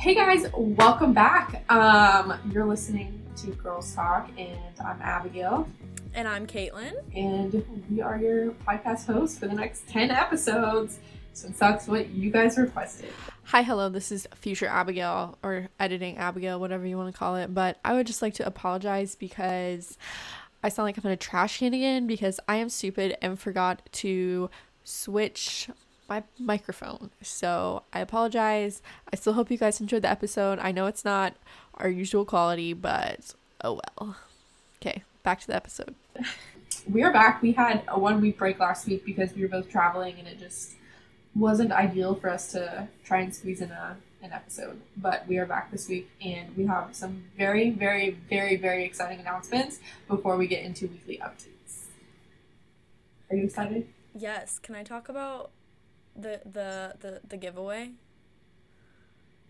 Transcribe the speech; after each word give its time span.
Hey 0.00 0.14
guys, 0.14 0.46
welcome 0.54 1.12
back. 1.12 1.62
Um, 1.70 2.32
you're 2.50 2.64
listening 2.64 3.22
to 3.36 3.48
Girls 3.52 3.94
Talk, 3.94 4.30
and 4.38 4.58
I'm 4.82 5.00
Abigail, 5.02 5.68
And 6.14 6.26
I'm 6.26 6.46
Caitlin. 6.46 6.94
and 7.14 7.84
we 7.90 8.00
are 8.00 8.16
your 8.16 8.52
podcast 8.66 9.04
hosts 9.06 9.38
for 9.38 9.46
the 9.46 9.54
next 9.54 9.86
10 9.88 10.10
episodes, 10.10 11.00
since 11.34 11.58
that's 11.58 11.86
what 11.86 12.08
you 12.08 12.30
guys 12.30 12.56
requested. 12.56 13.10
Hi, 13.44 13.62
hello. 13.62 13.90
This 13.90 14.10
is 14.10 14.26
future 14.34 14.66
Abigail 14.66 15.36
or 15.42 15.68
editing 15.78 16.16
Abigail, 16.16 16.58
whatever 16.58 16.86
you 16.86 16.96
want 16.96 17.12
to 17.12 17.18
call 17.18 17.36
it. 17.36 17.52
But 17.52 17.78
I 17.84 17.92
would 17.92 18.06
just 18.06 18.22
like 18.22 18.34
to 18.34 18.46
apologize 18.46 19.14
because 19.16 19.98
I 20.62 20.70
sound 20.70 20.86
like 20.86 20.96
I'm 20.96 21.04
in 21.04 21.12
a 21.12 21.16
trash 21.16 21.58
can 21.58 21.74
again 21.74 22.06
because 22.06 22.40
I 22.48 22.56
am 22.56 22.70
stupid 22.70 23.18
and 23.20 23.38
forgot 23.38 23.82
to 23.92 24.48
switch 24.82 25.68
my 26.10 26.24
microphone. 26.38 27.10
So 27.22 27.84
I 27.92 28.00
apologize. 28.00 28.82
I 29.10 29.16
still 29.16 29.32
hope 29.32 29.50
you 29.50 29.56
guys 29.56 29.80
enjoyed 29.80 30.02
the 30.02 30.10
episode. 30.10 30.58
I 30.58 30.72
know 30.72 30.86
it's 30.86 31.04
not 31.04 31.36
our 31.74 31.88
usual 31.88 32.26
quality, 32.26 32.74
but 32.74 33.32
oh 33.62 33.80
well. 33.98 34.16
Okay, 34.82 35.04
back 35.22 35.40
to 35.40 35.46
the 35.46 35.56
episode. 35.56 35.94
We 36.88 37.02
are 37.02 37.12
back. 37.12 37.42
We 37.42 37.52
had 37.52 37.82
a 37.88 37.98
one 37.98 38.20
week 38.20 38.38
break 38.38 38.58
last 38.58 38.86
week 38.86 39.04
because 39.04 39.34
we 39.34 39.42
were 39.42 39.48
both 39.48 39.68
traveling, 39.68 40.14
and 40.18 40.26
it 40.26 40.38
just 40.38 40.76
wasn't 41.34 41.72
ideal 41.72 42.14
for 42.14 42.30
us 42.30 42.52
to 42.52 42.88
try 43.04 43.20
and 43.20 43.34
squeeze 43.34 43.60
in 43.60 43.70
a, 43.70 43.96
an 44.22 44.32
episode. 44.32 44.80
But 44.96 45.26
we 45.28 45.36
are 45.38 45.46
back 45.46 45.70
this 45.70 45.88
week, 45.88 46.08
and 46.24 46.56
we 46.56 46.66
have 46.66 46.94
some 46.94 47.24
very, 47.36 47.70
very, 47.70 48.16
very, 48.30 48.56
very 48.56 48.84
exciting 48.84 49.20
announcements 49.20 49.80
before 50.08 50.36
we 50.36 50.46
get 50.46 50.64
into 50.64 50.86
weekly 50.86 51.20
updates. 51.22 51.88
Are 53.30 53.36
you 53.36 53.44
excited? 53.44 53.86
Yes, 54.14 54.58
can 54.58 54.74
I 54.74 54.82
talk 54.82 55.08
about 55.08 55.50
the 56.16 56.40
the 56.44 56.94
the, 57.00 57.20
the 57.28 57.36
giveaway? 57.36 57.90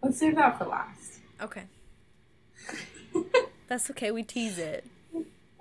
Let's 0.03 0.19
save 0.19 0.37
that 0.37 0.59
for 0.59 0.65
last. 0.65 1.21
Okay. 1.43 1.65
That's 3.69 3.91
okay. 3.91 4.11
We 4.11 4.23
tease 4.23 4.59
it. 4.59 4.85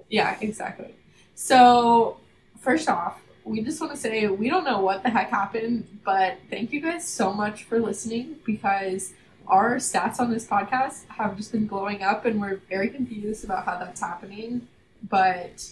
Yeah, 0.10 0.38
exactly. 0.42 0.96
So, 1.36 2.18
first 2.60 2.90
off, 2.90 3.22
we 3.44 3.62
just 3.62 3.80
want 3.80 3.94
to 3.94 3.98
say 4.00 4.28
we 4.28 4.50
don't 4.50 4.64
know 4.64 4.82
what 4.82 5.04
the 5.04 5.10
heck 5.10 5.30
happened, 5.30 6.00
but 6.04 6.38
thank 6.50 6.72
you 6.72 6.82
guys 6.82 7.08
so 7.08 7.32
much 7.34 7.64
for 7.66 7.80
listening 7.80 8.36
because 8.46 9.14
our 9.48 9.76
stats 9.76 10.20
on 10.20 10.32
this 10.32 10.46
podcast 10.46 11.08
have 11.10 11.38
just 11.38 11.52
been 11.52 11.68
blowing 11.68 12.02
up 12.04 12.26
and 12.26 12.40
we're 12.42 12.58
very 12.70 12.90
confused 12.90 13.44
about 13.44 13.66
how 13.66 13.78
that's 13.78 14.02
happening, 14.02 14.68
but 15.08 15.72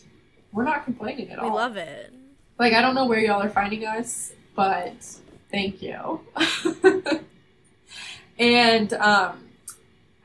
we're 0.52 0.64
not 0.64 0.86
complaining 0.86 1.30
at 1.32 1.42
We 1.42 1.48
all. 1.48 1.56
love 1.56 1.76
it. 1.78 2.14
Like, 2.60 2.74
I 2.74 2.82
don't 2.82 2.96
know 2.96 3.06
where 3.06 3.20
y'all 3.20 3.42
are 3.42 3.50
finding 3.50 3.86
us, 3.86 4.32
but 4.58 4.96
thank 5.52 5.84
you. 5.84 6.20
and 8.40 8.92
um, 8.94 9.46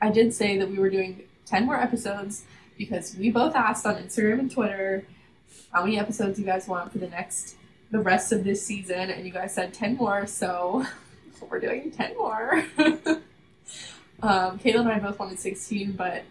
I 0.01 0.09
did 0.09 0.33
say 0.33 0.57
that 0.57 0.67
we 0.67 0.79
were 0.79 0.89
doing 0.89 1.21
10 1.45 1.67
more 1.67 1.75
episodes 1.77 2.43
because 2.75 3.15
we 3.15 3.29
both 3.29 3.55
asked 3.55 3.85
on 3.85 3.95
Instagram 3.95 4.39
and 4.39 4.51
Twitter 4.51 5.05
how 5.71 5.83
many 5.83 5.99
episodes 5.99 6.39
you 6.39 6.45
guys 6.45 6.67
want 6.67 6.91
for 6.91 6.97
the 6.97 7.07
next, 7.07 7.57
the 7.91 7.99
rest 7.99 8.31
of 8.31 8.43
this 8.43 8.65
season, 8.65 9.11
and 9.11 9.23
you 9.23 9.31
guys 9.31 9.53
said 9.53 9.71
10 9.71 9.97
more, 9.97 10.25
so 10.25 10.83
we're 11.49 11.59
doing 11.59 11.91
10 11.91 12.17
more. 12.17 12.65
um, 14.23 14.57
Kayla 14.57 14.79
and 14.79 14.89
I 14.89 14.99
both 14.99 15.19
wanted 15.19 15.39
16, 15.39 15.91
but 15.91 16.23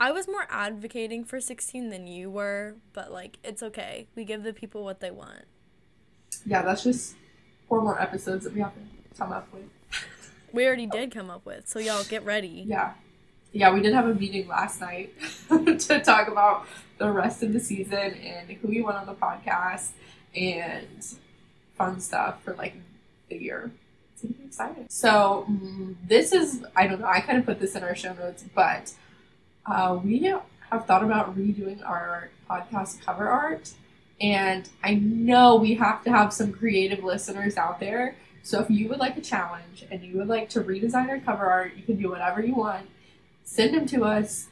I 0.00 0.10
was 0.10 0.26
more 0.26 0.46
advocating 0.48 1.22
for 1.24 1.38
16 1.38 1.90
than 1.90 2.06
you 2.06 2.30
were, 2.30 2.76
but 2.94 3.12
like 3.12 3.38
it's 3.44 3.62
okay. 3.62 4.08
We 4.16 4.24
give 4.24 4.42
the 4.42 4.54
people 4.54 4.84
what 4.84 5.00
they 5.00 5.10
want. 5.10 5.44
yeah, 6.46 6.62
that's 6.62 6.82
just 6.82 7.14
four 7.72 7.80
more 7.80 7.98
episodes 7.98 8.44
that 8.44 8.52
we 8.52 8.60
have 8.60 8.74
to 8.74 9.18
come 9.18 9.32
up 9.32 9.48
with. 9.50 9.64
We 10.52 10.66
already 10.66 10.84
did 10.84 11.10
come 11.10 11.30
up 11.30 11.46
with, 11.46 11.66
so 11.66 11.78
y'all 11.78 12.04
get 12.04 12.26
ready. 12.26 12.66
Yeah. 12.68 12.92
Yeah, 13.52 13.72
we 13.72 13.80
did 13.80 13.94
have 13.94 14.06
a 14.06 14.14
meeting 14.14 14.46
last 14.46 14.82
night 14.82 15.14
to 15.48 16.00
talk 16.00 16.28
about 16.28 16.66
the 16.98 17.10
rest 17.10 17.42
of 17.42 17.54
the 17.54 17.60
season 17.60 17.96
and 17.96 18.50
who 18.50 18.68
we 18.68 18.82
want 18.82 18.98
on 18.98 19.06
the 19.06 19.14
podcast 19.14 19.92
and 20.36 21.02
fun 21.78 21.98
stuff 22.02 22.42
for 22.44 22.52
like 22.52 22.74
the 23.30 23.36
year. 23.36 23.70
It's 24.12 24.22
gonna 24.22 24.34
be 24.34 24.44
exciting. 24.44 24.86
So 24.90 25.46
mm, 25.50 25.94
this 26.06 26.32
is 26.34 26.66
I 26.76 26.86
don't 26.86 27.00
know, 27.00 27.06
I 27.06 27.20
kind 27.20 27.38
of 27.38 27.46
put 27.46 27.58
this 27.58 27.74
in 27.74 27.82
our 27.82 27.96
show 27.96 28.12
notes, 28.12 28.44
but 28.54 28.92
uh, 29.64 29.98
we 30.04 30.18
have 30.70 30.84
thought 30.84 31.02
about 31.02 31.34
redoing 31.34 31.82
our 31.88 32.28
podcast 32.50 33.00
cover 33.02 33.26
art. 33.26 33.72
And 34.22 34.68
I 34.84 34.94
know 34.94 35.56
we 35.56 35.74
have 35.74 36.04
to 36.04 36.10
have 36.10 36.32
some 36.32 36.52
creative 36.52 37.02
listeners 37.02 37.56
out 37.56 37.80
there. 37.80 38.14
So 38.44 38.60
if 38.60 38.70
you 38.70 38.88
would 38.88 38.98
like 38.98 39.16
a 39.16 39.20
challenge 39.20 39.84
and 39.90 40.02
you 40.02 40.16
would 40.18 40.28
like 40.28 40.48
to 40.50 40.60
redesign 40.60 41.08
our 41.08 41.18
cover 41.18 41.44
art, 41.46 41.72
you 41.76 41.82
can 41.82 42.00
do 42.00 42.08
whatever 42.10 42.40
you 42.44 42.54
want. 42.54 42.88
Send 43.44 43.74
them 43.74 43.86
to 43.86 44.04
us, 44.04 44.48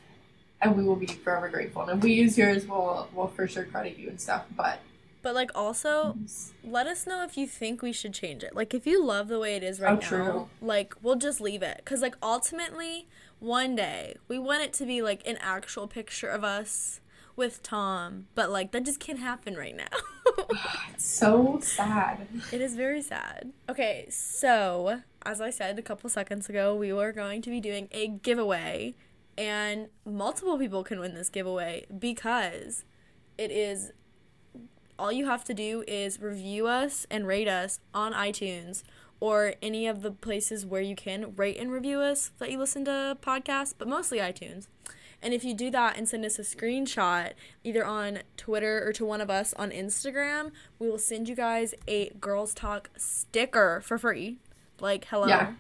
and 0.61 0.77
we 0.77 0.83
will 0.85 0.97
be 0.97 1.07
forever 1.07 1.49
grateful. 1.49 1.83
And 1.83 1.99
if 1.99 2.05
we 2.05 2.13
use 2.15 2.37
yours, 2.37 2.67
we'll 2.67 3.09
we'll 3.15 3.29
for 3.29 3.47
sure 3.47 3.65
credit 3.65 3.97
you 3.97 4.09
and 4.09 4.21
stuff. 4.21 4.45
But 4.57 4.81
But 5.23 5.35
like 5.35 5.51
also, 5.55 6.17
let 6.65 6.87
us 6.89 7.07
know 7.07 7.23
if 7.25 7.37
you 7.37 7.47
think 7.47 7.83
we 7.83 7.93
should 7.93 8.13
change 8.15 8.43
it. 8.43 8.55
Like 8.55 8.75
if 8.75 8.87
you 8.87 9.05
love 9.05 9.29
the 9.29 9.39
way 9.39 9.55
it 9.57 9.63
is 9.63 9.81
right 9.81 9.91
Oh, 9.93 9.95
now, 9.95 10.01
true. 10.01 10.49
like 10.61 10.95
we'll 11.03 11.17
just 11.17 11.41
leave 11.41 11.63
it 11.63 11.81
cuz 11.85 12.03
like 12.03 12.17
ultimately 12.23 13.07
one 13.39 13.75
day 13.77 14.17
we 14.29 14.39
want 14.39 14.63
it 14.63 14.73
to 14.75 14.85
be 14.85 15.01
like 15.03 15.27
an 15.27 15.39
actual 15.41 15.87
picture 15.87 16.29
of 16.29 16.45
us 16.45 17.00
with 17.41 17.63
Tom, 17.63 18.27
but 18.35 18.51
like 18.51 18.71
that 18.71 18.85
just 18.85 19.01
can't 19.01 19.19
happen 19.19 19.57
right 19.57 19.75
now. 19.75 20.55
so 20.99 21.59
sad. 21.63 22.29
It 22.53 22.61
is 22.61 22.77
very 22.77 23.01
sad. 23.01 23.53
Okay, 23.69 24.07
so 24.11 25.01
as 25.25 25.41
I 25.41 25.49
said 25.49 25.79
a 25.79 25.83
couple 25.83 26.09
seconds 26.11 26.51
ago, 26.51 26.77
we 26.77 26.93
were 26.93 27.13
going 27.13 27.41
to 27.43 27.51
be 27.51 27.59
doing 27.59 27.89
a 27.93 28.09
giveaway, 28.09 28.95
and 29.39 29.89
multiple 30.05 30.59
people 30.59 30.85
can 30.85 31.01
win 31.01 31.15
this 31.15 31.31
giveaway 31.31 31.87
because 31.99 32.85
it 33.39 33.51
is 33.51 33.93
all 34.99 35.11
you 35.11 35.25
have 35.25 35.43
to 35.45 35.55
do 35.55 35.83
is 35.89 36.21
review 36.21 36.67
us 36.67 37.07
and 37.11 37.27
rate 37.27 37.49
us 37.49 37.81
on 37.95 38.13
iTunes 38.13 38.83
or 39.19 39.55
any 39.63 39.87
of 39.87 40.03
the 40.03 40.11
places 40.11 40.67
where 40.67 40.83
you 40.83 40.95
can 40.95 41.35
rate 41.37 41.57
and 41.57 41.73
review 41.73 42.01
us 42.01 42.33
that 42.39 42.51
you 42.51 42.59
listen 42.59 42.85
to 42.85 43.17
podcasts, 43.23 43.73
but 43.77 43.89
mostly 43.89 44.19
iTunes. 44.19 44.67
And 45.23 45.35
if 45.35 45.45
you 45.45 45.55
do 45.55 45.71
that 45.71 45.97
and 45.97 46.09
send 46.09 46.25
us 46.25 46.39
a 46.39 46.43
screenshot 46.43 47.33
either 47.63 47.85
on 47.85 48.21
Twitter 48.37 48.83
or 48.87 48.93
to 48.95 49.05
one 49.05 49.21
of 49.21 49.29
us 49.31 49.53
on 49.55 49.71
Instagram, 49.71 50.51
we 50.79 50.89
will 50.89 50.99
send 50.99 51.29
you 51.29 51.35
guys 51.35 51.75
a 51.87 52.11
Girls 52.21 52.55
Talk 52.55 52.91
sticker 52.97 53.81
for 53.85 53.99
free. 53.99 54.39
Like, 54.81 55.05
hello. 55.07 55.27
Yeah. 55.27 55.53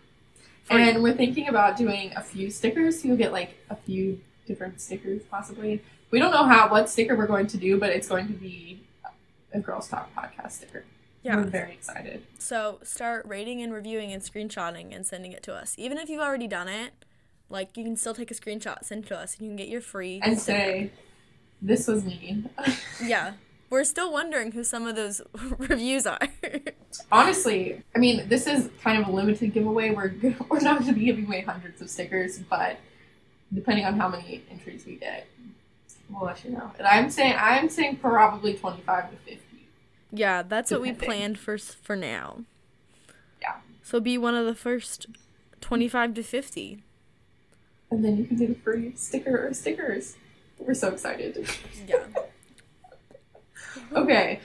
Free. 0.65 0.89
And 0.89 1.03
we're 1.03 1.15
thinking 1.15 1.49
about 1.49 1.77
doing 1.77 2.13
a 2.17 2.23
few 2.23 2.51
stickers. 2.51 3.05
You'll 3.05 3.17
get 3.19 3.33
like 3.33 3.57
a 3.69 3.77
few 3.77 4.21
different 4.47 4.81
stickers, 4.81 5.23
possibly. 5.31 5.83
We 6.11 6.19
don't 6.19 6.33
know 6.33 6.45
how 6.45 6.71
what 6.71 6.89
sticker 6.89 7.15
we're 7.15 7.27
going 7.27 7.47
to 7.49 7.57
do, 7.57 7.79
but 7.79 7.91
it's 7.91 8.09
going 8.09 8.27
to 8.29 8.33
be 8.33 8.81
a 9.53 9.61
Girls 9.61 9.89
Talk 9.89 10.11
podcast 10.15 10.53
sticker. 10.53 10.85
yeah. 11.23 11.37
We're 11.37 11.45
very 11.45 11.73
excited. 11.73 12.23
So 12.39 12.79
start 12.83 13.27
rating 13.27 13.61
and 13.63 13.73
reviewing 13.73 14.11
and 14.13 14.23
screenshotting 14.23 14.95
and 14.95 15.07
sending 15.07 15.33
it 15.33 15.43
to 15.45 15.55
us. 15.55 15.75
Even 15.77 15.99
if 15.99 16.09
you've 16.09 16.23
already 16.23 16.49
done 16.49 16.69
it, 16.69 16.93
like 17.51 17.77
you 17.77 17.85
can 17.85 17.97
still 17.97 18.15
take 18.15 18.31
a 18.31 18.35
screenshot, 18.35 18.85
send 18.85 19.05
it 19.05 19.09
to 19.09 19.19
us, 19.19 19.35
and 19.37 19.43
you 19.43 19.51
can 19.51 19.57
get 19.57 19.69
your 19.69 19.81
free 19.81 20.21
And 20.23 20.39
say, 20.39 20.91
this 21.61 21.87
was 21.87 22.05
me. 22.05 22.45
Yeah. 23.05 23.33
We're 23.69 23.85
still 23.85 24.13
wondering 24.13 24.51
who 24.51 24.65
some 24.65 24.89
of 24.89 24.97
those 24.97 25.21
reviews 25.59 26.05
are. 26.05 26.19
Honestly, 27.13 27.81
I 27.95 28.01
mean, 28.01 28.29
this 28.29 28.49
is 28.49 28.69
kind 28.83 29.01
of 29.01 29.07
a 29.07 29.13
limited 29.13 29.53
giveaway. 29.53 29.91
We're 29.91 30.13
we're 30.49 30.61
not 30.61 30.81
going 30.81 30.93
to 30.93 30.99
be 30.99 31.05
giving 31.05 31.27
away 31.27 31.43
hundreds 31.43 31.81
of 31.81 31.89
stickers, 31.89 32.39
but 32.39 32.79
depending 33.55 33.85
on 33.85 33.97
how 33.97 34.09
many 34.09 34.43
entries 34.51 34.85
we 34.87 34.97
get, 34.97 35.29
we'll 36.09 36.25
let 36.27 36.45
you 36.45 36.51
know. 36.51 36.73
And 36.79 36.87
I'm 36.87 37.11
saying 37.11 37.37
I'm 37.39 37.69
saying 37.69 37.99
probably 37.99 38.55
twenty 38.55 38.83
five 38.83 39.09
to 39.11 39.17
fifty. 39.19 39.69
yeah, 40.11 40.43
that's 40.43 40.73
what 40.73 40.81
we 40.81 40.93
planned 40.93 41.39
for 41.39 41.57
for 41.57 41.95
now. 41.95 42.41
Yeah. 43.41 43.57
So 43.85 44.01
be 44.01 44.19
one 44.19 44.35
of 44.35 44.47
the 44.47 44.55
first 44.57 45.07
25 45.61 46.15
to 46.15 46.23
50. 46.23 46.83
And 47.91 48.05
then 48.05 48.17
you 48.17 48.25
can 48.25 48.37
get 48.37 48.51
a 48.51 48.55
free 48.55 48.93
sticker 48.97 49.47
or 49.47 49.55
stickers. 49.55 50.17
We're 50.59 50.75
so 50.75 50.89
excited. 50.89 51.49
Yeah. 51.87 52.05
Okay, 53.93 54.41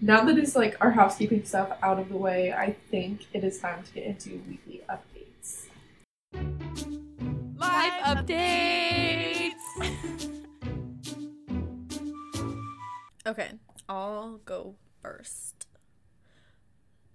now 0.00 0.24
that 0.24 0.38
it's 0.38 0.54
like 0.56 0.76
our 0.80 0.90
housekeeping 0.90 1.44
stuff 1.44 1.76
out 1.82 1.98
of 1.98 2.08
the 2.08 2.16
way, 2.16 2.52
I 2.52 2.76
think 2.90 3.26
it 3.32 3.44
is 3.44 3.58
time 3.58 3.82
to 3.82 3.92
get 3.92 4.04
into 4.04 4.40
weekly 4.48 4.82
updates. 4.88 5.66
Live 7.58 7.92
updates. 8.02 9.52
okay, 13.26 13.52
I'll 13.88 14.38
go 14.44 14.76
first. 15.02 15.66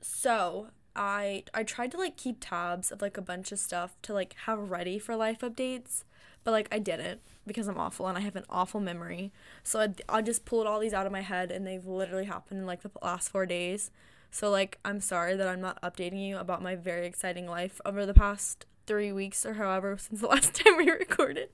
So, 0.01 0.67
I 0.95 1.43
I 1.53 1.63
tried 1.63 1.91
to 1.91 1.97
like 1.97 2.17
keep 2.17 2.37
tabs 2.39 2.91
of 2.91 3.01
like 3.01 3.17
a 3.17 3.21
bunch 3.21 3.51
of 3.51 3.59
stuff 3.59 3.95
to 4.03 4.13
like 4.13 4.35
have 4.45 4.71
ready 4.71 4.97
for 4.99 5.15
life 5.15 5.39
updates, 5.39 6.03
but 6.43 6.51
like 6.51 6.67
I 6.71 6.79
didn't 6.79 7.21
because 7.45 7.67
I'm 7.67 7.77
awful 7.77 8.07
and 8.07 8.17
I 8.17 8.21
have 8.21 8.35
an 8.35 8.45
awful 8.49 8.79
memory. 8.79 9.31
So 9.63 9.79
I 9.81 9.89
I 10.09 10.21
just 10.21 10.45
pulled 10.45 10.67
all 10.67 10.79
these 10.79 10.93
out 10.93 11.05
of 11.05 11.11
my 11.11 11.21
head 11.21 11.51
and 11.51 11.65
they've 11.65 11.85
literally 11.85 12.25
happened 12.25 12.59
in 12.61 12.65
like 12.65 12.81
the 12.81 12.91
last 13.01 13.29
4 13.29 13.45
days. 13.45 13.91
So 14.31 14.49
like 14.49 14.79
I'm 14.85 15.01
sorry 15.01 15.35
that 15.35 15.47
I'm 15.47 15.61
not 15.61 15.81
updating 15.81 16.25
you 16.25 16.37
about 16.37 16.61
my 16.61 16.75
very 16.75 17.07
exciting 17.07 17.47
life 17.47 17.81
over 17.85 18.05
the 18.05 18.13
past 18.13 18.65
three 18.87 19.11
weeks 19.11 19.45
or 19.45 19.55
however 19.55 19.97
since 19.97 20.21
the 20.21 20.27
last 20.35 20.53
time 20.53 20.77
we 20.77 20.89
recorded. 20.89 21.49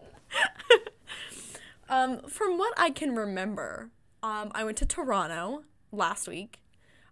um, 1.89 2.21
from 2.21 2.57
what 2.57 2.73
I 2.77 2.89
can 2.89 3.15
remember, 3.15 3.89
um, 4.23 4.51
I 4.53 4.63
went 4.63 4.77
to 4.77 4.85
Toronto 4.85 5.63
last 5.91 6.27
week. 6.27 6.59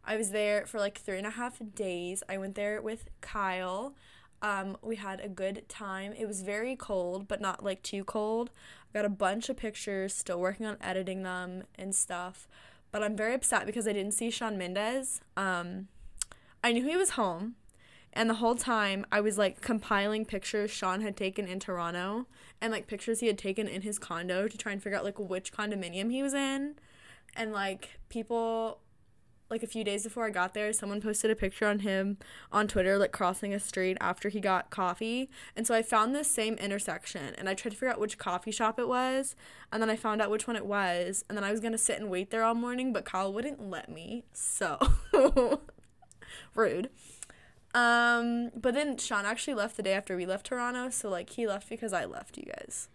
I 0.03 0.17
was 0.17 0.31
there 0.31 0.65
for 0.65 0.79
like 0.79 0.97
three 0.97 1.17
and 1.17 1.27
a 1.27 1.31
half 1.31 1.61
days. 1.75 2.23
I 2.27 2.37
went 2.37 2.55
there 2.55 2.81
with 2.81 3.09
Kyle. 3.21 3.95
Um, 4.41 4.77
we 4.81 4.95
had 4.95 5.19
a 5.19 5.29
good 5.29 5.67
time. 5.67 6.13
It 6.17 6.25
was 6.25 6.41
very 6.41 6.75
cold, 6.75 7.27
but 7.27 7.41
not 7.41 7.63
like 7.63 7.83
too 7.83 8.03
cold. 8.03 8.49
I 8.93 8.99
got 8.99 9.05
a 9.05 9.09
bunch 9.09 9.49
of 9.49 9.57
pictures, 9.57 10.13
still 10.13 10.39
working 10.39 10.65
on 10.65 10.77
editing 10.81 11.23
them 11.23 11.63
and 11.75 11.93
stuff. 11.93 12.47
But 12.91 13.03
I'm 13.03 13.15
very 13.15 13.33
upset 13.33 13.65
because 13.65 13.87
I 13.87 13.93
didn't 13.93 14.13
see 14.13 14.31
Shawn 14.31 14.57
Mendes. 14.57 15.21
Um, 15.37 15.89
I 16.63 16.71
knew 16.71 16.83
he 16.83 16.97
was 16.97 17.11
home, 17.11 17.55
and 18.13 18.29
the 18.29 18.35
whole 18.35 18.55
time 18.55 19.05
I 19.11 19.21
was 19.21 19.37
like 19.37 19.61
compiling 19.61 20.25
pictures 20.25 20.71
Shawn 20.71 21.01
had 21.01 21.15
taken 21.15 21.47
in 21.47 21.59
Toronto 21.59 22.25
and 22.59 22.71
like 22.71 22.87
pictures 22.87 23.19
he 23.19 23.27
had 23.27 23.37
taken 23.37 23.67
in 23.67 23.83
his 23.83 23.99
condo 23.99 24.47
to 24.47 24.57
try 24.57 24.71
and 24.71 24.81
figure 24.81 24.97
out 24.97 25.05
like 25.05 25.19
which 25.19 25.53
condominium 25.53 26.11
he 26.11 26.23
was 26.23 26.33
in. 26.33 26.75
And 27.35 27.53
like 27.53 27.99
people 28.09 28.79
like 29.49 29.63
a 29.63 29.67
few 29.67 29.83
days 29.83 30.03
before 30.03 30.25
I 30.25 30.29
got 30.29 30.53
there, 30.53 30.71
someone 30.73 31.01
posted 31.01 31.31
a 31.31 31.35
picture 31.35 31.65
on 31.65 31.79
him 31.79 32.17
on 32.51 32.67
Twitter, 32.67 32.97
like 32.97 33.11
crossing 33.11 33.53
a 33.53 33.59
street 33.59 33.97
after 33.99 34.29
he 34.29 34.39
got 34.39 34.69
coffee. 34.69 35.29
And 35.55 35.65
so 35.65 35.73
I 35.73 35.81
found 35.81 36.13
this 36.15 36.29
same 36.29 36.55
intersection 36.55 37.33
and 37.35 37.49
I 37.49 37.53
tried 37.53 37.71
to 37.71 37.77
figure 37.77 37.89
out 37.89 37.99
which 37.99 38.17
coffee 38.17 38.51
shop 38.51 38.79
it 38.79 38.87
was. 38.87 39.35
And 39.71 39.81
then 39.81 39.89
I 39.89 39.95
found 39.95 40.21
out 40.21 40.29
which 40.29 40.47
one 40.47 40.55
it 40.55 40.65
was. 40.65 41.25
And 41.27 41.37
then 41.37 41.43
I 41.43 41.51
was 41.51 41.59
going 41.59 41.71
to 41.71 41.77
sit 41.77 41.99
and 41.99 42.09
wait 42.09 42.29
there 42.29 42.43
all 42.43 42.55
morning, 42.55 42.93
but 42.93 43.05
Kyle 43.05 43.33
wouldn't 43.33 43.69
let 43.69 43.89
me. 43.89 44.23
So 44.33 44.77
rude. 46.55 46.89
Um, 47.73 48.51
but 48.55 48.73
then 48.73 48.97
Shawn 48.97 49.25
actually 49.25 49.53
left 49.53 49.77
the 49.77 49.83
day 49.83 49.93
after 49.93 50.15
we 50.15 50.25
left 50.25 50.47
Toronto. 50.47 50.89
So 50.89 51.09
like 51.09 51.31
he 51.31 51.47
left 51.47 51.69
because 51.69 51.93
I 51.93 52.05
left 52.05 52.37
you 52.37 52.45
guys. 52.45 52.87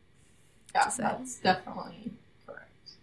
Yeah, 0.75 0.91
that's 0.97 1.37
definitely 1.37 2.13
correct. 2.47 2.95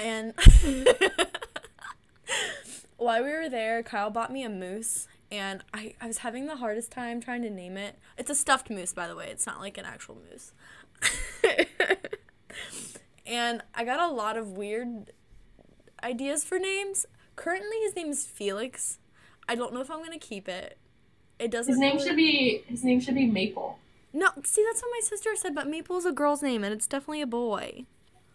And 0.00 0.34
while 3.04 3.22
we 3.22 3.30
were 3.30 3.48
there, 3.48 3.82
Kyle 3.82 4.10
bought 4.10 4.32
me 4.32 4.42
a 4.42 4.48
moose, 4.48 5.06
and 5.30 5.62
I, 5.72 5.94
I 6.00 6.06
was 6.06 6.18
having 6.18 6.46
the 6.46 6.56
hardest 6.56 6.90
time 6.90 7.20
trying 7.20 7.42
to 7.42 7.50
name 7.50 7.76
it. 7.76 7.98
It's 8.16 8.30
a 8.30 8.34
stuffed 8.34 8.70
moose, 8.70 8.92
by 8.92 9.06
the 9.06 9.14
way. 9.14 9.28
It's 9.30 9.46
not 9.46 9.60
like 9.60 9.78
an 9.78 9.84
actual 9.84 10.16
moose. 10.30 10.52
and 13.26 13.62
I 13.74 13.84
got 13.84 14.00
a 14.00 14.12
lot 14.12 14.36
of 14.36 14.56
weird 14.56 15.12
ideas 16.02 16.44
for 16.44 16.58
names. 16.58 17.06
Currently, 17.36 17.76
his 17.82 17.94
name 17.94 18.08
is 18.08 18.26
Felix. 18.26 18.98
I 19.48 19.54
don't 19.54 19.74
know 19.74 19.80
if 19.80 19.90
I'm 19.90 20.02
gonna 20.02 20.18
keep 20.18 20.48
it. 20.48 20.78
It 21.38 21.50
doesn't. 21.50 21.72
His 21.72 21.78
name 21.80 21.96
really... 21.96 22.06
should 22.06 22.16
be 22.16 22.64
his 22.66 22.84
name 22.84 23.00
should 23.00 23.14
be 23.14 23.26
Maple. 23.26 23.78
No, 24.12 24.28
see 24.44 24.64
that's 24.64 24.80
what 24.80 24.90
my 24.92 25.00
sister 25.02 25.30
said, 25.34 25.54
but 25.54 25.68
Maple 25.68 25.98
is 25.98 26.06
a 26.06 26.12
girl's 26.12 26.42
name, 26.42 26.64
and 26.64 26.72
it's 26.72 26.86
definitely 26.86 27.20
a 27.20 27.26
boy. 27.26 27.84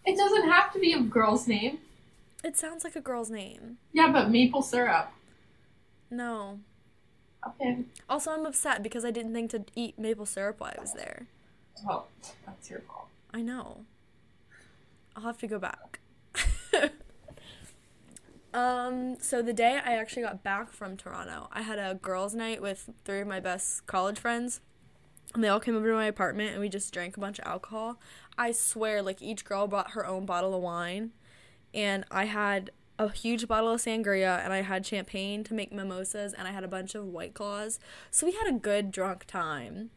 It 0.06 0.18
doesn't 0.18 0.50
have 0.50 0.72
to 0.74 0.80
be 0.80 0.94
a 0.94 1.00
girl's 1.00 1.48
name. 1.48 1.80
It 2.44 2.56
sounds 2.56 2.84
like 2.84 2.96
a 2.96 3.02
girl's 3.02 3.30
name. 3.30 3.78
Yeah, 3.92 4.12
but 4.12 4.30
maple 4.30 4.62
syrup. 4.62 5.12
No. 6.10 6.60
Okay. 7.48 7.80
Also, 8.10 8.32
I'm 8.32 8.46
upset 8.46 8.82
because 8.82 9.04
I 9.04 9.12
didn't 9.12 9.34
think 9.34 9.52
to 9.52 9.64
eat 9.76 10.00
maple 10.00 10.26
syrup 10.26 10.60
while 10.60 10.74
I 10.78 10.82
was 10.82 10.94
there. 10.94 11.28
Well, 11.86 12.08
that's 12.46 12.70
your 12.70 12.80
fault. 12.82 13.08
I 13.34 13.42
know. 13.42 13.86
I'll 15.16 15.24
have 15.24 15.38
to 15.40 15.48
go 15.48 15.60
back. 15.60 16.00
um, 18.54 19.18
so 19.20 19.42
the 19.42 19.54
day 19.54 19.80
I 19.84 19.96
actually 19.96 20.24
got 20.24 20.44
back 20.44 20.72
from 20.72 20.98
Toronto, 20.98 21.50
I 21.52 21.62
had 21.62 21.80
a 21.80 21.96
girls' 21.96 22.36
night 22.36 22.62
with 22.62 22.90
three 23.04 23.22
of 23.22 23.28
my 23.28 23.40
best 23.40 23.86
college 23.86 24.20
friends. 24.20 24.62
And 25.34 25.44
they 25.44 25.48
all 25.48 25.60
came 25.60 25.76
over 25.76 25.88
to 25.88 25.94
my 25.94 26.06
apartment 26.06 26.52
and 26.52 26.60
we 26.60 26.70
just 26.70 26.92
drank 26.92 27.16
a 27.16 27.20
bunch 27.20 27.38
of 27.38 27.46
alcohol. 27.46 28.00
I 28.38 28.52
swear, 28.52 29.02
like 29.02 29.22
each 29.22 29.46
girl 29.46 29.68
brought 29.68 29.92
her 29.92 30.06
own 30.06 30.26
bottle 30.26 30.56
of 30.56 30.62
wine 30.62 31.12
and 31.74 32.06
I 32.12 32.26
had 32.26 32.72
a 33.00 33.10
huge 33.10 33.48
bottle 33.48 33.72
of 33.72 33.80
sangria 33.80 34.44
and 34.44 34.52
I 34.52 34.62
had 34.62 34.86
champagne 34.86 35.44
to 35.46 35.54
make 35.54 35.72
mimosas 35.72 36.34
and 36.34 36.48
I 36.48 36.52
had 36.52 36.66
a 36.66 36.68
bunch 36.68 36.96
of 36.96 37.06
white 37.06 37.34
claws. 37.34 37.80
So 38.12 38.28
we 38.28 38.34
had 38.34 38.48
a 38.48 38.60
good 38.60 38.92
drunk 38.92 39.26
time. 39.26 39.92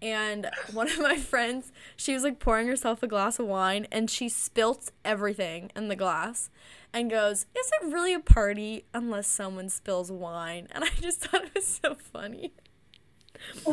And 0.00 0.48
one 0.72 0.88
of 0.88 1.00
my 1.00 1.16
friends, 1.16 1.72
she 1.96 2.14
was 2.14 2.22
like 2.22 2.38
pouring 2.38 2.68
herself 2.68 3.02
a 3.02 3.08
glass 3.08 3.40
of 3.40 3.46
wine 3.46 3.88
and 3.90 4.08
she 4.08 4.28
spilt 4.28 4.92
everything 5.04 5.72
in 5.74 5.88
the 5.88 5.96
glass 5.96 6.48
and 6.92 7.10
goes, 7.10 7.46
Is 7.58 7.70
it 7.80 7.92
really 7.92 8.14
a 8.14 8.20
party 8.20 8.84
unless 8.94 9.26
someone 9.26 9.68
spills 9.68 10.12
wine? 10.12 10.68
And 10.70 10.84
I 10.84 10.90
just 11.00 11.22
thought 11.22 11.44
it 11.44 11.54
was 11.54 11.66
so 11.66 11.96
funny. 11.96 12.52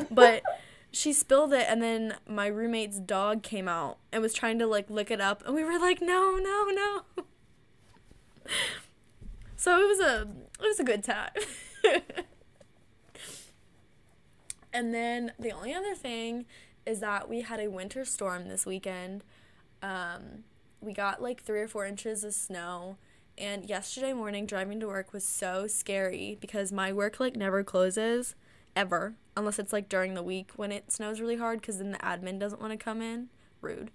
but 0.09 0.41
she 0.91 1.13
spilled 1.13 1.53
it 1.53 1.67
and 1.69 1.83
then 1.83 2.15
my 2.27 2.47
roommate's 2.47 2.99
dog 2.99 3.43
came 3.43 3.67
out 3.67 3.99
and 4.11 4.23
was 4.23 4.33
trying 4.33 4.57
to 4.57 4.65
like 4.65 4.89
lick 4.89 5.11
it 5.11 5.21
up 5.21 5.43
and 5.45 5.53
we 5.53 5.63
were 5.63 5.77
like, 5.77 6.01
No, 6.01 6.39
no, 6.41 6.69
no 6.71 7.25
so 9.55 9.79
it 9.79 9.87
was 9.87 9.99
a 9.99 10.27
it 10.59 10.67
was 10.67 10.79
a 10.79 10.83
good 10.83 11.03
time. 11.03 11.31
and 14.73 14.93
then 14.93 15.33
the 15.39 15.51
only 15.51 15.73
other 15.73 15.95
thing 15.95 16.45
is 16.85 16.99
that 16.99 17.29
we 17.29 17.41
had 17.41 17.59
a 17.59 17.69
winter 17.69 18.05
storm 18.05 18.47
this 18.47 18.65
weekend. 18.65 19.23
Um, 19.81 20.43
we 20.79 20.93
got 20.93 21.21
like 21.21 21.43
three 21.43 21.61
or 21.61 21.67
four 21.67 21.85
inches 21.85 22.23
of 22.23 22.33
snow. 22.33 22.97
And 23.37 23.67
yesterday 23.69 24.13
morning, 24.13 24.45
driving 24.45 24.79
to 24.81 24.87
work 24.87 25.13
was 25.13 25.23
so 25.23 25.67
scary 25.67 26.37
because 26.39 26.71
my 26.71 26.91
work 26.91 27.19
like 27.19 27.35
never 27.35 27.63
closes 27.63 28.35
ever 28.75 29.15
unless 29.35 29.59
it's 29.59 29.73
like 29.73 29.89
during 29.89 30.13
the 30.13 30.23
week 30.23 30.51
when 30.55 30.71
it 30.71 30.91
snows 30.91 31.19
really 31.19 31.37
hard 31.37 31.61
because 31.61 31.77
then 31.77 31.91
the 31.91 31.97
admin 31.99 32.39
doesn't 32.39 32.61
want 32.61 32.71
to 32.71 32.77
come 32.77 33.01
in. 33.01 33.29
Rude. 33.61 33.91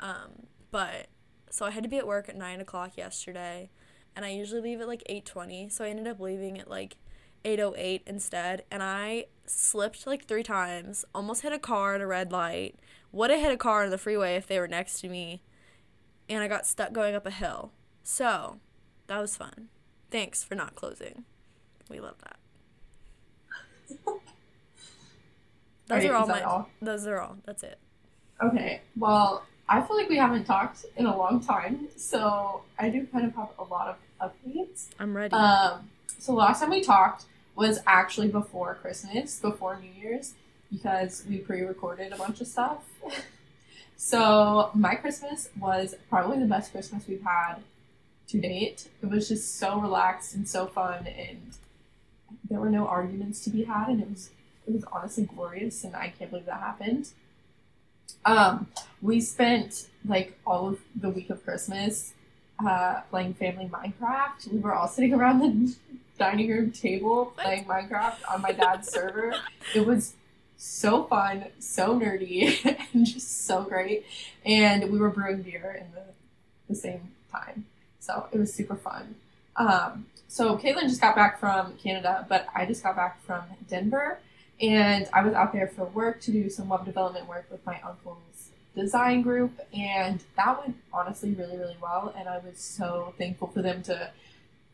Um, 0.00 0.46
but 0.70 1.08
so 1.50 1.66
I 1.66 1.70
had 1.70 1.82
to 1.84 1.88
be 1.88 1.98
at 1.98 2.06
work 2.06 2.28
at 2.28 2.36
nine 2.36 2.60
o'clock 2.60 2.96
yesterday 2.96 3.70
and 4.16 4.24
I 4.24 4.30
usually 4.30 4.60
leave 4.60 4.80
at 4.80 4.88
like 4.88 5.02
8:20, 5.08 5.70
so 5.70 5.84
I 5.84 5.88
ended 5.88 6.06
up 6.06 6.20
leaving 6.20 6.58
at 6.58 6.68
like 6.70 6.96
8:08 7.44 8.02
instead, 8.06 8.64
and 8.70 8.82
I 8.82 9.26
slipped 9.46 10.06
like 10.06 10.26
3 10.26 10.42
times, 10.42 11.04
almost 11.14 11.42
hit 11.42 11.52
a 11.52 11.58
car 11.58 11.94
at 11.94 12.00
a 12.00 12.06
red 12.06 12.32
light. 12.32 12.76
Would 13.10 13.30
have 13.30 13.40
hit 13.40 13.52
a 13.52 13.56
car 13.56 13.84
on 13.84 13.90
the 13.90 13.98
freeway 13.98 14.36
if 14.36 14.46
they 14.46 14.58
were 14.58 14.68
next 14.68 15.00
to 15.00 15.08
me. 15.08 15.42
And 16.28 16.42
I 16.42 16.48
got 16.48 16.66
stuck 16.66 16.92
going 16.92 17.14
up 17.14 17.26
a 17.26 17.30
hill. 17.30 17.72
So, 18.02 18.58
that 19.06 19.20
was 19.20 19.36
fun. 19.36 19.68
Thanks 20.10 20.42
for 20.42 20.54
not 20.54 20.74
closing. 20.74 21.24
We 21.90 22.00
love 22.00 22.16
that. 22.22 22.36
Those 25.88 26.04
are 26.06 26.14
all 26.14 26.26
my 26.26 26.42
all? 26.42 26.70
those 26.80 27.06
are 27.06 27.20
all. 27.20 27.36
That's 27.44 27.62
it. 27.62 27.78
Okay. 28.42 28.80
Well, 28.96 29.44
I 29.72 29.80
feel 29.80 29.96
like 29.96 30.10
we 30.10 30.18
haven't 30.18 30.44
talked 30.44 30.84
in 30.98 31.06
a 31.06 31.16
long 31.16 31.42
time, 31.42 31.88
so 31.96 32.60
I 32.78 32.90
do 32.90 33.06
kind 33.06 33.24
of 33.24 33.34
have 33.36 33.48
a 33.58 33.64
lot 33.64 33.88
of 34.20 34.30
updates. 34.30 34.88
I'm 35.00 35.16
ready. 35.16 35.32
Um, 35.32 35.88
so 36.18 36.34
last 36.34 36.60
time 36.60 36.68
we 36.68 36.82
talked 36.82 37.24
was 37.56 37.78
actually 37.86 38.28
before 38.28 38.74
Christmas, 38.74 39.40
before 39.40 39.80
New 39.80 39.88
Year's, 39.88 40.34
because 40.70 41.24
we 41.26 41.38
pre-recorded 41.38 42.12
a 42.12 42.16
bunch 42.16 42.42
of 42.42 42.48
stuff. 42.48 42.84
so 43.96 44.70
my 44.74 44.94
Christmas 44.94 45.48
was 45.58 45.94
probably 46.10 46.38
the 46.38 46.44
best 46.44 46.70
Christmas 46.70 47.08
we've 47.08 47.24
had 47.24 47.56
to 48.28 48.38
date. 48.38 48.88
It 49.02 49.08
was 49.08 49.26
just 49.26 49.58
so 49.58 49.80
relaxed 49.80 50.34
and 50.34 50.46
so 50.46 50.66
fun, 50.66 51.06
and 51.06 51.54
there 52.50 52.60
were 52.60 52.68
no 52.68 52.86
arguments 52.86 53.42
to 53.44 53.50
be 53.50 53.64
had, 53.64 53.88
and 53.88 54.02
it 54.02 54.10
was 54.10 54.28
it 54.66 54.74
was 54.74 54.84
honestly 54.92 55.24
glorious, 55.24 55.82
and 55.82 55.96
I 55.96 56.12
can't 56.18 56.30
believe 56.30 56.44
that 56.44 56.60
happened. 56.60 57.08
Um, 58.24 58.68
we 59.00 59.20
spent 59.20 59.88
like 60.06 60.38
all 60.46 60.68
of 60.68 60.80
the 60.94 61.10
week 61.10 61.30
of 61.30 61.44
Christmas 61.44 62.14
uh, 62.66 63.00
playing 63.10 63.34
family 63.34 63.68
Minecraft. 63.68 64.52
We 64.52 64.58
were 64.58 64.74
all 64.74 64.88
sitting 64.96 65.14
around 65.14 65.40
the 65.40 65.74
dining 66.18 66.50
room 66.50 66.70
table 66.70 67.32
playing 67.36 67.64
Minecraft 67.64 68.18
on 68.30 68.42
my 68.42 68.52
dad's 68.52 68.88
server. 68.88 69.34
It 69.74 69.86
was 69.86 70.14
so 70.56 71.04
fun, 71.04 71.46
so 71.58 71.98
nerdy, 71.98 72.64
and 72.92 73.04
just 73.04 73.46
so 73.46 73.64
great. 73.64 74.04
And 74.44 74.90
we 74.92 74.98
were 74.98 75.10
brewing 75.10 75.42
beer 75.42 75.80
in 75.80 75.92
the, 75.92 76.04
the 76.68 76.76
same 76.76 77.10
time. 77.30 77.66
So 77.98 78.26
it 78.32 78.38
was 78.38 78.52
super 78.52 78.76
fun. 78.76 79.16
Um, 79.56 80.06
so 80.28 80.56
Caitlin 80.56 80.82
just 80.82 81.00
got 81.00 81.14
back 81.14 81.40
from 81.40 81.76
Canada, 81.76 82.24
but 82.28 82.46
I 82.54 82.64
just 82.64 82.82
got 82.82 82.96
back 82.96 83.22
from 83.24 83.42
Denver. 83.68 84.18
And 84.60 85.08
I 85.12 85.24
was 85.24 85.34
out 85.34 85.52
there 85.52 85.66
for 85.66 85.84
work 85.86 86.20
to 86.22 86.30
do 86.30 86.48
some 86.48 86.68
web 86.68 86.84
development 86.84 87.28
work 87.28 87.46
with 87.50 87.64
my 87.66 87.80
uncle's 87.80 88.50
design 88.76 89.22
group. 89.22 89.60
And 89.74 90.22
that 90.36 90.60
went 90.60 90.76
honestly 90.92 91.32
really, 91.34 91.56
really 91.56 91.76
well. 91.82 92.14
And 92.16 92.28
I 92.28 92.38
was 92.38 92.58
so 92.58 93.14
thankful 93.18 93.48
for 93.48 93.62
them 93.62 93.82
to 93.84 94.10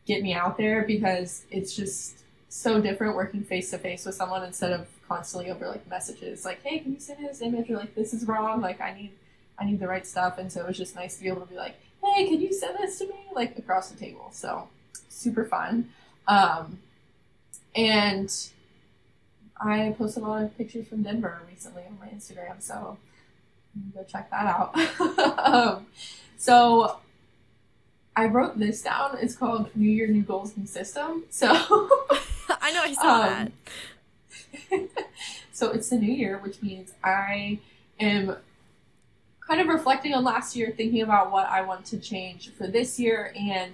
get 0.05 0.21
me 0.21 0.33
out 0.33 0.57
there 0.57 0.83
because 0.83 1.45
it's 1.51 1.75
just 1.75 2.19
so 2.49 2.81
different 2.81 3.15
working 3.15 3.43
face 3.43 3.71
to 3.71 3.77
face 3.77 4.05
with 4.05 4.15
someone 4.15 4.43
instead 4.43 4.71
of 4.71 4.87
constantly 5.07 5.51
over 5.51 5.67
like 5.67 5.87
messages 5.89 6.45
like, 6.45 6.61
hey, 6.63 6.79
can 6.79 6.93
you 6.93 6.99
send 6.99 7.19
me 7.19 7.27
this 7.27 7.41
image? 7.41 7.69
Or 7.69 7.77
like, 7.77 7.95
this 7.95 8.13
is 8.13 8.27
wrong. 8.27 8.61
Like, 8.61 8.79
I 8.81 8.93
need. 8.93 9.11
I 9.59 9.65
need 9.65 9.79
the 9.79 9.87
right 9.87 10.07
stuff, 10.07 10.37
and 10.37 10.51
so 10.51 10.61
it 10.61 10.67
was 10.67 10.77
just 10.77 10.95
nice 10.95 11.17
to 11.17 11.23
be 11.23 11.29
able 11.29 11.41
to 11.41 11.47
be 11.47 11.55
like, 11.55 11.75
"Hey, 12.03 12.27
can 12.27 12.39
you 12.39 12.53
send 12.53 12.77
this 12.77 12.97
to 12.99 13.07
me?" 13.07 13.25
Like 13.33 13.57
across 13.57 13.89
the 13.89 13.99
table. 13.99 14.29
So 14.31 14.69
super 15.09 15.45
fun. 15.45 15.89
Um, 16.27 16.79
and 17.75 18.33
I 19.59 19.95
posted 19.97 20.23
a 20.23 20.27
lot 20.27 20.43
of 20.43 20.57
pictures 20.57 20.87
from 20.87 21.03
Denver 21.03 21.41
recently 21.49 21.83
on 21.83 21.97
my 21.99 22.07
Instagram, 22.07 22.61
so 22.61 22.97
go 23.93 24.03
check 24.03 24.29
that 24.31 24.45
out. 24.45 24.75
um, 25.39 25.85
so 26.37 26.97
I 28.15 28.25
wrote 28.25 28.57
this 28.57 28.81
down. 28.81 29.17
It's 29.21 29.35
called 29.35 29.75
New 29.75 29.89
Year, 29.89 30.07
New 30.07 30.23
Goals, 30.23 30.55
New 30.55 30.65
System. 30.65 31.25
So 31.29 31.47
I 31.49 32.71
know 32.73 32.83
I 32.83 32.93
saw 32.93 33.21
Um, 34.71 34.89
so 35.51 35.71
it's 35.71 35.89
the 35.89 35.97
new 35.97 36.11
year, 36.11 36.37
which 36.37 36.61
means 36.61 36.93
I 37.03 37.59
am 37.99 38.35
kind 39.45 39.61
of 39.61 39.67
reflecting 39.67 40.13
on 40.13 40.23
last 40.23 40.55
year, 40.55 40.73
thinking 40.75 41.01
about 41.01 41.31
what 41.31 41.47
I 41.47 41.61
want 41.61 41.85
to 41.87 41.97
change 41.97 42.51
for 42.51 42.67
this 42.67 42.99
year, 42.99 43.33
and 43.37 43.73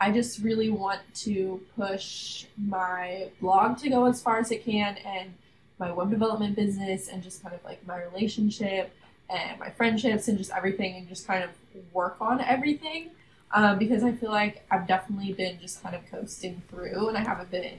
I 0.00 0.10
just 0.10 0.40
really 0.40 0.70
want 0.70 1.00
to 1.16 1.60
push 1.76 2.46
my 2.56 3.28
blog 3.40 3.78
to 3.78 3.88
go 3.88 4.06
as 4.06 4.20
far 4.20 4.38
as 4.38 4.50
it 4.50 4.64
can, 4.64 4.96
and 5.04 5.32
my 5.78 5.92
web 5.92 6.10
development 6.10 6.56
business, 6.56 7.08
and 7.08 7.22
just 7.22 7.42
kind 7.42 7.54
of 7.54 7.64
like 7.64 7.86
my 7.86 8.02
relationship 8.02 8.92
and 9.30 9.58
my 9.60 9.70
friendships, 9.70 10.28
and 10.28 10.36
just 10.38 10.50
everything, 10.52 10.96
and 10.96 11.08
just 11.08 11.26
kind 11.26 11.44
of 11.44 11.50
work 11.92 12.16
on 12.20 12.40
everything. 12.40 13.10
Um, 13.54 13.78
because 13.78 14.02
I 14.02 14.12
feel 14.12 14.30
like 14.30 14.64
I've 14.70 14.86
definitely 14.86 15.34
been 15.34 15.58
just 15.60 15.82
kind 15.82 15.94
of 15.94 16.02
coasting 16.10 16.62
through, 16.68 17.08
and 17.08 17.16
I 17.16 17.20
haven't 17.20 17.50
been 17.50 17.78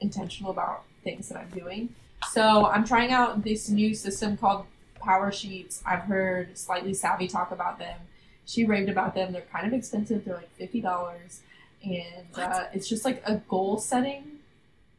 intentional 0.00 0.50
about 0.50 0.84
things 1.04 1.28
that 1.28 1.38
I'm 1.38 1.50
doing. 1.50 1.90
So 2.32 2.66
I'm 2.66 2.84
trying 2.84 3.12
out 3.12 3.44
this 3.44 3.68
new 3.68 3.94
system 3.94 4.36
called 4.36 4.66
Power 5.00 5.30
Sheets. 5.30 5.82
I've 5.86 6.00
heard 6.00 6.56
Slightly 6.58 6.94
Savvy 6.94 7.28
talk 7.28 7.50
about 7.50 7.78
them. 7.78 7.98
She 8.46 8.64
raved 8.64 8.88
about 8.88 9.14
them. 9.14 9.32
They're 9.32 9.42
kind 9.42 9.66
of 9.66 9.72
expensive. 9.72 10.24
They're 10.24 10.36
like 10.36 10.54
fifty 10.56 10.80
dollars, 10.80 11.40
and 11.82 12.26
uh, 12.36 12.64
it's 12.72 12.88
just 12.88 13.04
like 13.04 13.22
a 13.26 13.36
goal 13.48 13.78
setting 13.78 14.24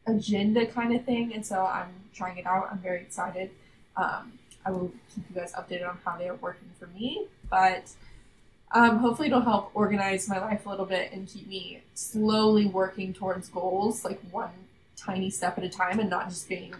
agenda 0.06 0.66
kind 0.66 0.94
of 0.94 1.04
thing. 1.04 1.32
And 1.32 1.44
so 1.44 1.64
I'm 1.64 1.92
trying 2.14 2.38
it 2.38 2.46
out. 2.46 2.68
I'm 2.70 2.78
very 2.78 3.00
excited. 3.00 3.50
Um, 3.96 4.32
I 4.64 4.70
will 4.70 4.92
keep 5.14 5.24
you 5.28 5.36
guys 5.36 5.52
updated 5.52 5.88
on 5.88 5.98
how 6.04 6.16
they 6.16 6.28
are 6.28 6.36
working 6.36 6.68
for 6.78 6.86
me, 6.88 7.26
but 7.50 7.90
um, 8.72 8.98
hopefully 8.98 9.28
it'll 9.28 9.40
help 9.40 9.70
organize 9.74 10.28
my 10.28 10.38
life 10.38 10.66
a 10.66 10.70
little 10.70 10.86
bit 10.86 11.12
and 11.12 11.28
keep 11.28 11.46
me 11.46 11.82
slowly 11.94 12.66
working 12.66 13.12
towards 13.12 13.48
goals, 13.48 14.04
like 14.04 14.20
one 14.30 14.50
tiny 14.96 15.30
step 15.30 15.58
at 15.58 15.64
a 15.64 15.68
time, 15.68 15.98
and 15.98 16.08
not 16.08 16.28
just 16.28 16.48
being 16.48 16.74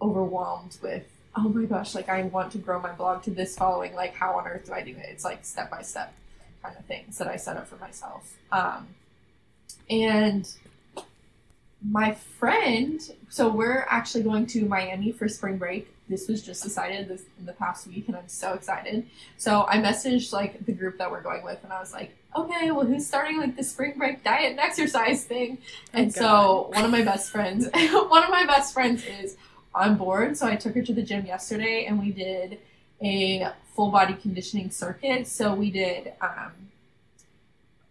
overwhelmed 0.00 0.76
with 0.82 1.06
oh 1.36 1.48
my 1.48 1.64
gosh, 1.64 1.94
like 1.94 2.08
I 2.08 2.22
want 2.22 2.52
to 2.52 2.58
grow 2.58 2.80
my 2.80 2.92
blog 2.92 3.22
to 3.24 3.30
this 3.30 3.56
following. 3.56 3.94
Like 3.94 4.14
how 4.14 4.38
on 4.38 4.46
earth 4.46 4.66
do 4.66 4.72
I 4.72 4.82
do 4.82 4.90
it? 4.90 5.06
It's 5.08 5.24
like 5.24 5.44
step 5.44 5.70
by 5.70 5.82
step 5.82 6.12
kind 6.62 6.76
of 6.76 6.84
things 6.86 7.18
that 7.18 7.28
I 7.28 7.36
set 7.36 7.56
up 7.56 7.66
for 7.66 7.76
myself. 7.76 8.36
Um, 8.52 8.88
and 9.90 10.48
my 11.82 12.12
friend, 12.12 13.00
so 13.28 13.48
we're 13.48 13.86
actually 13.88 14.22
going 14.22 14.46
to 14.46 14.64
Miami 14.66 15.12
for 15.12 15.28
spring 15.28 15.56
break. 15.56 15.92
This 16.08 16.28
was 16.28 16.42
just 16.42 16.62
decided 16.62 17.08
this 17.08 17.24
in 17.38 17.46
the 17.46 17.52
past 17.52 17.86
week, 17.86 18.08
and 18.08 18.16
I'm 18.16 18.28
so 18.28 18.52
excited. 18.52 19.06
So 19.38 19.64
I 19.68 19.78
messaged 19.78 20.32
like 20.32 20.64
the 20.66 20.72
group 20.72 20.98
that 20.98 21.10
we're 21.10 21.22
going 21.22 21.42
with, 21.42 21.62
and 21.62 21.72
I 21.72 21.80
was 21.80 21.92
like, 21.92 22.16
okay, 22.36 22.70
well, 22.70 22.84
who's 22.84 23.06
starting 23.06 23.38
like 23.38 23.56
the 23.56 23.64
spring 23.64 23.94
break 23.96 24.22
diet 24.22 24.52
and 24.52 24.60
exercise 24.60 25.24
thing? 25.24 25.58
And 25.92 26.12
so 26.12 26.70
one 26.74 26.84
of 26.84 26.90
my 26.90 27.02
best 27.02 27.30
friends, 27.30 27.68
one 27.74 28.22
of 28.22 28.30
my 28.30 28.44
best 28.46 28.74
friends 28.74 29.04
is 29.04 29.36
on 29.74 29.96
board. 29.96 30.36
So 30.36 30.46
I 30.46 30.56
took 30.56 30.74
her 30.74 30.82
to 30.82 30.92
the 30.92 31.02
gym 31.02 31.26
yesterday, 31.26 31.86
and 31.86 31.98
we 31.98 32.10
did 32.10 32.58
a 33.02 33.52
full 33.74 33.90
body 33.90 34.14
conditioning 34.14 34.70
circuit. 34.70 35.26
So 35.26 35.54
we 35.54 35.70
did 35.70 36.12
um, 36.20 36.52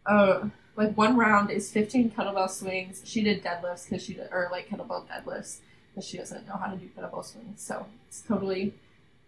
uh, 0.05 0.49
like 0.75 0.95
one 0.97 1.17
round 1.17 1.51
is 1.51 1.71
15 1.71 2.11
kettlebell 2.11 2.49
swings. 2.49 3.01
She 3.05 3.21
did 3.23 3.43
deadlifts 3.43 3.89
because 3.89 4.03
she 4.03 4.13
did, 4.13 4.29
or 4.31 4.49
like 4.51 4.69
kettlebell 4.69 5.05
deadlifts 5.07 5.57
because 5.93 6.07
she 6.07 6.17
doesn't 6.17 6.47
know 6.47 6.55
how 6.55 6.71
to 6.71 6.77
do 6.77 6.87
kettlebell 6.97 7.25
swings. 7.25 7.61
So 7.61 7.85
it's 8.07 8.21
totally, 8.21 8.73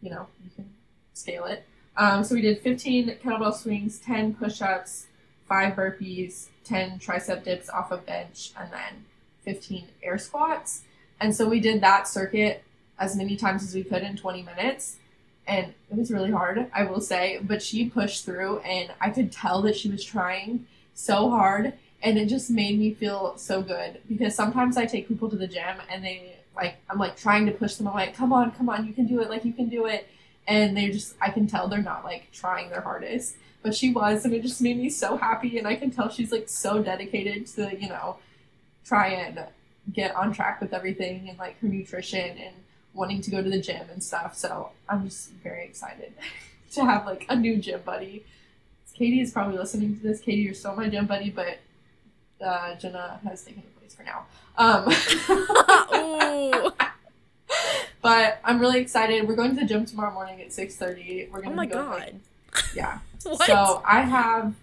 you 0.02 0.10
know, 0.10 0.28
you 0.44 0.52
can 0.56 0.70
scale 1.14 1.46
it. 1.46 1.66
Um, 1.98 2.24
so 2.24 2.36
we 2.36 2.42
did 2.42 2.62
15 2.62 3.18
kettlebell 3.24 3.54
swings, 3.54 4.00
10 4.00 4.36
push-ups, 4.36 5.08
five 5.48 5.74
burpees, 5.74 6.48
10 6.64 7.00
tricep 7.00 7.44
dips 7.44 7.70
off 7.70 7.92
a 7.92 7.98
bench, 7.98 8.52
and 8.58 8.72
then 8.72 9.06
15 9.42 9.88
air 10.02 10.18
squats. 10.18 10.84
And 11.20 11.36
so 11.36 11.48
we 11.48 11.60
did 11.60 11.82
that 11.82 12.08
circuit 12.08 12.64
as 12.98 13.16
many 13.16 13.36
times 13.36 13.64
as 13.64 13.76
we 13.76 13.84
could 13.84 14.04
in 14.04 14.16
20 14.16 14.44
minutes. 14.44 14.98
And 15.48 15.74
it 15.90 15.98
was 15.98 16.12
really 16.12 16.32
hard, 16.32 16.68
I 16.74 16.84
will 16.84 17.02
say, 17.02 17.40
but 17.44 17.62
she 17.62 17.90
pushed 17.90 18.24
through, 18.24 18.60
and 18.60 18.92
I 19.02 19.10
could 19.10 19.32
tell 19.32 19.62
that 19.64 19.76
she 19.76 19.90
was 19.90 20.04
trying 20.04 20.68
so 21.02 21.30
hard 21.30 21.74
and 22.04 22.18
it 22.18 22.28
just 22.28 22.50
made 22.50 22.80
me 22.80 22.94
feel 22.94 23.38
so 23.38 23.62
good. 23.62 24.02
Because 24.08 24.36
sometimes 24.36 24.78
I 24.78 24.86
take 24.86 25.08
people 25.08 25.30
to 25.30 25.36
the 25.36 25.48
gym 25.48 25.78
and 25.90 26.04
they 26.04 26.38
like 26.56 26.76
I'm 26.90 26.98
like 26.98 27.18
trying 27.18 27.46
to 27.46 27.52
push 27.52 27.76
them. 27.76 27.88
I'm 27.88 27.94
like 27.94 28.16
come 28.16 28.34
on 28.34 28.52
come 28.52 28.70
on 28.70 28.86
you 28.86 28.94
can 28.94 29.08
do 29.08 29.22
it 29.22 29.30
like 29.30 29.46
you 29.46 29.54
can 29.54 29.70
do 29.70 29.86
it. 29.86 30.08
And 30.48 30.76
they're 30.76 30.92
just 30.92 31.16
I 31.22 31.30
can 31.30 31.48
tell 31.48 31.68
they're 31.68 31.82
not 31.82 32.04
like 32.04 32.32
trying 32.32 32.70
their 32.70 32.82
hardest. 32.82 33.36
But 33.64 33.76
she 33.76 33.92
was 33.92 34.26
and 34.26 34.34
it 34.34 34.42
just 34.42 34.62
made 34.62 34.78
me 34.78 34.90
so 34.90 35.18
happy 35.18 35.58
and 35.58 35.68
I 35.68 35.76
can 35.76 35.92
tell 35.92 36.10
she's 36.10 36.32
like 36.32 36.50
so 36.50 36.82
dedicated 36.82 37.48
to 37.48 37.76
you 37.80 37.90
know 37.90 38.18
try 38.86 39.08
and 39.08 39.46
get 39.94 40.16
on 40.16 40.34
track 40.34 40.62
with 40.62 40.74
everything 40.74 41.30
and 41.30 41.38
like 41.38 41.60
her 41.60 41.68
nutrition 41.68 42.38
and 42.38 42.56
wanting 42.94 43.22
to 43.22 43.32
go 43.32 43.42
to 43.42 43.50
the 43.50 43.62
gym 43.62 43.88
and 43.92 44.04
stuff. 44.04 44.36
So 44.36 44.72
I'm 44.90 45.06
just 45.06 45.32
very 45.44 45.64
excited 45.66 46.14
to 46.74 46.86
have 46.86 47.06
like 47.06 47.26
a 47.30 47.36
new 47.36 47.58
gym 47.58 47.82
buddy 47.86 48.26
Katie 49.02 49.20
is 49.20 49.32
probably 49.32 49.58
listening 49.58 49.98
to 49.98 50.04
this. 50.04 50.20
Katie, 50.20 50.42
you're 50.44 50.54
still 50.54 50.76
my 50.76 50.88
gym 50.88 51.08
buddy, 51.08 51.32
but 51.32 51.58
uh, 52.40 52.76
Jenna 52.76 53.20
has 53.24 53.44
taken 53.44 53.64
the 53.64 53.80
place 53.80 53.96
for 53.96 54.04
now. 54.04 54.28
Um, 54.60 54.86
but 58.04 58.40
I'm 58.44 58.60
really 58.60 58.80
excited. 58.80 59.28
We're 59.28 59.34
going 59.36 59.56
to 59.56 59.60
the 59.62 59.66
gym 59.66 59.88
tomorrow 59.88 60.14
morning 60.14 60.40
at 60.40 60.50
6:30. 60.50 61.32
We're 61.32 61.40
Oh 61.40 61.42
gonna 61.42 61.54
Oh 61.54 61.56
my 61.56 61.66
go 61.66 61.74
god. 61.84 62.00
like- 62.00 62.16
yeah. 62.76 63.00
So 63.48 63.82
I 63.86 64.02
have, 64.02 64.54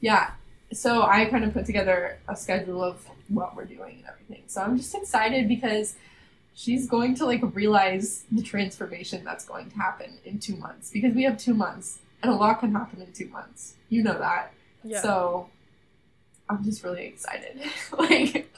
yeah. 0.00 0.30
So 0.72 1.02
I 1.02 1.26
kind 1.26 1.44
of 1.44 1.52
put 1.52 1.66
together 1.66 2.16
a 2.26 2.34
schedule 2.36 2.82
of 2.82 3.06
what 3.28 3.54
we're 3.54 3.66
doing 3.66 3.96
and 3.98 4.04
everything. 4.08 4.44
So 4.46 4.62
I'm 4.62 4.78
just 4.78 4.94
excited 4.94 5.46
because 5.46 5.94
she's 6.54 6.86
going 6.88 7.14
to 7.16 7.26
like 7.26 7.42
realize 7.54 8.24
the 8.32 8.42
transformation 8.42 9.24
that's 9.24 9.44
going 9.44 9.70
to 9.72 9.76
happen 9.76 10.14
in 10.24 10.38
two 10.38 10.56
months 10.56 10.90
because 10.90 11.14
we 11.14 11.24
have 11.24 11.36
two 11.36 11.52
months 11.52 11.98
and 12.24 12.32
a 12.32 12.36
lot 12.36 12.60
can 12.60 12.72
happen 12.72 13.02
in 13.02 13.12
two 13.12 13.28
months. 13.28 13.74
You 13.90 14.02
know 14.02 14.18
that. 14.18 14.52
yeah. 14.82 15.00
So 15.02 15.48
I'm 16.48 16.64
just 16.64 16.82
really 16.82 17.04
excited. 17.06 17.60
like 17.98 18.50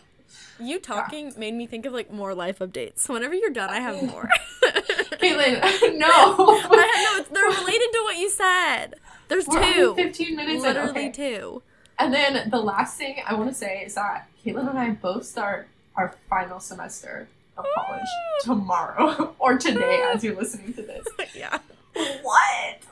you 0.61 0.79
talking 0.79 1.33
made 1.37 1.53
me 1.55 1.67
think 1.67 1.85
of 1.85 1.93
like 1.93 2.11
more 2.13 2.35
life 2.35 2.61
updates. 2.61 3.09
Whenever 3.09 3.35
you're 3.35 3.51
done, 3.51 3.69
I 3.71 3.81
have 3.81 4.03
more. 4.03 4.29
Caitlin, 4.65 5.61
no. 5.99 6.07
I 6.09 7.15
have 7.17 7.31
no. 7.31 7.35
They're 7.35 7.59
related 7.61 7.89
to 7.93 8.01
what 8.05 8.17
you 8.17 8.31
said. 8.31 8.95
There's 9.29 9.47
We're 9.49 9.73
two. 9.73 9.95
15 9.97 10.37
minutes 10.37 10.57
in. 10.57 10.63
Literally 10.63 10.91
Okay. 10.91 11.11
two. 11.11 11.63
And 11.99 12.13
then 12.15 12.51
the 12.51 12.59
last 12.61 12.97
thing 12.97 13.17
I 13.27 13.35
want 13.35 13.49
to 13.49 13.55
say 13.55 13.83
is 13.85 13.95
that 13.95 14.29
Caitlin 14.45 14.69
and 14.71 14.79
I 14.79 14.91
both 14.91 15.25
start 15.25 15.69
our 15.97 16.15
final 16.31 16.61
semester 16.61 17.29
of 17.59 17.65
college 17.75 18.07
tomorrow 18.43 19.35
or 19.39 19.57
today 19.59 20.03
as 20.15 20.23
you're 20.23 20.37
listening 20.37 20.75
to 20.75 20.83
this. 20.83 21.07
yeah. 21.35 21.59
What? 22.23 22.83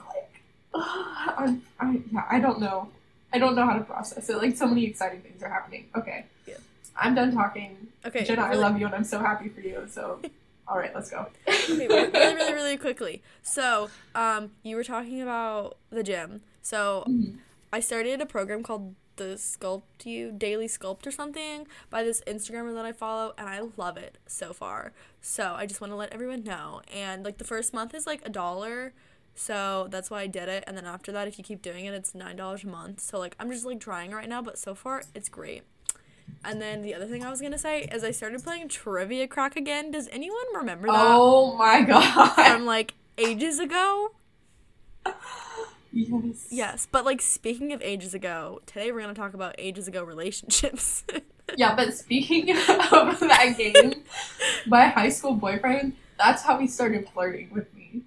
I'm, 1.39 1.63
I, 1.81 2.01
yeah, 2.13 2.25
I 2.31 2.41
don't 2.41 2.61
know. 2.61 2.89
I 3.33 3.39
don't 3.39 3.55
know 3.57 3.65
how 3.67 3.75
to 3.75 3.85
process 3.85 4.29
it. 4.29 4.37
Like, 4.37 4.57
so 4.57 4.67
many 4.67 4.85
exciting 4.87 5.21
things 5.21 5.43
are 5.43 5.49
happening. 5.49 5.87
Okay. 5.97 6.25
Yeah. 6.47 6.55
I'm 6.97 7.15
done 7.15 7.33
talking. 7.35 7.77
Okay. 8.07 8.25
Jenna, 8.25 8.43
really- 8.49 8.57
I 8.57 8.61
love 8.61 8.79
you 8.79 8.87
and 8.87 8.95
I'm 8.95 9.05
so 9.05 9.19
happy 9.19 9.49
for 9.49 9.61
you. 9.61 9.87
So, 9.91 10.21
all 10.69 10.79
right, 10.79 10.95
let's 10.95 11.11
go. 11.11 11.27
okay, 11.49 11.87
really, 11.89 12.11
really, 12.11 12.53
really, 12.53 12.77
quickly. 12.77 13.23
So, 13.43 13.91
um, 14.15 14.53
you 14.63 14.77
were 14.77 14.85
talking 14.85 15.21
about 15.21 15.77
the 15.91 16.03
gym. 16.03 16.43
So, 16.63 17.05
Mhm. 17.09 17.39
I 17.73 17.81
started 17.81 18.21
a 18.21 18.27
program 18.27 18.63
called 18.63 18.95
the 19.17 19.35
Sculpt 19.37 20.05
You 20.05 20.33
Daily 20.33 20.67
Sculpt 20.67 21.07
or 21.07 21.11
something 21.11 21.67
by 21.91 22.03
this 22.05 22.21
Instagrammer 22.27 22.75
that 22.75 22.85
I 22.85 22.93
follow, 22.93 23.33
and 23.39 23.49
I 23.49 23.61
love 23.77 23.97
it 23.97 24.19
so 24.27 24.53
far. 24.53 24.93
So, 25.21 25.55
I 25.57 25.67
just 25.67 25.81
want 25.81 25.93
to 25.93 25.97
let 25.97 26.13
everyone 26.13 26.45
know. 26.45 26.83
And 26.93 27.25
like 27.25 27.39
the 27.39 27.45
first 27.45 27.75
month 27.75 27.95
is 27.95 28.07
like 28.07 28.23
a 28.25 28.31
dollar. 28.31 28.93
So 29.35 29.89
that's 29.91 30.11
why 30.11 30.21
I 30.23 30.27
did 30.27 30.49
it. 30.49 30.65
And 30.67 30.77
then 30.77 30.87
after 30.87 31.11
that, 31.13 31.27
if 31.29 31.39
you 31.39 31.45
keep 31.45 31.61
doing 31.63 31.85
it, 31.87 31.95
it's 31.95 32.15
nine 32.15 32.37
dollars 32.37 32.65
a 32.65 32.69
month. 32.69 33.01
So 33.01 33.19
like 33.19 33.35
I'm 33.41 33.51
just 33.51 33.65
like 33.65 33.81
trying 33.81 34.13
right 34.13 34.29
now, 34.29 34.43
but 34.43 34.59
so 34.59 34.75
far 34.75 35.03
it's 35.15 35.29
great. 35.29 35.63
And 36.45 36.61
then 36.61 36.83
the 36.83 36.95
other 36.95 37.07
thing 37.07 37.25
I 37.25 37.31
was 37.31 37.41
gonna 37.41 37.59
say 37.59 37.83
is 37.93 38.05
I 38.05 38.11
started 38.11 38.43
playing 38.43 38.69
Trivia 38.69 39.27
Crack 39.27 39.57
again. 39.57 39.91
Does 39.91 40.09
anyone 40.13 40.45
remember 40.55 40.87
that? 40.89 40.95
Oh 40.97 41.57
my 41.57 41.83
god. 41.87 42.35
from 42.35 42.65
like 42.67 42.95
ages 43.19 43.59
ago. 43.59 44.13
yes. 45.93 46.47
Yes, 46.51 46.89
but 46.91 47.05
like 47.05 47.21
speaking 47.21 47.73
of 47.73 47.83
ages 47.83 48.15
ago, 48.15 48.61
today 48.67 48.93
we're 48.93 49.01
gonna 49.01 49.15
talk 49.15 49.35
about 49.35 49.55
ages 49.59 49.89
ago 49.89 50.05
relationships. 50.05 51.05
Yeah, 51.59 51.77
but 51.77 51.93
speaking 51.93 52.51
of 52.51 52.57
that 53.21 53.55
game, 53.59 54.03
my 54.67 54.89
high 54.89 55.11
school 55.11 55.35
boyfriend, 55.35 55.93
that's 56.19 56.43
how 56.43 56.59
he 56.59 56.67
started 56.67 57.07
flirting 57.11 57.51
with 57.53 57.73
me. 57.75 58.03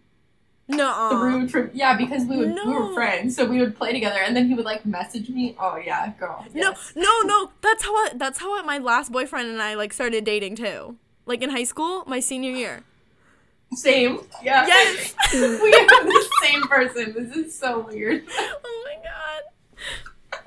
No, 0.70 1.10
Through 1.12 1.48
trip, 1.48 1.72
yeah, 1.74 1.96
because 1.96 2.26
we 2.26 2.38
would 2.38 2.54
we 2.54 2.74
were 2.74 2.94
friends, 2.94 3.36
so 3.36 3.46
we 3.46 3.60
would 3.60 3.76
play 3.76 3.94
together, 3.94 4.20
and 4.20 4.36
then 4.36 4.48
he 4.48 4.54
would 4.54 4.66
like 4.66 4.86
message 4.86 5.30
me. 5.30 5.56
Oh 5.58 5.78
yeah, 5.78 6.12
girl. 6.20 6.46
no, 6.54 6.70
yes. 6.70 6.94
no, 6.96 7.22
no. 7.24 7.52
That's 7.62 7.84
how 7.86 7.96
I, 7.96 8.12
that's 8.16 8.40
how 8.40 8.58
I, 8.58 8.62
my 8.64 8.78
last 8.78 9.12
boyfriend 9.12 9.48
and 9.50 9.62
I 9.62 9.76
like 9.76 9.94
started 9.94 10.26
dating 10.26 10.58
too. 10.58 10.98
Like 11.26 11.42
in 11.42 11.52
high 11.52 11.64
school, 11.64 12.04
my 12.06 12.20
senior 12.20 12.52
year. 12.52 12.84
Same. 13.74 14.20
Yeah. 14.44 14.66
Yes. 14.68 15.14
we 15.34 15.72
have 15.72 16.06
the 16.06 16.28
same 16.44 16.64
person. 16.64 17.14
This 17.14 17.36
is 17.36 17.58
so 17.58 17.80
weird. 17.80 18.24
oh 18.30 18.86
my 18.86 18.96
god. 19.04 20.46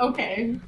Okay. 0.00 0.58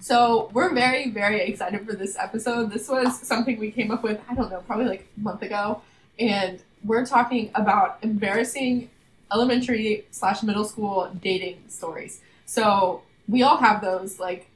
So 0.00 0.50
we're 0.52 0.74
very, 0.74 1.10
very 1.10 1.40
excited 1.40 1.86
for 1.86 1.94
this 1.94 2.16
episode. 2.18 2.70
This 2.70 2.88
was 2.88 3.20
something 3.26 3.58
we 3.58 3.70
came 3.70 3.90
up 3.90 4.02
with, 4.02 4.20
I 4.28 4.34
don't 4.34 4.50
know, 4.50 4.60
probably 4.66 4.86
like 4.86 5.08
a 5.16 5.20
month 5.20 5.42
ago. 5.42 5.80
And 6.18 6.60
we're 6.84 7.06
talking 7.06 7.50
about 7.54 7.98
embarrassing 8.02 8.90
elementary 9.32 10.04
slash 10.10 10.42
middle 10.42 10.64
school 10.64 11.10
dating 11.20 11.62
stories. 11.68 12.20
So 12.46 13.02
we 13.28 13.42
all 13.42 13.56
have 13.56 13.80
those, 13.80 14.20
like 14.20 14.48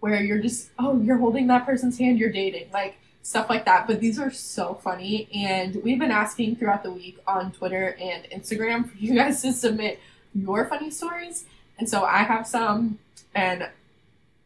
where 0.00 0.22
you're 0.22 0.38
just, 0.38 0.70
oh, 0.78 1.00
you're 1.00 1.18
holding 1.18 1.46
that 1.48 1.64
person's 1.64 1.98
hand, 1.98 2.18
you're 2.18 2.32
dating, 2.32 2.70
like 2.72 2.98
stuff 3.22 3.48
like 3.48 3.64
that. 3.64 3.86
But 3.86 4.00
these 4.00 4.18
are 4.18 4.30
so 4.30 4.74
funny. 4.74 5.28
And 5.34 5.82
we've 5.82 5.98
been 5.98 6.10
asking 6.10 6.56
throughout 6.56 6.82
the 6.82 6.92
week 6.92 7.18
on 7.26 7.52
Twitter 7.52 7.96
and 8.00 8.24
Instagram 8.24 8.90
for 8.90 8.96
you 8.98 9.14
guys 9.16 9.42
to 9.42 9.52
submit 9.52 10.00
your 10.34 10.66
funny 10.66 10.90
stories. 10.90 11.44
And 11.78 11.88
so 11.88 12.04
I 12.04 12.18
have 12.18 12.46
some, 12.46 12.98
and 13.34 13.68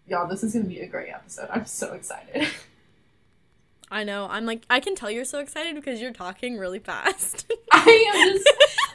y'all, 0.06 0.28
this 0.28 0.42
is 0.42 0.52
to 0.52 0.60
be 0.60 0.80
a 0.80 0.86
great 0.86 1.10
episode. 1.10 1.48
I'm 1.50 1.66
so 1.66 1.94
excited. 1.94 2.48
I 3.92 4.04
know. 4.04 4.26
I'm 4.30 4.46
like, 4.46 4.62
I 4.70 4.80
can 4.80 4.94
tell 4.94 5.10
you're 5.10 5.24
so 5.26 5.38
excited 5.38 5.74
because 5.74 6.00
you're 6.00 6.12
talking 6.12 6.56
really 6.56 6.78
fast. 6.78 7.52
I 7.72 8.12
am 8.14 8.32
just 8.32 8.48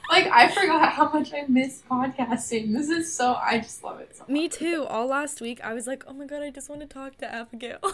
like 0.10 0.28
I 0.28 0.48
forgot 0.50 0.92
how 0.92 1.10
much 1.12 1.34
I 1.34 1.46
miss 1.48 1.84
podcasting. 1.90 2.74
This 2.74 2.90
is 2.90 3.14
so 3.14 3.36
I 3.36 3.60
just 3.60 3.84
love 3.84 4.00
it 4.00 4.16
so 4.16 4.24
much. 4.24 4.30
Me 4.30 4.50
too. 4.50 4.86
All 4.90 5.06
last 5.08 5.40
week, 5.40 5.62
I 5.64 5.74
was 5.74 5.86
like, 5.86 6.04
oh 6.08 6.14
my 6.14 6.26
god, 6.26 6.42
I 6.42 6.50
just 6.50 6.68
want 6.68 6.82
to 6.82 6.88
talk 6.88 7.16
to 7.18 7.34
Abigail. 7.34 7.80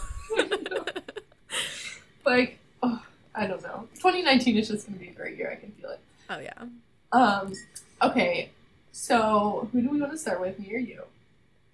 Like 2.25 2.57
oh, 2.81 3.03
I 3.36 3.48
don't 3.48 3.62
know. 3.62 3.88
2019 3.95 4.57
is 4.57 4.69
just 4.69 4.88
gonna 4.88 4.98
be 4.98 5.10
a 5.10 5.12
great 5.12 5.38
year. 5.38 5.51
I 5.51 5.55
can 5.55 5.72
feel 5.74 5.89
it. 5.89 6.00
oh 6.29 6.39
yeah. 6.39 6.63
Um. 7.12 7.53
Okay. 8.01 8.50
So 8.93 9.67
who 9.72 9.81
do 9.81 9.89
we 9.89 10.00
want 10.00 10.13
to 10.13 10.17
start 10.17 10.39
with? 10.39 10.57
Me 10.60 10.74
or 10.74 10.77
you? 10.77 11.03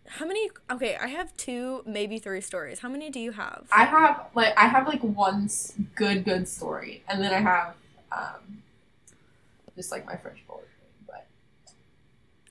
How 0.10 0.25
many? 0.25 0.50
Okay, 0.72 0.96
I 0.98 1.08
have 1.08 1.36
two, 1.38 1.84
maybe 1.86 2.18
three 2.20 2.42
stories. 2.42 2.80
How 2.80 2.89
many 2.89 3.10
do 3.10 3.20
you 3.20 3.32
have? 3.32 3.68
I 3.72 3.86
have 3.86 4.25
like 4.36 4.54
I 4.58 4.68
have 4.68 4.88
like 4.88 5.01
one 5.04 5.50
good 5.96 6.25
good 6.25 6.48
story, 6.48 7.04
and 7.08 7.22
then 7.22 7.34
I 7.34 7.39
have 7.39 7.75
um 8.12 8.63
just 9.75 9.92
like 9.92 10.06
my 10.06 10.16
French 10.16 10.39
bullet 10.48 10.68
point. 11.08 11.25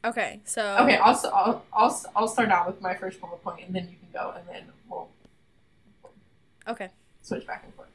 But 0.03 0.09
Okay, 0.11 0.41
so 0.45 0.77
okay, 0.81 0.97
I'll 0.97 1.21
I'll 1.35 1.65
I'll, 1.73 2.03
I'll 2.15 2.29
start 2.29 2.51
out 2.51 2.67
with 2.67 2.81
my 2.81 2.95
first 2.95 3.21
bullet 3.21 3.43
point, 3.43 3.67
and 3.67 3.75
then 3.75 3.89
you 3.91 3.97
can 3.97 4.09
go, 4.13 4.35
and 4.37 4.47
then 4.49 4.65
we'll 4.89 5.09
okay. 6.69 6.89
switch 7.23 7.47
back 7.47 7.65
and 7.65 7.75
forth. 7.75 7.89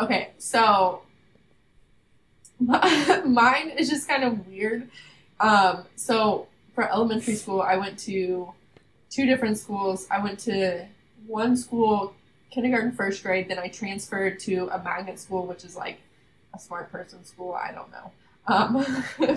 Okay, 0.00 0.30
so 0.38 1.02
mine 2.60 3.70
is 3.70 3.88
just 3.88 4.08
kind 4.08 4.24
of 4.24 4.46
weird. 4.46 4.88
Um, 5.40 5.84
so 5.96 6.46
for 6.74 6.90
elementary 6.90 7.34
school, 7.34 7.62
I 7.62 7.76
went 7.76 7.98
to 8.00 8.52
two 9.12 9.26
different 9.26 9.58
schools. 9.58 10.06
I 10.10 10.22
went 10.22 10.38
to 10.40 10.86
one 11.26 11.56
school, 11.56 12.14
kindergarten, 12.50 12.92
first 12.92 13.22
grade. 13.22 13.48
Then 13.48 13.58
I 13.58 13.68
transferred 13.68 14.40
to 14.40 14.68
a 14.72 14.82
magnet 14.82 15.20
school, 15.20 15.46
which 15.46 15.64
is 15.64 15.76
like 15.76 16.00
a 16.54 16.58
smart 16.58 16.90
person 16.90 17.24
school. 17.24 17.52
I 17.52 17.72
don't 17.72 17.90
know. 17.92 18.10
Um, 18.46 18.82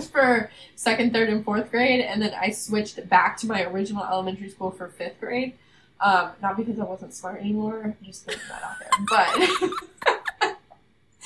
for 0.00 0.50
second, 0.74 1.12
third, 1.12 1.28
and 1.28 1.44
fourth 1.44 1.70
grade, 1.70 2.00
and 2.00 2.20
then 2.20 2.34
I 2.34 2.50
switched 2.50 3.08
back 3.08 3.36
to 3.38 3.46
my 3.46 3.62
original 3.64 4.04
elementary 4.04 4.48
school 4.48 4.70
for 4.70 4.88
fifth 4.88 5.20
grade. 5.20 5.52
Um, 6.00 6.30
not 6.42 6.56
because 6.56 6.78
I 6.78 6.84
wasn't 6.84 7.14
smart 7.14 7.40
anymore, 7.40 7.96
just 8.02 8.24
throwing 8.24 8.40
that 8.50 8.62
out 8.62 8.76
there, 8.80 8.90
but 10.40 10.56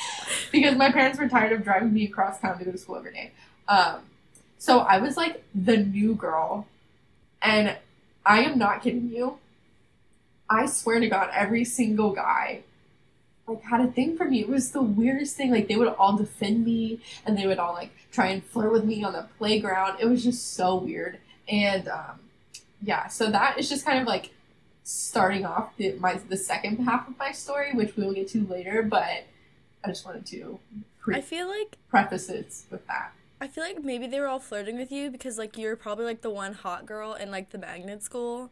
because 0.52 0.76
my 0.76 0.92
parents 0.92 1.18
were 1.18 1.28
tired 1.28 1.52
of 1.52 1.64
driving 1.64 1.92
me 1.92 2.04
across 2.04 2.38
town 2.38 2.56
to 2.58 2.64
go 2.64 2.70
to 2.70 2.78
school 2.78 2.96
every 2.96 3.12
day. 3.12 3.32
Um, 3.66 4.02
so 4.58 4.80
I 4.80 4.98
was 4.98 5.16
like 5.16 5.42
the 5.54 5.78
new 5.78 6.14
girl, 6.14 6.68
and 7.42 7.76
I 8.24 8.42
am 8.42 8.59
not 8.59 8.83
kidding 8.83 9.11
you. 9.11 9.38
I 10.48 10.66
swear 10.66 11.00
to 11.00 11.09
God, 11.09 11.30
every 11.33 11.64
single 11.64 12.12
guy 12.12 12.64
like 13.50 13.62
had 13.62 13.80
a 13.80 13.88
thing 13.88 14.16
for 14.16 14.24
me. 14.24 14.40
It 14.40 14.48
was 14.48 14.70
the 14.70 14.83
weirdest 14.83 15.37
thing. 15.37 15.50
Like 15.50 15.68
they 15.68 15.76
would 15.76 15.88
all 15.88 16.16
defend 16.16 16.64
me, 16.64 17.00
and 17.26 17.37
they 17.37 17.46
would 17.46 17.59
all 17.59 17.72
like 17.74 17.90
try 18.12 18.28
and 18.28 18.44
flirt 18.44 18.72
with 18.72 18.85
me 18.85 19.02
on 19.04 19.12
the 19.12 19.26
playground. 19.38 19.98
It 20.00 20.06
was 20.06 20.24
just 20.24 20.54
so 20.54 20.76
weird, 20.76 21.18
and 21.48 21.88
um, 21.88 22.20
yeah. 22.83 23.09
So 23.09 23.30
that 23.30 23.59
is 23.59 23.68
just 23.68 23.85
kind 23.85 23.98
of 23.98 24.06
like 24.06 24.30
starting 24.85 25.44
off 25.44 25.76
the 25.76 25.92
my 25.98 26.14
the 26.28 26.37
second 26.37 26.85
half 26.85 27.09
of 27.09 27.18
my 27.18 27.33
story, 27.33 27.72
which 27.72 27.96
we 27.96 28.04
will 28.04 28.14
get 28.14 28.28
to 28.28 28.46
later. 28.46 28.83
But 28.83 29.24
I 29.85 29.88
just 29.88 30.06
wanted 30.06 30.26
to 30.26 30.59
pre- 31.00 31.16
I 31.16 31.20
feel 31.20 31.48
like 31.48 31.76
preface 31.88 32.28
it 32.28 32.54
with 32.70 32.87
that. 32.87 33.12
I 33.40 33.48
feel 33.48 33.64
like 33.64 33.83
maybe 33.83 34.07
they 34.07 34.20
were 34.20 34.26
all 34.26 34.38
flirting 34.38 34.76
with 34.76 34.92
you 34.92 35.11
because 35.11 35.38
like 35.38 35.57
you're 35.57 35.76
probably 35.76 36.05
like 36.05 36.20
the 36.20 36.31
one 36.31 36.53
hot 36.53 36.85
girl 36.85 37.14
in 37.14 37.31
like 37.31 37.50
the 37.50 37.59
magnet 37.59 38.03
school. 38.03 38.50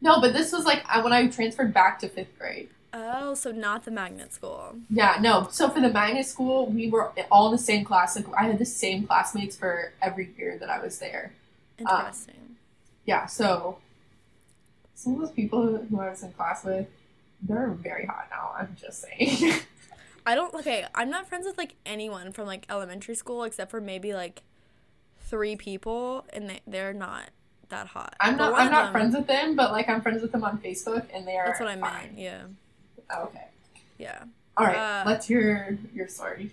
No, 0.00 0.20
but 0.20 0.32
this 0.32 0.52
was 0.52 0.64
like 0.64 0.82
when 1.04 1.12
I 1.12 1.28
transferred 1.28 1.74
back 1.74 1.98
to 2.00 2.08
fifth 2.08 2.38
grade. 2.38 2.70
Oh, 2.94 3.34
so 3.34 3.52
not 3.52 3.84
the 3.84 3.90
magnet 3.90 4.32
school. 4.32 4.76
Yeah, 4.90 5.16
no. 5.20 5.48
So 5.50 5.70
for 5.70 5.80
the 5.80 5.88
magnet 5.88 6.26
school, 6.26 6.66
we 6.66 6.90
were 6.90 7.12
all 7.30 7.46
in 7.46 7.52
the 7.52 7.58
same 7.58 7.84
class. 7.84 8.16
Like 8.16 8.26
I 8.36 8.44
had 8.44 8.58
the 8.58 8.66
same 8.66 9.06
classmates 9.06 9.56
for 9.56 9.92
every 10.02 10.30
year 10.36 10.58
that 10.58 10.68
I 10.68 10.82
was 10.82 10.98
there. 10.98 11.32
Um, 11.86 11.98
Interesting. 11.98 12.56
Yeah, 13.06 13.26
so 13.26 13.78
some 14.94 15.14
of 15.14 15.20
those 15.20 15.30
people 15.32 15.78
who 15.78 16.00
I 16.00 16.10
was 16.10 16.22
in 16.22 16.32
class 16.32 16.64
with, 16.64 16.86
they're 17.42 17.68
very 17.70 18.06
hot 18.06 18.28
now. 18.30 18.52
I'm 18.58 18.76
just 18.80 19.02
saying. 19.02 19.60
I 20.26 20.34
don't 20.34 20.54
okay, 20.54 20.86
I'm 20.94 21.10
not 21.10 21.28
friends 21.28 21.46
with 21.46 21.58
like 21.58 21.74
anyone 21.84 22.32
from 22.32 22.46
like 22.46 22.66
elementary 22.70 23.14
school 23.14 23.44
except 23.44 23.70
for 23.70 23.80
maybe 23.80 24.14
like 24.14 24.42
three 25.20 25.56
people 25.56 26.24
and 26.32 26.48
they 26.50 26.60
they're 26.66 26.92
not 26.92 27.30
that 27.70 27.88
hot. 27.88 28.14
I'm 28.20 28.36
But 28.36 28.50
not. 28.50 28.60
I'm 28.60 28.70
not 28.70 28.84
them- 28.84 28.92
friends 28.92 29.16
with 29.16 29.26
them, 29.26 29.56
but 29.56 29.72
like 29.72 29.88
I'm 29.88 30.00
friends 30.02 30.22
with 30.22 30.30
them 30.32 30.44
on 30.44 30.58
Facebook, 30.58 31.06
and 31.12 31.26
they 31.26 31.36
are. 31.36 31.46
That's 31.46 31.60
what 31.60 31.68
I 31.70 31.76
fine. 31.78 32.14
meant. 32.14 32.18
Yeah. 32.18 32.42
Okay. 33.16 33.46
Yeah. 33.98 34.24
All 34.56 34.66
right. 34.66 34.76
Uh, 34.76 35.04
let's 35.06 35.26
hear 35.26 35.78
your 35.94 36.06
story. 36.08 36.50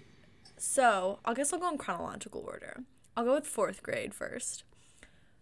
So, 0.57 1.19
I 1.25 1.33
guess 1.33 1.51
I'll 1.53 1.59
go 1.59 1.69
in 1.69 1.77
chronological 1.77 2.43
order. 2.47 2.83
I'll 3.17 3.25
go 3.25 3.35
with 3.35 3.47
fourth 3.47 3.83
grade 3.83 4.13
first. 4.13 4.63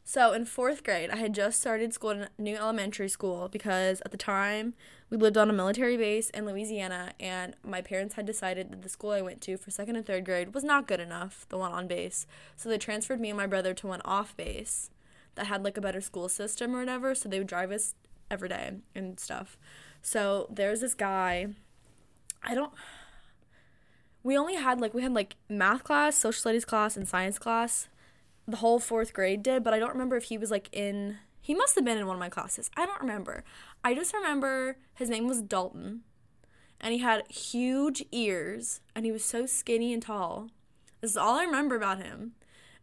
So, 0.09 0.31
in 0.31 0.45
fourth 0.45 0.85
grade, 0.85 1.09
I 1.09 1.17
had 1.17 1.33
just 1.33 1.59
started 1.59 1.93
school 1.93 2.11
in 2.11 2.21
a 2.21 2.29
new 2.37 2.55
elementary 2.55 3.09
school 3.09 3.49
because 3.49 3.99
at 4.05 4.11
the 4.11 4.17
time 4.17 4.73
we 5.09 5.17
lived 5.17 5.35
on 5.35 5.49
a 5.49 5.53
military 5.53 5.97
base 5.97 6.29
in 6.29 6.45
Louisiana, 6.45 7.11
and 7.19 7.55
my 7.61 7.81
parents 7.81 8.15
had 8.15 8.25
decided 8.25 8.71
that 8.71 8.83
the 8.83 8.87
school 8.87 9.11
I 9.11 9.21
went 9.21 9.41
to 9.41 9.57
for 9.57 9.69
second 9.69 9.97
and 9.97 10.05
third 10.05 10.23
grade 10.23 10.53
was 10.53 10.63
not 10.63 10.87
good 10.87 11.01
enough, 11.01 11.45
the 11.49 11.57
one 11.57 11.73
on 11.73 11.87
base. 11.87 12.25
So, 12.55 12.69
they 12.69 12.77
transferred 12.77 13.19
me 13.19 13.31
and 13.31 13.35
my 13.37 13.47
brother 13.47 13.73
to 13.73 13.87
one 13.87 13.99
off 14.05 14.33
base 14.37 14.91
that 15.35 15.47
had 15.47 15.65
like 15.65 15.75
a 15.75 15.81
better 15.81 15.99
school 15.99 16.29
system 16.29 16.73
or 16.73 16.79
whatever. 16.79 17.13
So, 17.13 17.27
they 17.27 17.39
would 17.39 17.47
drive 17.47 17.71
us 17.71 17.93
every 18.31 18.47
day 18.47 18.75
and 18.95 19.19
stuff. 19.19 19.57
So, 20.01 20.47
there's 20.49 20.79
this 20.79 20.93
guy. 20.93 21.47
I 22.41 22.55
don't 22.55 22.71
we 24.23 24.37
only 24.37 24.55
had 24.55 24.79
like 24.79 24.93
we 24.93 25.01
had 25.01 25.13
like 25.13 25.35
math 25.49 25.83
class, 25.83 26.15
social 26.15 26.39
studies 26.39 26.63
class, 26.63 26.95
and 26.95 27.05
science 27.05 27.37
class. 27.37 27.89
The 28.47 28.57
whole 28.57 28.79
fourth 28.79 29.13
grade 29.13 29.43
did, 29.43 29.63
but 29.63 29.73
I 29.73 29.79
don't 29.79 29.91
remember 29.91 30.15
if 30.15 30.25
he 30.25 30.37
was 30.37 30.51
like 30.51 30.69
in. 30.71 31.17
He 31.41 31.53
must 31.55 31.75
have 31.75 31.85
been 31.85 31.97
in 31.97 32.07
one 32.07 32.15
of 32.15 32.19
my 32.19 32.29
classes. 32.29 32.69
I 32.75 32.85
don't 32.85 33.01
remember. 33.01 33.43
I 33.83 33.93
just 33.93 34.13
remember 34.13 34.77
his 34.93 35.09
name 35.09 35.27
was 35.27 35.41
Dalton, 35.41 36.01
and 36.79 36.93
he 36.93 36.99
had 36.99 37.29
huge 37.29 38.03
ears, 38.11 38.81
and 38.95 39.05
he 39.05 39.11
was 39.11 39.23
so 39.23 39.45
skinny 39.45 39.93
and 39.93 40.01
tall. 40.01 40.49
This 41.01 41.11
is 41.11 41.17
all 41.17 41.35
I 41.35 41.43
remember 41.43 41.75
about 41.75 42.01
him. 42.01 42.33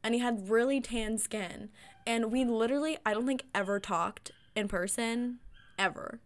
And 0.02 0.14
he 0.14 0.20
had 0.20 0.50
really 0.50 0.80
tan 0.80 1.18
skin. 1.18 1.70
And 2.06 2.30
we 2.30 2.44
literally, 2.44 2.98
I 3.04 3.14
don't 3.14 3.26
think 3.26 3.44
ever 3.54 3.80
talked 3.80 4.30
in 4.54 4.68
person, 4.68 5.38
ever. 5.78 6.20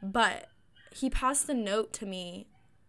But 0.00 0.48
he 0.94 1.10
passed 1.10 1.48
a 1.48 1.54
note 1.54 1.92
to 1.94 2.06
me 2.06 2.46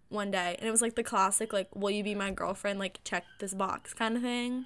one 0.10 0.30
day 0.30 0.56
and 0.60 0.68
it 0.68 0.72
was 0.72 0.84
like 0.84 0.94
the 0.94 1.04
classic 1.04 1.52
like 1.52 1.68
will 1.76 1.90
you 1.90 2.04
be 2.04 2.14
my 2.14 2.30
girlfriend 2.30 2.78
like 2.78 3.00
check 3.04 3.26
this 3.40 3.56
box 3.56 3.94
kind 3.94 4.16
of 4.16 4.22
thing 4.22 4.66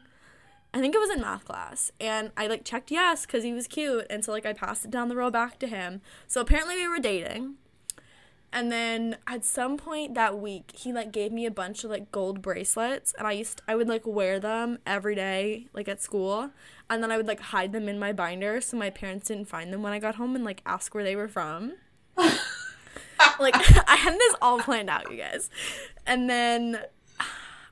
i 0.73 0.79
think 0.79 0.93
it 0.95 0.99
was 0.99 1.09
in 1.09 1.21
math 1.21 1.45
class 1.45 1.91
and 1.99 2.31
i 2.37 2.47
like 2.47 2.63
checked 2.63 2.91
yes 2.91 3.25
because 3.25 3.43
he 3.43 3.53
was 3.53 3.67
cute 3.67 4.05
and 4.09 4.23
so 4.23 4.31
like 4.31 4.45
i 4.45 4.53
passed 4.53 4.85
it 4.85 4.91
down 4.91 5.09
the 5.09 5.15
row 5.15 5.31
back 5.31 5.59
to 5.59 5.67
him. 5.67 6.01
So 6.27 6.41
apparently 6.41 6.75
we 6.75 6.87
were 6.87 6.99
dating. 6.99 7.55
And 8.51 8.71
then 8.71 9.17
at 9.27 9.45
some 9.45 9.77
point 9.77 10.15
that 10.15 10.39
week 10.39 10.71
he 10.75 10.91
like 10.91 11.11
gave 11.11 11.31
me 11.31 11.45
a 11.45 11.51
bunch 11.51 11.83
of 11.83 11.91
like 11.91 12.11
gold 12.11 12.41
bracelets 12.41 13.13
and 13.17 13.27
i 13.27 13.31
used 13.33 13.61
i 13.67 13.75
would 13.75 13.87
like 13.87 14.07
wear 14.07 14.39
them 14.39 14.79
every 14.85 15.15
day 15.15 15.67
like 15.73 15.87
at 15.87 16.01
school. 16.01 16.51
And 16.89 17.03
then 17.03 17.11
i 17.11 17.17
would 17.17 17.27
like 17.27 17.39
hide 17.39 17.73
them 17.73 17.87
in 17.87 17.99
my 17.99 18.11
binder 18.11 18.59
so 18.61 18.77
my 18.77 18.89
parents 18.89 19.27
didn't 19.27 19.49
find 19.49 19.71
them 19.71 19.83
when 19.83 19.93
i 19.93 19.99
got 19.99 20.15
home 20.15 20.35
and 20.35 20.43
like 20.43 20.61
ask 20.65 20.93
where 20.93 21.03
they 21.03 21.15
were 21.15 21.27
from. 21.27 21.73
Like 23.39 23.55
I 23.87 23.95
had 23.95 24.13
this 24.13 24.35
all 24.41 24.59
planned 24.59 24.89
out, 24.89 25.11
you 25.11 25.17
guys. 25.17 25.49
And 26.05 26.29
then 26.29 26.81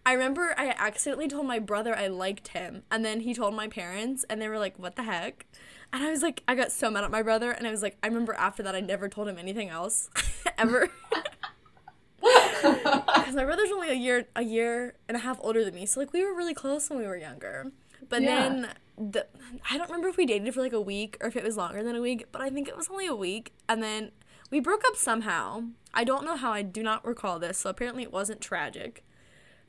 I 0.07 0.13
remember 0.13 0.55
I 0.57 0.73
accidentally 0.77 1.27
told 1.27 1.45
my 1.47 1.59
brother 1.59 1.93
I 1.93 2.07
liked 2.07 2.47
him, 2.49 2.83
and 2.89 3.03
then 3.03 3.19
he 3.19 3.33
told 3.33 3.53
my 3.53 3.67
parents, 3.67 4.23
and 4.29 4.41
they 4.41 4.47
were 4.47 4.57
like, 4.57 4.79
"What 4.79 4.95
the 4.95 5.03
heck?" 5.03 5.45
And 5.91 6.01
I 6.01 6.09
was 6.11 6.21
like, 6.21 6.43
I 6.47 6.55
got 6.55 6.71
so 6.71 6.89
mad 6.89 7.03
at 7.03 7.11
my 7.11 7.21
brother, 7.21 7.51
and 7.51 7.67
I 7.67 7.71
was 7.71 7.81
like, 7.81 7.97
I 8.01 8.07
remember 8.07 8.33
after 8.33 8.63
that 8.63 8.73
I 8.75 8.79
never 8.79 9.09
told 9.09 9.27
him 9.27 9.37
anything 9.37 9.67
else 9.69 10.09
ever. 10.57 10.89
because 12.21 13.35
my 13.35 13.43
brother's 13.45 13.71
only 13.71 13.89
a 13.89 13.93
year 13.95 14.27
a 14.35 14.43
year 14.43 14.95
and 15.09 15.17
a 15.17 15.19
half 15.19 15.37
older 15.41 15.63
than 15.65 15.75
me, 15.75 15.85
so 15.85 15.99
like 15.99 16.13
we 16.13 16.23
were 16.23 16.33
really 16.33 16.53
close 16.53 16.89
when 16.89 16.99
we 16.99 17.05
were 17.05 17.17
younger. 17.17 17.71
But 18.07 18.21
Yeah. 18.21 18.49
then 18.49 18.69
the 18.97 19.27
I 19.69 19.77
don't 19.77 19.89
remember 19.89 20.07
if 20.07 20.15
we 20.17 20.25
dated 20.25 20.53
for 20.53 20.61
like 20.61 20.73
a 20.73 20.81
week 20.81 21.17
or 21.19 21.27
if 21.27 21.35
it 21.35 21.43
was 21.43 21.57
longer 21.57 21.83
than 21.83 21.95
a 21.95 22.01
week, 22.01 22.27
but 22.31 22.41
I 22.41 22.49
think 22.49 22.67
it 22.67 22.77
was 22.77 22.87
only 22.89 23.07
a 23.07 23.15
week. 23.15 23.51
And 23.67 23.83
then 23.83 24.11
we 24.51 24.59
broke 24.61 24.83
up 24.87 24.95
somehow. 24.95 25.63
I 25.93 26.03
don't 26.05 26.23
know 26.23 26.37
how. 26.37 26.51
I 26.53 26.61
do 26.61 26.81
not 26.81 27.05
recall 27.05 27.39
this. 27.39 27.57
So 27.57 27.69
apparently 27.69 28.03
it 28.03 28.11
wasn't 28.13 28.39
tragic. 28.39 29.03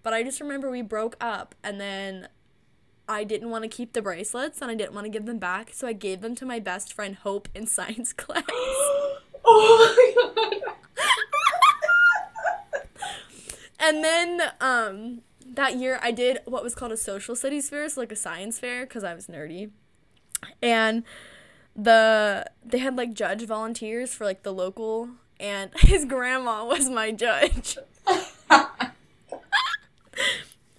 But 0.02 0.12
I 0.12 0.22
just 0.22 0.40
remember 0.40 0.70
we 0.70 0.82
broke 0.82 1.16
up 1.20 1.54
and 1.62 1.80
then 1.80 2.28
I 3.08 3.24
didn't 3.24 3.50
want 3.50 3.64
to 3.64 3.68
keep 3.68 3.94
the 3.94 4.02
bracelets 4.02 4.60
and 4.60 4.70
I 4.70 4.74
didn't 4.74 4.94
want 4.94 5.06
to 5.06 5.10
give 5.10 5.26
them 5.26 5.38
back, 5.38 5.70
so 5.72 5.86
I 5.86 5.92
gave 5.92 6.20
them 6.20 6.34
to 6.36 6.46
my 6.46 6.58
best 6.60 6.92
friend 6.92 7.16
Hope 7.16 7.48
in 7.54 7.66
science 7.66 8.12
class. 8.16 8.44
oh 9.44 9.94
my 9.96 10.52
god. 10.60 10.74
And 13.80 14.04
then 14.04 14.42
um 14.60 15.22
that 15.54 15.76
year 15.76 15.98
I 16.02 16.10
did 16.10 16.40
what 16.44 16.62
was 16.62 16.74
called 16.74 16.92
a 16.92 16.96
social 16.96 17.34
studies 17.34 17.70
fair, 17.70 17.88
so 17.88 18.00
like 18.00 18.12
a 18.12 18.16
science 18.16 18.58
fair 18.58 18.84
because 18.84 19.04
I 19.04 19.14
was 19.14 19.26
nerdy. 19.26 19.70
And 20.62 21.04
the 21.74 22.46
they 22.64 22.78
had 22.78 22.96
like 22.96 23.14
judge 23.14 23.44
volunteers 23.46 24.12
for 24.12 24.24
like 24.24 24.42
the 24.42 24.52
local 24.52 25.10
and 25.40 25.70
his 25.76 26.04
grandma 26.04 26.64
was 26.64 26.90
my 26.90 27.12
judge. 27.12 27.78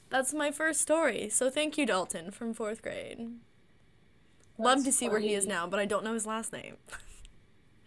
That's 0.09 0.33
my 0.33 0.51
first 0.51 0.81
story. 0.81 1.29
So 1.29 1.49
thank 1.49 1.77
you 1.77 1.85
Dalton 1.85 2.31
from 2.31 2.55
4th 2.55 2.81
grade. 2.81 3.27
Love 4.57 4.83
to 4.83 4.91
see 4.91 5.07
where 5.07 5.19
he 5.19 5.33
is 5.33 5.47
now, 5.47 5.67
but 5.67 5.79
I 5.79 5.85
don't 5.85 6.03
know 6.03 6.13
his 6.13 6.25
last 6.25 6.51
name. 6.51 6.75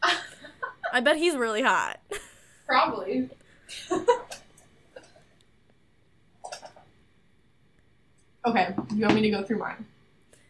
I 0.92 1.00
bet 1.00 1.16
he's 1.16 1.36
really 1.36 1.62
hot. 1.62 2.00
Probably. 2.66 3.28
okay, 8.46 8.74
you 8.94 9.02
want 9.02 9.14
me 9.14 9.22
to 9.22 9.30
go 9.30 9.42
through 9.42 9.58
mine? 9.58 9.84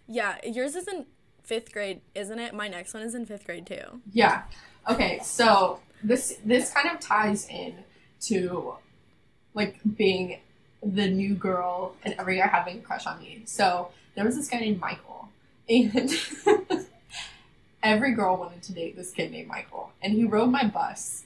Yeah, 0.06 0.36
yours 0.44 0.76
is 0.76 0.86
in 0.86 1.06
5th 1.48 1.72
grade, 1.72 2.02
isn't 2.14 2.38
it? 2.38 2.54
My 2.54 2.68
next 2.68 2.94
one 2.94 3.02
is 3.02 3.14
in 3.14 3.26
5th 3.26 3.44
grade 3.44 3.66
too. 3.66 4.00
Yeah. 4.12 4.42
Okay, 4.88 5.20
so 5.22 5.80
this 6.02 6.38
this 6.44 6.72
kind 6.72 6.88
of 6.94 7.00
ties 7.00 7.48
in 7.48 7.74
to 8.22 8.74
like 9.54 9.80
being 9.96 10.40
the 10.82 11.08
new 11.08 11.34
girl 11.34 11.94
and 12.04 12.14
every 12.18 12.38
guy 12.38 12.46
having 12.46 12.78
a 12.78 12.80
crush 12.80 13.06
on 13.06 13.20
me. 13.20 13.42
So 13.46 13.90
there 14.14 14.24
was 14.24 14.36
this 14.36 14.48
guy 14.48 14.60
named 14.60 14.80
Michael, 14.80 15.28
and 15.68 16.10
every 17.82 18.12
girl 18.12 18.36
wanted 18.36 18.62
to 18.64 18.72
date 18.72 18.96
this 18.96 19.10
kid 19.10 19.30
named 19.30 19.48
Michael, 19.48 19.92
and 20.02 20.12
he 20.12 20.24
rode 20.24 20.50
my 20.50 20.64
bus. 20.64 21.24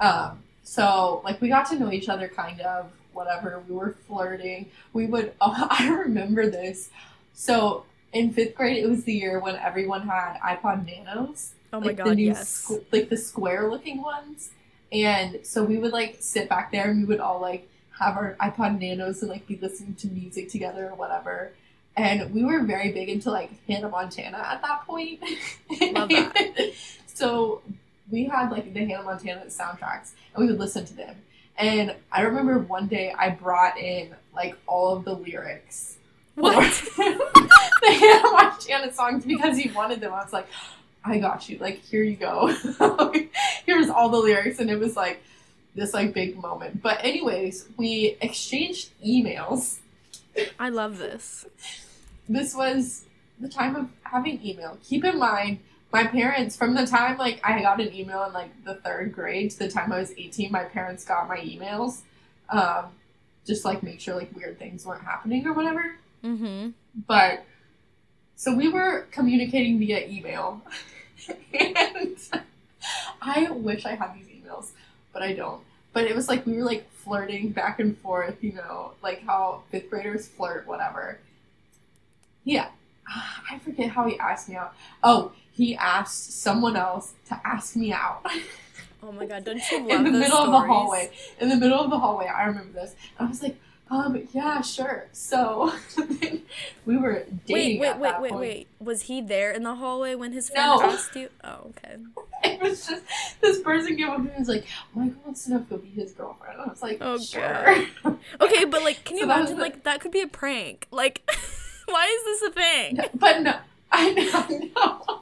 Um, 0.00 0.42
so 0.62 1.20
like 1.24 1.40
we 1.40 1.48
got 1.48 1.68
to 1.70 1.78
know 1.78 1.92
each 1.92 2.08
other 2.08 2.28
kind 2.28 2.60
of 2.60 2.90
whatever. 3.12 3.62
We 3.68 3.74
were 3.74 3.96
flirting. 4.06 4.70
We 4.92 5.06
would. 5.06 5.32
Oh, 5.40 5.66
I 5.70 5.88
remember 5.88 6.48
this. 6.50 6.90
So 7.32 7.84
in 8.12 8.32
fifth 8.32 8.54
grade, 8.54 8.82
it 8.82 8.88
was 8.88 9.04
the 9.04 9.12
year 9.12 9.38
when 9.40 9.56
everyone 9.56 10.02
had 10.08 10.38
iPod 10.40 10.86
Nanos 10.86 11.54
Oh 11.72 11.80
my 11.80 11.86
like 11.88 11.96
the 11.96 12.04
god, 12.04 12.16
new 12.16 12.26
yes. 12.28 12.66
squ- 12.66 12.84
like 12.92 13.08
the 13.08 13.16
square 13.16 13.70
looking 13.70 14.02
ones. 14.02 14.50
And 14.90 15.40
so 15.42 15.64
we 15.64 15.76
would 15.78 15.92
like 15.92 16.16
sit 16.20 16.48
back 16.48 16.72
there 16.72 16.90
and 16.90 17.00
we 17.00 17.04
would 17.04 17.20
all 17.20 17.40
like 17.40 17.68
have 17.98 18.16
our 18.16 18.36
iPod 18.40 18.80
Nanos 18.80 19.22
and 19.22 19.30
like 19.30 19.46
be 19.46 19.56
listening 19.56 19.94
to 19.96 20.08
music 20.08 20.50
together 20.50 20.88
or 20.90 20.94
whatever. 20.94 21.52
And 21.96 22.32
we 22.32 22.44
were 22.44 22.62
very 22.62 22.92
big 22.92 23.08
into 23.08 23.30
like 23.30 23.50
Hannah 23.66 23.88
Montana 23.88 24.38
at 24.38 24.62
that 24.62 24.86
point. 24.86 25.20
Love 25.80 26.08
that. 26.10 26.72
so 27.06 27.62
we 28.10 28.26
had 28.26 28.50
like 28.50 28.72
the 28.72 28.84
Hannah 28.84 29.02
Montana 29.02 29.46
soundtracks 29.46 30.12
and 30.34 30.44
we 30.44 30.46
would 30.46 30.58
listen 30.58 30.84
to 30.86 30.94
them. 30.94 31.16
And 31.56 31.96
I 32.12 32.22
remember 32.22 32.58
one 32.60 32.86
day 32.86 33.12
I 33.18 33.30
brought 33.30 33.78
in 33.78 34.14
like 34.34 34.56
all 34.66 34.96
of 34.96 35.04
the 35.04 35.14
lyrics 35.14 35.96
What? 36.36 36.72
the 36.96 37.92
Hannah 38.00 38.30
Montana 38.30 38.92
songs 38.92 39.24
because 39.24 39.58
he 39.58 39.70
wanted 39.70 40.00
them. 40.00 40.12
I 40.12 40.22
was 40.22 40.32
like, 40.32 40.46
I 41.04 41.18
got 41.18 41.48
you. 41.48 41.58
Like, 41.58 41.82
here 41.84 42.04
you 42.04 42.14
go. 42.14 42.46
Here's 43.66 43.88
all 43.88 44.08
the 44.08 44.18
lyrics, 44.18 44.60
and 44.60 44.70
it 44.70 44.78
was 44.78 44.96
like 44.96 45.22
this 45.74 45.94
like 45.94 46.12
big 46.12 46.40
moment. 46.40 46.82
But 46.82 47.04
anyways, 47.04 47.68
we 47.76 48.16
exchanged 48.20 48.90
emails. 49.04 49.78
I 50.58 50.68
love 50.68 50.98
this. 50.98 51.46
This 52.28 52.54
was 52.54 53.04
the 53.40 53.48
time 53.48 53.76
of 53.76 53.90
having 54.02 54.44
email. 54.44 54.78
Keep 54.84 55.04
in 55.04 55.18
mind, 55.18 55.58
my 55.92 56.06
parents 56.06 56.56
from 56.56 56.74
the 56.74 56.86
time 56.86 57.16
like 57.16 57.40
I 57.42 57.62
got 57.62 57.80
an 57.80 57.92
email 57.94 58.24
in 58.24 58.32
like 58.32 58.50
the 58.64 58.74
third 58.74 59.12
grade 59.12 59.50
to 59.52 59.58
the 59.60 59.70
time 59.70 59.92
I 59.92 60.00
was 60.00 60.12
18, 60.12 60.52
my 60.52 60.64
parents 60.64 61.04
got 61.04 61.28
my 61.28 61.38
emails. 61.38 62.02
Um, 62.50 62.86
just 63.46 63.64
like 63.64 63.82
make 63.82 64.00
sure 64.00 64.14
like 64.14 64.34
weird 64.36 64.58
things 64.58 64.84
weren't 64.84 65.02
happening 65.02 65.46
or 65.46 65.54
whatever. 65.54 65.96
Mm-hmm. 66.22 66.70
But 67.06 67.44
so 68.36 68.54
we 68.54 68.68
were 68.68 69.06
communicating 69.10 69.78
via 69.78 70.06
email. 70.06 70.62
and 71.58 72.16
I 73.22 73.50
wish 73.50 73.84
I 73.84 73.94
had 73.94 74.14
these 74.14 74.26
emails, 74.26 74.70
but 75.18 75.26
I 75.26 75.32
don't. 75.32 75.60
But 75.92 76.04
it 76.04 76.14
was 76.14 76.28
like 76.28 76.46
we 76.46 76.56
were 76.58 76.64
like 76.64 76.88
flirting 76.92 77.50
back 77.50 77.80
and 77.80 77.98
forth, 77.98 78.36
you 78.40 78.52
know, 78.52 78.92
like 79.02 79.24
how 79.26 79.64
fifth 79.70 79.90
graders 79.90 80.28
flirt, 80.28 80.66
whatever. 80.68 81.18
Yeah. 82.44 82.68
I 83.50 83.58
forget 83.58 83.90
how 83.90 84.06
he 84.06 84.16
asked 84.20 84.48
me 84.48 84.54
out. 84.54 84.74
Oh, 85.02 85.32
he 85.50 85.74
asked 85.74 86.40
someone 86.40 86.76
else 86.76 87.14
to 87.28 87.40
ask 87.44 87.74
me 87.74 87.92
out 87.92 88.24
Oh 89.02 89.10
my 89.10 89.26
god, 89.26 89.44
don't 89.44 89.60
you 89.70 89.78
love 89.88 90.06
in 90.06 90.12
the 90.12 90.18
middle 90.18 90.38
of 90.38 90.52
the 90.52 90.60
hallway. 90.60 91.10
In 91.40 91.48
the 91.48 91.56
middle 91.56 91.80
of 91.80 91.90
the 91.90 91.98
hallway, 91.98 92.26
I 92.26 92.44
remember 92.44 92.72
this. 92.72 92.94
I 93.18 93.24
was 93.24 93.42
like, 93.42 93.56
um, 93.90 94.28
yeah, 94.32 94.60
sure. 94.60 95.06
So 95.12 95.72
we 96.86 96.96
were 96.96 97.24
Wait, 97.26 97.46
dating. 97.46 97.80
wait, 97.80 97.96
wait, 97.98 98.02
that 98.02 98.20
wait, 98.22 98.30
point. 98.30 98.40
wait. 98.40 98.68
Was 98.80 99.02
he 99.02 99.20
there 99.20 99.50
in 99.50 99.62
the 99.62 99.74
hallway 99.76 100.14
when 100.14 100.32
his 100.32 100.50
friend 100.50 100.80
No. 100.80 100.82
asked 100.90 101.14
you? 101.16 101.30
Oh, 101.44 101.70
okay. 101.70 101.96
It 102.44 102.60
was 102.60 102.86
just 102.86 103.02
this 103.40 103.60
person 103.60 103.96
came 103.96 104.08
up 104.10 104.16
to 104.18 104.22
me 104.22 104.30
and 104.30 104.38
was 104.40 104.48
like, 104.48 104.64
Michael 104.94 105.20
wants 105.24 105.44
to 105.44 105.50
know 105.52 105.56
if 105.58 105.64
you'll 105.70 105.78
be 105.80 105.88
his 105.88 106.12
girlfriend. 106.12 106.60
I 106.60 106.66
was 106.68 106.82
like, 106.82 106.98
Oh, 107.00 107.18
sure. 107.18 107.84
Okay, 108.40 108.64
but 108.64 108.82
like, 108.82 109.04
can 109.04 109.16
you 109.16 109.22
So 109.22 109.28
that 109.28 109.38
imagine? 109.38 109.56
the- 109.56 109.62
Like, 109.62 109.82
that 109.84 110.00
could 110.00 110.12
be 110.12 110.20
a 110.22 110.26
prank. 110.28 110.86
Like, 110.90 111.28
why 111.86 112.06
is 112.06 112.40
this 112.40 112.50
a 112.50 112.52
thing? 112.52 113.00
but 113.14 113.42
no, 113.42 113.54
I 113.90 114.10
know, 114.12 114.70
no. 114.76 115.20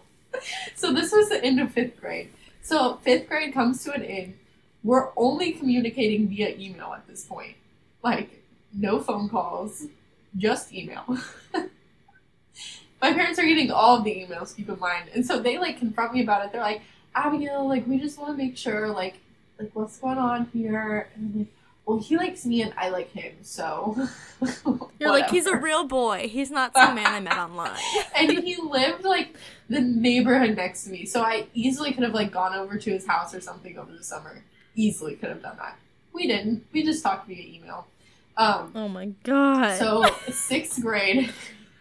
So 0.75 0.93
this 0.93 1.13
was 1.13 1.29
the 1.31 1.43
end 1.43 1.61
of 1.61 1.73
fifth 1.73 2.01
grade. 2.01 2.31
So 2.63 2.97
fifth 3.03 3.29
grade 3.29 3.55
comes 3.55 3.83
to 3.85 3.93
an 3.93 4.03
end. 4.03 4.35
We're 4.85 5.09
only 5.17 5.53
communicating 5.53 6.29
via 6.29 6.51
email 6.57 6.93
at 6.93 7.07
this 7.09 7.25
point. 7.25 7.55
Like, 8.03 8.43
no 8.73 9.01
phone 9.01 9.29
calls, 9.29 9.87
just 10.37 10.73
email. 10.73 11.05
My 13.03 13.13
parents 13.13 13.39
are 13.39 13.47
getting 13.47 13.71
all 13.71 13.99
of 13.99 14.05
the 14.05 14.15
emails, 14.15 14.57
keep 14.57 14.69
in 14.69 14.79
mind. 14.79 15.11
And 15.15 15.25
so 15.25 15.41
they 15.41 15.59
like 15.59 15.79
confront 15.79 16.15
me 16.15 16.23
about 16.23 16.45
it. 16.45 16.53
They're 16.53 16.61
like, 16.61 16.83
Abigail, 17.15 17.69
like 17.69 17.87
we 17.87 17.99
just 17.99 18.19
want 18.19 18.37
to 18.37 18.37
make 18.37 18.57
sure, 18.57 18.89
like, 18.89 19.19
like 19.59 19.71
what's 19.75 19.99
going 19.99 20.19
on 20.19 20.47
here? 20.53 21.09
And 21.15 21.33
I'm 21.33 21.39
like, 21.41 21.49
well, 21.87 21.99
he 22.01 22.17
likes 22.17 22.45
me 22.45 22.63
and 22.63 22.75
I 22.77 22.89
like 22.89 23.13
him, 23.13 23.33
so 23.43 24.09
You're 24.99 25.11
like, 25.11 25.31
he's 25.31 25.47
a 25.47 25.57
real 25.57 25.85
boy. 25.85 26.29
He's 26.29 26.51
not 26.51 26.75
some 26.75 26.97
man 26.97 27.07
I 27.07 27.21
met 27.21 27.39
online. 27.39 27.79
and 28.17 28.39
he 28.43 28.57
lived 28.57 29.05
like 29.05 29.37
the 29.69 29.81
neighborhood 29.81 30.57
next 30.57 30.85
to 30.85 30.91
me, 30.91 31.07
so 31.07 31.23
I 31.23 31.47
easily 31.55 31.93
could 31.93 32.03
have 32.03 32.13
like 32.13 32.33
gone 32.33 32.55
over 32.55 32.77
to 32.77 32.91
his 32.91 33.07
house 33.07 33.35
or 33.35 33.41
something 33.41 33.79
over 33.79 33.93
the 33.93 34.03
summer. 34.03 34.43
Easily 34.75 35.15
could 35.15 35.29
have 35.29 35.43
done 35.43 35.57
that. 35.59 35.79
We 36.13 36.27
didn't. 36.27 36.67
We 36.73 36.83
just 36.83 37.05
talked 37.05 37.29
via 37.29 37.41
email. 37.41 37.87
Um, 38.37 38.73
Oh 38.75 38.89
my 38.89 39.07
god. 39.25 39.79
so 39.79 40.05
sixth 40.31 40.81
grade, 40.83 41.33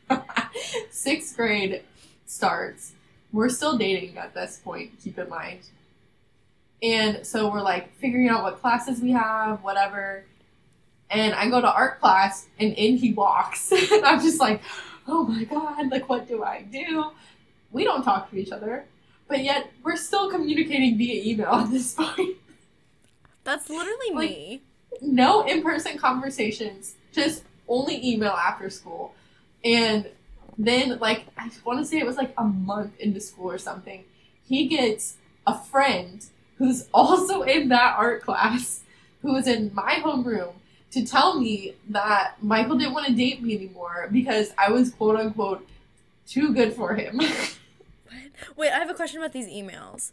sixth 0.89 1.35
grade 1.35 1.83
starts. 2.25 2.93
We're 3.31 3.49
still 3.49 3.77
dating 3.77 4.17
at 4.17 4.33
this 4.33 4.61
point. 4.63 4.91
Keep 5.03 5.19
in 5.19 5.29
mind. 5.29 5.59
And 6.81 7.25
so 7.25 7.51
we're 7.51 7.61
like 7.61 7.93
figuring 7.97 8.29
out 8.29 8.43
what 8.43 8.61
classes 8.61 9.01
we 9.01 9.11
have, 9.11 9.63
whatever. 9.63 10.23
And 11.09 11.33
I 11.35 11.49
go 11.49 11.61
to 11.61 11.71
art 11.71 11.99
class, 11.99 12.47
and 12.59 12.73
in 12.73 12.97
he 12.97 13.13
walks, 13.13 13.71
and 13.91 14.05
I'm 14.05 14.19
just 14.21 14.39
like, 14.39 14.61
oh 15.07 15.23
my 15.25 15.43
god, 15.43 15.89
like 15.91 16.07
what 16.09 16.27
do 16.27 16.43
I 16.43 16.63
do? 16.63 17.11
We 17.71 17.83
don't 17.83 18.03
talk 18.03 18.29
to 18.31 18.37
each 18.37 18.51
other, 18.51 18.85
but 19.27 19.43
yet 19.43 19.71
we're 19.83 19.97
still 19.97 20.29
communicating 20.31 20.97
via 20.97 21.21
email 21.23 21.47
at 21.53 21.69
this 21.71 21.93
point 21.93 22.37
That's 23.43 23.69
literally 23.69 24.11
like- 24.13 24.29
me. 24.29 24.61
No 25.01 25.45
in-person 25.45 25.97
conversations 25.97 26.95
just 27.11 27.43
only 27.67 28.05
email 28.05 28.31
after 28.31 28.69
school. 28.69 29.13
And 29.63 30.07
then 30.57 30.97
like 30.99 31.25
i 31.37 31.49
want 31.65 31.79
to 31.79 31.85
say 31.85 31.97
it 31.97 32.05
was 32.05 32.15
like 32.15 32.33
a 32.37 32.43
month 32.45 32.97
into 33.01 33.19
school 33.19 33.51
or 33.51 33.57
something 33.57 34.05
he 34.47 34.67
gets 34.67 35.17
a 35.45 35.57
friend 35.57 36.27
who's 36.57 36.87
also 36.93 37.41
in 37.41 37.67
that 37.67 37.93
art 37.97 38.21
class 38.21 38.79
who 39.21 39.33
was 39.33 39.47
in 39.47 39.69
my 39.73 39.95
homeroom 39.95 40.53
to 40.91 41.05
tell 41.05 41.41
me 41.41 41.75
that 41.89 42.35
michael 42.41 42.77
didn't 42.77 42.93
want 42.93 43.05
to 43.05 43.13
date 43.13 43.43
me 43.43 43.53
anymore 43.53 44.07
because 44.13 44.53
i 44.57 44.71
was 44.71 44.91
quote 44.91 45.19
unquote 45.19 45.67
too 46.27 46.53
good 46.53 46.73
for 46.73 46.95
him. 46.95 47.19
Wait, 48.55 48.71
I 48.71 48.79
have 48.79 48.89
a 48.89 48.93
question 48.93 49.19
about 49.19 49.31
these 49.31 49.47
emails. 49.47 50.11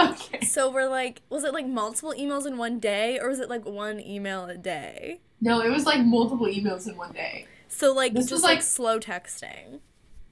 Okay. 0.00 0.40
So 0.44 0.70
we're 0.70 0.88
like, 0.88 1.22
was 1.28 1.44
it 1.44 1.52
like 1.52 1.66
multiple 1.66 2.14
emails 2.18 2.46
in 2.46 2.56
one 2.58 2.78
day, 2.80 3.18
or 3.20 3.28
was 3.28 3.38
it 3.40 3.48
like 3.48 3.64
one 3.66 4.00
email 4.00 4.46
a 4.46 4.56
day? 4.56 5.20
No, 5.40 5.60
it 5.60 5.70
was 5.70 5.86
like 5.86 6.00
multiple 6.04 6.46
emails 6.46 6.88
in 6.88 6.96
one 6.96 7.12
day. 7.12 7.46
So 7.68 7.92
like 7.92 8.12
This 8.14 8.24
just 8.24 8.32
was, 8.32 8.42
like, 8.42 8.56
like- 8.56 8.62
slow 8.62 8.98
texting. 8.98 9.80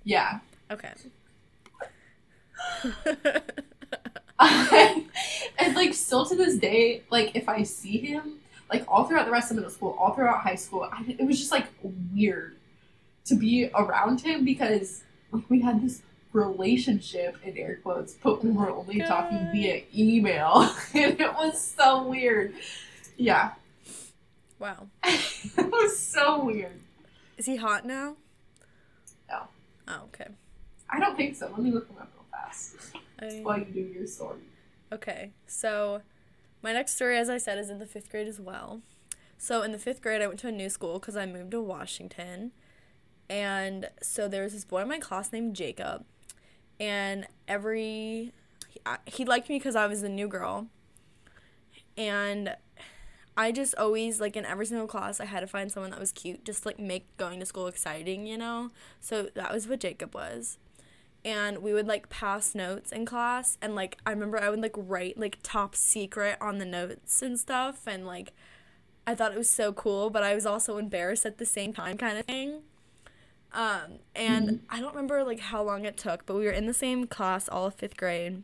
Yeah. 0.05 0.41
Okay. 0.71 0.93
and 4.41 5.75
like 5.75 5.93
still 5.95 6.25
to 6.27 6.35
this 6.35 6.57
day, 6.57 7.03
like 7.11 7.35
if 7.35 7.49
I 7.49 7.63
see 7.63 7.99
him, 7.99 8.35
like 8.71 8.85
all 8.89 9.05
throughout 9.05 9.27
the 9.27 9.33
rest 9.33 9.51
of 9.51 9.57
middle 9.57 9.71
school, 9.71 9.97
all 9.99 10.15
throughout 10.15 10.41
high 10.41 10.55
school, 10.55 10.89
I, 10.91 11.17
it 11.19 11.25
was 11.27 11.39
just 11.39 11.51
like 11.51 11.67
weird 12.15 12.57
to 13.27 13.35
be 13.35 13.71
around 13.75 14.21
him 14.21 14.45
because 14.45 15.03
like 15.33 15.49
we 15.51 15.61
had 15.61 15.83
this 15.83 16.03
relationship 16.33 17.37
in 17.45 17.57
air 17.57 17.79
quotes, 17.83 18.15
but 18.15 18.43
we 18.45 18.51
were 18.51 18.71
only 18.71 19.03
oh 19.03 19.07
talking 19.07 19.49
via 19.53 19.83
email, 19.97 20.71
and 20.95 21.21
it 21.21 21.35
was 21.35 21.61
so 21.61 22.07
weird. 22.07 22.55
Yeah, 23.17 23.53
wow. 24.59 24.87
it 25.05 25.71
was 25.71 25.99
so 25.99 26.45
weird. 26.45 26.81
Is 27.37 27.47
he 27.47 27.57
hot 27.57 27.85
now? 27.87 28.17
No. 29.29 29.43
Oh, 29.89 30.03
okay. 30.05 30.29
I 30.89 30.99
don't 31.01 31.17
think 31.17 31.37
so. 31.37 31.49
Let 31.49 31.59
me 31.61 31.71
look 31.71 31.89
him 31.89 31.97
up 32.01 32.11
real 32.15 32.25
fast 32.31 32.77
I- 33.21 33.41
while 33.43 33.59
you 33.59 33.65
do 33.67 33.81
your 33.81 34.07
story. 34.07 34.39
Okay, 34.93 35.31
so 35.47 36.03
my 36.63 36.73
next 36.73 36.97
story, 36.97 37.17
as 37.17 37.31
I 37.31 37.39
said, 37.39 37.59
is 37.59 37.71
in 37.71 37.79
the 37.79 37.87
fifth 37.87 38.11
grade 38.11 38.27
as 38.29 38.41
well. 38.41 38.81
So 39.39 39.63
in 39.63 39.73
the 39.73 39.79
fifth 39.79 40.03
grade, 40.03 40.21
I 40.21 40.27
went 40.27 40.41
to 40.41 40.49
a 40.49 40.53
new 40.53 40.69
school 40.69 40.99
because 40.99 41.17
I 41.17 41.25
moved 41.27 41.53
to 41.53 41.61
Washington. 41.61 42.51
And 43.31 43.89
so 44.03 44.27
there 44.29 44.43
was 44.43 44.53
this 44.53 44.65
boy 44.65 44.83
in 44.83 44.89
my 44.89 44.99
class 44.99 45.33
named 45.33 45.55
Jacob. 45.55 46.05
And 46.81 47.29
every. 47.49 48.33
He, 48.69 48.81
I- 48.87 48.99
he 49.07 49.25
liked 49.25 49.49
me 49.49 49.59
because 49.59 49.77
I 49.77 49.87
was 49.87 50.03
the 50.03 50.09
new 50.09 50.29
girl. 50.29 50.69
And 51.97 52.57
I 53.37 53.53
just 53.53 53.75
always, 53.77 54.21
like, 54.21 54.37
in 54.37 54.45
every 54.45 54.67
single 54.67 54.87
class, 54.87 55.21
I 55.21 55.25
had 55.27 55.41
to 55.41 55.47
find 55.47 55.71
someone 55.71 55.91
that 55.91 56.01
was 56.01 56.13
cute, 56.13 56.45
just 56.45 56.67
like 56.67 56.79
make 56.79 57.17
going 57.17 57.41
to 57.41 57.47
school 57.47 57.67
exciting, 57.67 58.27
you 58.27 58.37
know? 58.39 58.71
So 59.01 59.29
that 59.35 59.53
was 59.53 59.69
what 59.69 59.81
Jacob 59.81 60.15
was 60.15 60.59
and 61.25 61.59
we 61.59 61.73
would 61.75 61.87
like 61.87 62.09
pass 62.09 62.55
notes 62.55 62.93
in 62.93 63.05
class 63.07 63.59
and 63.63 63.75
like 63.75 63.99
I 64.07 64.11
remember 64.11 64.41
I 64.43 64.51
would 64.51 64.61
like 64.63 64.75
write 64.77 65.19
like 65.19 65.39
top 65.43 65.77
secret 65.77 66.39
on 66.41 66.59
the 66.59 66.65
notes 66.65 67.23
and 67.23 67.39
stuff 67.39 67.87
and 67.87 68.07
like 68.07 68.33
I 69.07 69.15
thought 69.15 69.33
it 69.33 69.39
was 69.39 69.51
so 69.51 69.73
cool 69.73 70.11
but 70.11 70.23
I 70.23 70.35
was 70.35 70.47
also 70.47 70.79
embarrassed 70.79 71.27
at 71.27 71.39
the 71.39 71.47
same 71.47 71.73
time 71.73 71.99
kind 71.99 72.19
of 72.19 72.27
thing. 72.27 72.63
Um 73.53 73.99
and 74.15 74.61
I 74.71 74.81
don't 74.81 74.95
remember 74.95 75.25
like 75.25 75.41
how 75.41 75.63
long 75.63 75.85
it 75.85 75.97
took 75.97 76.25
but 76.27 76.37
we 76.37 76.45
were 76.45 76.51
in 76.53 76.67
the 76.67 76.75
same 76.75 77.07
class 77.07 77.49
all 77.49 77.67
of 77.67 77.77
5th 77.77 77.97
grade. 77.97 78.43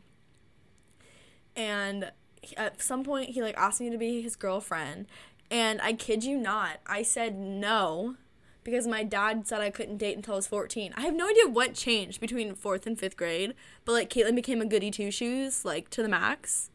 And 1.55 2.11
he- 2.41 2.55
at 2.57 2.81
some 2.81 3.03
point 3.03 3.31
he 3.31 3.41
like 3.41 3.57
asked 3.57 3.79
me 3.81 3.89
to 3.89 3.97
be 3.97 4.21
his 4.21 4.35
girlfriend 4.35 5.07
and 5.49 5.81
I 5.81 5.93
kid 5.93 6.23
you 6.23 6.37
not 6.37 6.79
I 6.85 7.03
said 7.03 7.37
no 7.37 8.15
because 8.63 8.85
my 8.85 9.01
dad 9.01 9.47
said 9.47 9.61
I 9.61 9.69
couldn't 9.69 9.95
date 9.97 10.17
until 10.17 10.33
I 10.33 10.37
was 10.37 10.47
14. 10.47 10.93
I 10.97 11.01
have 11.03 11.13
no 11.15 11.29
idea 11.29 11.47
what 11.47 11.73
changed 11.73 12.19
between 12.19 12.53
fourth 12.53 12.85
and 12.85 12.99
fifth 12.99 13.15
grade, 13.15 13.53
but 13.85 13.93
like 13.93 14.09
Caitlin 14.09 14.35
became 14.35 14.59
a 14.59 14.65
goody 14.65 14.91
two 14.91 15.09
shoes, 15.09 15.63
like 15.63 15.89
to 15.91 16.01
the 16.01 16.09
max, 16.09 16.69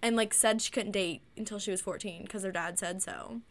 and 0.00 0.16
like 0.16 0.32
said 0.32 0.62
she 0.62 0.70
couldn't 0.70 0.92
date 0.92 1.20
until 1.36 1.58
she 1.58 1.70
was 1.70 1.82
14 1.82 2.22
because 2.22 2.42
her 2.42 2.52
dad 2.52 2.78
said 2.78 3.02
so. 3.02 3.42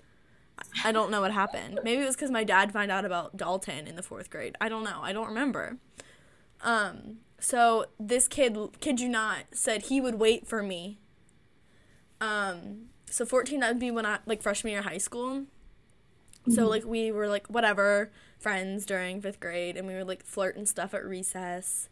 I 0.84 0.92
don't 0.92 1.12
know 1.12 1.22
what 1.22 1.32
happened. 1.32 1.80
Maybe 1.84 2.02
it 2.02 2.06
was 2.06 2.16
because 2.16 2.32
my 2.32 2.44
dad 2.44 2.72
found 2.72 2.92
out 2.92 3.06
about 3.06 3.38
Dalton 3.38 3.88
in 3.88 3.96
the 3.96 4.04
fourth 4.04 4.30
grade. 4.30 4.56
I 4.62 4.70
don't 4.70 4.84
know. 4.84 5.00
I 5.02 5.14
don't 5.14 5.28
remember. 5.28 5.78
Um, 6.62 7.18
so 7.40 7.86
this 8.00 8.28
kid, 8.28 8.58
kid 8.80 9.00
you 9.00 9.10
not, 9.10 9.46
said 9.52 9.84
he 9.84 10.00
would 10.00 10.16
wait 10.16 10.48
for 10.48 10.64
me. 10.64 11.00
Um, 12.22 12.88
so 13.10 13.26
14, 13.26 13.60
that 13.60 13.70
would 13.70 13.80
be 13.80 13.92
when 13.92 14.06
I, 14.06 14.20
like 14.26 14.42
freshman 14.42 14.72
year 14.72 14.80
of 14.80 14.86
high 14.86 14.98
school. 14.98 15.46
So 16.50 16.68
like 16.68 16.86
we 16.86 17.12
were 17.12 17.28
like 17.28 17.48
whatever 17.48 18.12
friends 18.38 18.86
during 18.86 19.22
fifth 19.22 19.40
grade, 19.40 19.78
and 19.78 19.88
we 19.88 19.96
would 19.96 20.08
like 20.08 20.24
flirt 20.24 20.56
and 20.56 20.70
stuff 20.70 20.94
at 20.94 21.04
recess. 21.04 21.90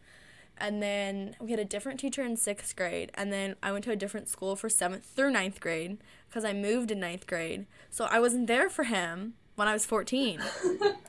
And 0.63 0.81
then 0.81 1.35
we 1.41 1.51
had 1.51 1.59
a 1.59 1.65
different 1.65 1.99
teacher 1.99 2.23
in 2.23 2.37
sixth 2.37 2.77
grade, 2.77 3.11
and 3.15 3.33
then 3.33 3.57
I 3.61 3.73
went 3.73 3.83
to 3.83 3.91
a 3.91 3.97
different 3.97 4.29
school 4.29 4.55
for 4.55 4.69
seventh 4.69 5.03
through 5.03 5.31
ninth 5.31 5.59
grade 5.59 5.97
because 6.29 6.45
I 6.45 6.53
moved 6.53 6.89
in 6.89 7.01
ninth 7.01 7.27
grade. 7.27 7.65
So 7.89 8.05
I 8.05 8.21
wasn't 8.21 8.47
there 8.47 8.69
for 8.69 8.85
him 8.85 9.33
when 9.55 9.67
I 9.67 9.73
was 9.73 9.85
fourteen. 9.85 10.39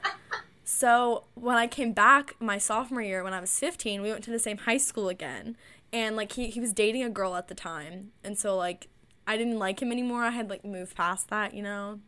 so 0.65 1.23
when 1.35 1.57
I 1.57 1.69
came 1.69 1.93
back 1.93 2.35
my 2.41 2.59
sophomore 2.59 3.01
year, 3.01 3.23
when 3.23 3.33
I 3.33 3.41
was 3.41 3.57
fifteen, 3.57 4.03
we 4.03 4.11
went 4.11 4.25
to 4.25 4.33
the 4.33 4.41
same 4.41 4.59
high 4.59 4.79
school 4.79 5.09
again, 5.09 5.57
and 5.93 6.17
like 6.17 6.33
he 6.33 6.49
he 6.49 6.59
was 6.59 6.73
dating 6.73 7.05
a 7.05 7.11
girl 7.11 7.37
at 7.37 7.47
the 7.47 7.55
time, 7.55 8.11
and 8.25 8.37
so 8.37 8.57
like 8.57 8.89
I 9.25 9.37
didn't 9.37 9.61
like 9.61 9.81
him 9.81 9.93
anymore. 9.93 10.25
I 10.25 10.31
had 10.31 10.51
like 10.51 10.65
moved 10.65 10.97
past 10.97 11.29
that, 11.29 11.55
you 11.55 11.63
know 11.63 12.01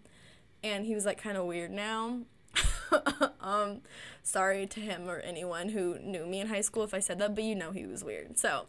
and 0.62 0.86
he 0.86 0.94
was 0.94 1.06
like 1.06 1.18
kind 1.18 1.36
of 1.36 1.46
weird 1.46 1.70
now. 1.70 2.20
um, 3.40 3.80
sorry 4.22 4.66
to 4.66 4.80
him 4.80 5.08
or 5.08 5.18
anyone 5.20 5.70
who 5.70 5.98
knew 5.98 6.26
me 6.26 6.40
in 6.40 6.48
high 6.48 6.60
school 6.60 6.84
if 6.84 6.94
I 6.94 7.00
said 7.00 7.18
that, 7.18 7.34
but 7.34 7.44
you 7.44 7.54
know 7.54 7.70
he 7.70 7.86
was 7.86 8.04
weird. 8.04 8.38
So, 8.38 8.66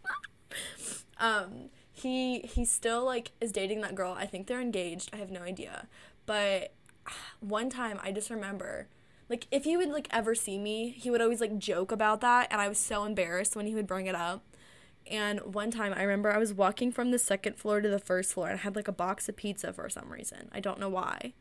um, 1.20 1.70
he 1.92 2.40
he 2.40 2.64
still 2.64 3.04
like 3.04 3.32
is 3.40 3.52
dating 3.52 3.80
that 3.82 3.94
girl. 3.94 4.14
I 4.18 4.26
think 4.26 4.46
they're 4.46 4.60
engaged. 4.60 5.10
I 5.12 5.16
have 5.16 5.30
no 5.30 5.42
idea, 5.42 5.86
but 6.26 6.72
one 7.40 7.70
time 7.70 7.98
I 8.02 8.12
just 8.12 8.30
remember. 8.30 8.88
Like 9.30 9.46
if 9.50 9.64
he 9.64 9.76
would 9.76 9.90
like 9.90 10.08
ever 10.10 10.34
see 10.34 10.56
me, 10.58 10.88
he 10.90 11.10
would 11.10 11.20
always 11.20 11.40
like 11.42 11.58
joke 11.58 11.92
about 11.92 12.22
that 12.22 12.48
and 12.50 12.62
I 12.62 12.68
was 12.68 12.78
so 12.78 13.04
embarrassed 13.04 13.54
when 13.56 13.66
he 13.66 13.74
would 13.74 13.86
bring 13.86 14.06
it 14.06 14.14
up. 14.14 14.42
And 15.10 15.40
one 15.54 15.70
time 15.70 15.92
I 15.94 16.02
remember 16.02 16.32
I 16.32 16.38
was 16.38 16.54
walking 16.54 16.92
from 16.92 17.10
the 17.10 17.18
second 17.18 17.56
floor 17.56 17.80
to 17.80 17.88
the 17.88 17.98
first 17.98 18.32
floor 18.32 18.48
and 18.48 18.58
I 18.58 18.62
had 18.62 18.74
like 18.76 18.88
a 18.88 18.92
box 18.92 19.28
of 19.28 19.36
pizza 19.36 19.72
for 19.72 19.88
some 19.88 20.10
reason. 20.10 20.48
I 20.52 20.60
don't 20.60 20.80
know 20.80 20.88
why. 20.88 21.34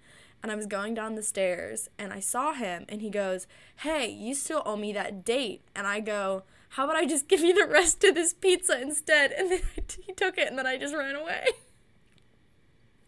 And 0.44 0.52
I 0.52 0.56
was 0.56 0.66
going 0.66 0.94
down 0.94 1.16
the 1.16 1.24
stairs 1.24 1.90
and 1.98 2.14
I 2.14 2.20
saw 2.20 2.54
him 2.54 2.86
and 2.88 3.02
he 3.02 3.10
goes, 3.10 3.48
Hey, 3.78 4.10
you 4.10 4.34
still 4.34 4.62
owe 4.66 4.78
me 4.78 4.94
that 4.94 5.26
date. 5.26 5.62
And 5.76 5.88
I 5.88 6.00
go, 6.00 6.44
How 6.70 6.86
about 6.86 6.96
I 6.96 7.06
just 7.06 7.28
give 7.30 7.42
you 7.42 7.54
the 7.54 7.72
rest 7.72 8.04
of 8.04 8.16
this 8.16 8.34
pizza 8.34 8.80
instead? 8.82 9.32
And 9.32 9.52
then 9.52 9.62
t- 9.88 10.04
he 10.08 10.14
took 10.14 10.38
it 10.38 10.48
and 10.48 10.58
then 10.58 10.68
I 10.68 10.78
just 10.78 10.96
ran 10.96 11.16
away. 11.16 11.46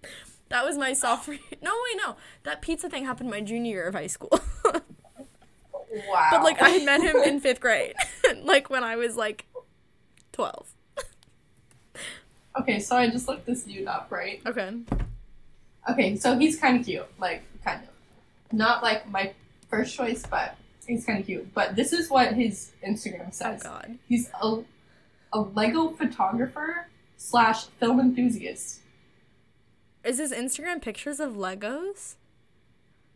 that 0.50 0.66
was 0.66 0.78
my 0.78 0.94
sophomore 0.94 1.38
oh. 1.42 1.56
No, 1.62 1.72
wait, 1.72 2.02
no. 2.06 2.16
That 2.44 2.62
pizza 2.62 2.90
thing 2.90 3.06
happened 3.06 3.30
my 3.30 3.42
junior 3.42 3.72
year 3.72 3.88
of 3.88 3.94
high 3.94 4.08
school. 4.08 4.40
Wow. 6.08 6.28
but 6.32 6.44
like 6.44 6.58
I 6.60 6.84
met 6.84 7.02
him 7.02 7.16
in 7.18 7.40
fifth 7.40 7.60
grade. 7.60 7.96
like 8.44 8.70
when 8.70 8.84
I 8.84 8.96
was 8.96 9.16
like 9.16 9.46
12. 10.34 10.76
Okay, 12.60 12.80
so 12.80 12.96
I 12.98 13.10
just 13.10 13.28
looked 13.28 13.46
this 13.46 13.64
dude 13.64 13.88
up, 13.88 14.08
right? 14.10 14.42
Okay. 14.46 14.74
Okay, 15.90 16.16
so 16.16 16.38
he's 16.38 16.60
kind 16.60 16.80
of 16.80 16.86
cute, 16.86 17.08
like 17.20 17.44
kind 17.64 17.82
of, 17.84 17.90
not 18.56 18.84
like 18.84 19.10
my 19.10 19.34
first 19.70 19.96
choice, 19.96 20.24
but 20.30 20.56
he's 20.86 21.06
kind 21.06 21.20
of 21.20 21.26
cute. 21.26 21.54
But 21.54 21.76
this 21.76 21.94
is 21.94 22.10
what 22.10 22.34
his 22.34 22.72
Instagram 22.86 23.28
Oh 23.28 23.32
says. 23.32 23.64
God. 23.64 23.98
He's 24.08 24.30
a 24.42 24.64
a 25.32 25.40
Lego 25.42 25.90
photographer 25.90 26.88
slash 27.18 27.66
film 27.80 28.00
enthusiast. 28.00 28.80
Is 30.04 30.18
his 30.18 30.32
Instagram 30.32 30.82
pictures 30.82 31.20
of 31.20 31.34
Legos? 31.34 32.16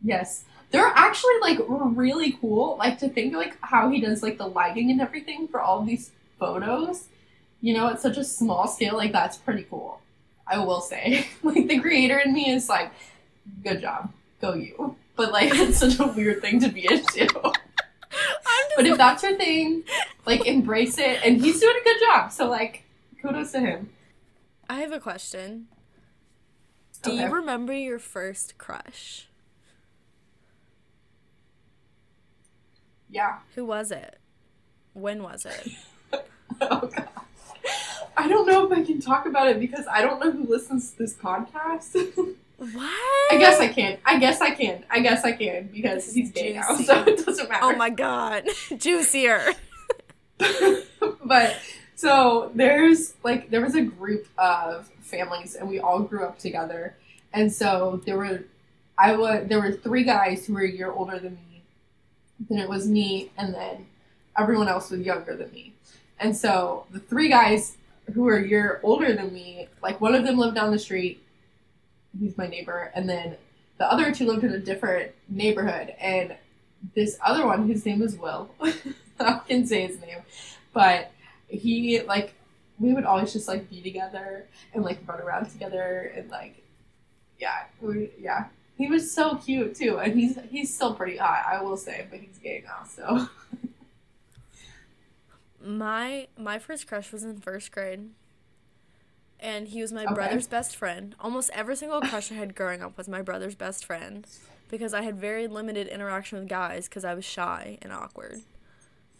Yes, 0.02 0.44
they're 0.70 0.92
actually 0.94 1.38
like 1.40 1.58
really 1.68 2.32
cool. 2.40 2.76
Like 2.78 2.98
to 2.98 3.08
think 3.08 3.34
like 3.34 3.56
how 3.62 3.88
he 3.90 4.00
does 4.00 4.22
like 4.22 4.38
the 4.38 4.46
lighting 4.46 4.90
and 4.90 5.00
everything 5.00 5.48
for 5.48 5.60
all 5.60 5.82
these 5.82 6.10
photos. 6.38 7.08
You 7.60 7.74
know, 7.74 7.88
at 7.88 8.00
such 8.00 8.18
a 8.18 8.24
small 8.24 8.68
scale, 8.68 8.96
like 8.96 9.12
that's 9.12 9.38
pretty 9.38 9.66
cool. 9.70 10.00
I 10.46 10.58
will 10.58 10.80
say, 10.80 11.26
like 11.42 11.66
the 11.68 11.80
creator 11.80 12.18
in 12.18 12.32
me 12.32 12.50
is 12.50 12.68
like, 12.68 12.92
good 13.62 13.80
job, 13.80 14.12
go 14.40 14.54
you. 14.54 14.96
But 15.16 15.32
like, 15.32 15.50
it's 15.54 15.78
such 15.78 15.98
a 16.00 16.06
weird 16.06 16.40
thing 16.42 16.60
to 16.60 16.68
be 16.68 16.86
into. 16.90 17.28
I'm 18.16 18.66
But 18.76 18.86
if 18.86 18.96
that's 18.96 19.22
your 19.22 19.36
thing, 19.36 19.84
like 20.26 20.46
embrace 20.46 20.98
it. 20.98 21.20
And 21.24 21.40
he's 21.40 21.60
doing 21.60 21.74
a 21.80 21.84
good 21.84 21.96
job. 22.00 22.30
So 22.32 22.48
like, 22.48 22.84
kudos 23.20 23.52
to 23.52 23.60
him. 23.60 23.90
I 24.68 24.80
have 24.80 24.92
a 24.92 25.00
question. 25.00 25.66
Do 27.02 27.10
Okay. 27.12 27.22
you 27.24 27.28
remember 27.34 27.72
your 27.72 27.98
first 27.98 28.56
crush? 28.56 29.28
Yeah. 33.10 33.38
Who 33.54 33.64
was 33.64 33.90
it? 33.90 34.18
When 34.92 35.22
was 35.22 35.44
it? 35.46 35.68
Oh 36.60 36.88
god. 36.94 37.08
I 38.16 38.28
don't 38.28 38.46
know 38.46 38.66
if 38.66 38.72
I 38.76 38.82
can 38.84 39.00
talk 39.00 39.26
about 39.26 39.48
it 39.48 39.58
because 39.58 39.86
I 39.90 40.00
don't 40.02 40.20
know 40.20 40.30
who 40.30 40.44
listens 40.44 40.92
to 40.92 40.98
this 40.98 41.14
podcast. 41.14 41.94
What? 42.56 42.76
I 43.32 43.36
guess 43.38 43.60
I 43.60 43.68
can. 43.68 43.98
I 44.04 44.18
guess 44.18 44.40
I 44.40 44.50
can. 44.50 44.84
I 44.90 45.00
guess 45.00 45.24
I 45.24 45.32
can 45.32 45.68
because 45.72 46.12
he's 46.12 46.30
gay 46.30 46.54
now, 46.54 46.76
so 46.76 47.02
it 47.06 47.24
doesn't 47.24 47.48
matter. 47.48 47.64
Oh 47.64 47.76
my 47.76 47.90
god. 47.90 48.48
Juicier. 48.76 49.54
but 51.24 51.56
so 51.94 52.50
there's 52.54 53.14
like 53.22 53.50
there 53.50 53.60
was 53.60 53.74
a 53.74 53.82
group 53.82 54.26
of 54.38 54.88
families 55.00 55.54
and 55.54 55.68
we 55.68 55.78
all 55.78 56.00
grew 56.00 56.24
up 56.24 56.38
together 56.38 56.96
and 57.32 57.52
so 57.52 58.00
there 58.04 58.16
were 58.16 58.44
i 58.98 59.14
was 59.14 59.46
there 59.48 59.60
were 59.60 59.72
three 59.72 60.02
guys 60.02 60.46
who 60.46 60.54
were 60.54 60.62
a 60.62 60.70
year 60.70 60.90
older 60.90 61.18
than 61.18 61.34
me 61.34 61.62
then 62.48 62.58
it 62.58 62.68
was 62.68 62.88
me 62.88 63.30
and 63.36 63.54
then 63.54 63.86
everyone 64.36 64.68
else 64.68 64.90
was 64.90 65.00
younger 65.00 65.36
than 65.36 65.50
me 65.52 65.73
and 66.18 66.36
so 66.36 66.86
the 66.90 67.00
three 67.00 67.28
guys 67.28 67.76
who 68.12 68.28
are 68.28 68.36
a 68.36 68.46
year 68.46 68.80
older 68.82 69.14
than 69.14 69.32
me. 69.32 69.68
Like 69.82 70.00
one 70.00 70.14
of 70.14 70.24
them 70.24 70.36
lived 70.36 70.54
down 70.54 70.70
the 70.70 70.78
street. 70.78 71.22
He's 72.18 72.36
my 72.36 72.46
neighbor, 72.46 72.92
and 72.94 73.08
then 73.08 73.36
the 73.78 73.90
other 73.90 74.12
two 74.12 74.26
lived 74.26 74.44
in 74.44 74.52
a 74.52 74.58
different 74.58 75.12
neighborhood. 75.28 75.94
And 75.98 76.36
this 76.94 77.18
other 77.24 77.46
one, 77.46 77.66
his 77.66 77.84
name 77.84 78.02
is 78.02 78.16
Will. 78.16 78.50
I 79.20 79.40
can 79.48 79.66
say 79.66 79.86
his 79.86 80.00
name, 80.00 80.18
but 80.72 81.10
he 81.48 82.02
like 82.02 82.34
we 82.78 82.92
would 82.92 83.04
always 83.04 83.32
just 83.32 83.48
like 83.48 83.70
be 83.70 83.80
together 83.80 84.46
and 84.72 84.84
like 84.84 84.98
run 85.06 85.20
around 85.20 85.48
together 85.50 86.12
and 86.16 86.28
like 86.30 86.62
yeah 87.38 87.64
we, 87.80 88.10
yeah 88.18 88.46
he 88.76 88.88
was 88.88 89.12
so 89.12 89.36
cute 89.36 89.76
too 89.76 89.98
and 89.98 90.18
he's 90.18 90.36
he's 90.50 90.74
still 90.74 90.92
pretty 90.92 91.16
hot 91.16 91.44
i 91.48 91.62
will 91.62 91.76
say 91.76 92.06
but 92.10 92.18
he's 92.18 92.38
gay 92.38 92.64
now 92.66 92.84
so 92.84 93.28
My 95.64 96.28
my 96.36 96.58
first 96.58 96.86
crush 96.86 97.10
was 97.12 97.22
in 97.24 97.38
first 97.40 97.72
grade. 97.72 98.10
And 99.40 99.68
he 99.68 99.82
was 99.82 99.92
my 99.92 100.04
Okay. 100.04 100.14
brother's 100.14 100.46
best 100.46 100.74
friend. 100.76 101.14
Almost 101.20 101.50
every 101.52 101.76
single 101.76 102.00
crush 102.00 102.30
I 102.32 102.34
had 102.36 102.54
growing 102.54 102.82
up 102.82 102.96
was 102.96 103.08
my 103.08 103.20
brother's 103.20 103.54
best 103.54 103.84
friend 103.84 104.26
because 104.70 104.94
I 104.94 105.02
had 105.02 105.18
very 105.18 105.46
limited 105.48 105.86
interaction 105.88 106.38
with 106.38 106.48
guys 106.48 106.88
because 106.88 107.04
I 107.04 107.14
was 107.14 107.24
shy 107.24 107.78
and 107.82 107.92
awkward. 107.92 108.40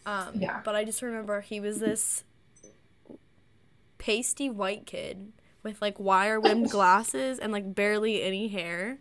Um, 0.07 0.40
Yeah. 0.40 0.61
But 0.64 0.76
I 0.76 0.85
just 0.85 1.02
remember 1.02 1.40
he 1.42 1.61
was 1.61 1.78
this 1.80 2.24
pasty 3.98 4.48
white 4.50 4.87
kid 4.87 5.33
with 5.62 5.80
like 5.83 5.98
wire 5.98 6.40
rimmed 6.40 6.70
glasses 6.76 7.38
and 7.38 7.52
like 7.52 7.74
barely 7.74 8.22
any 8.22 8.48
hair. 8.48 8.98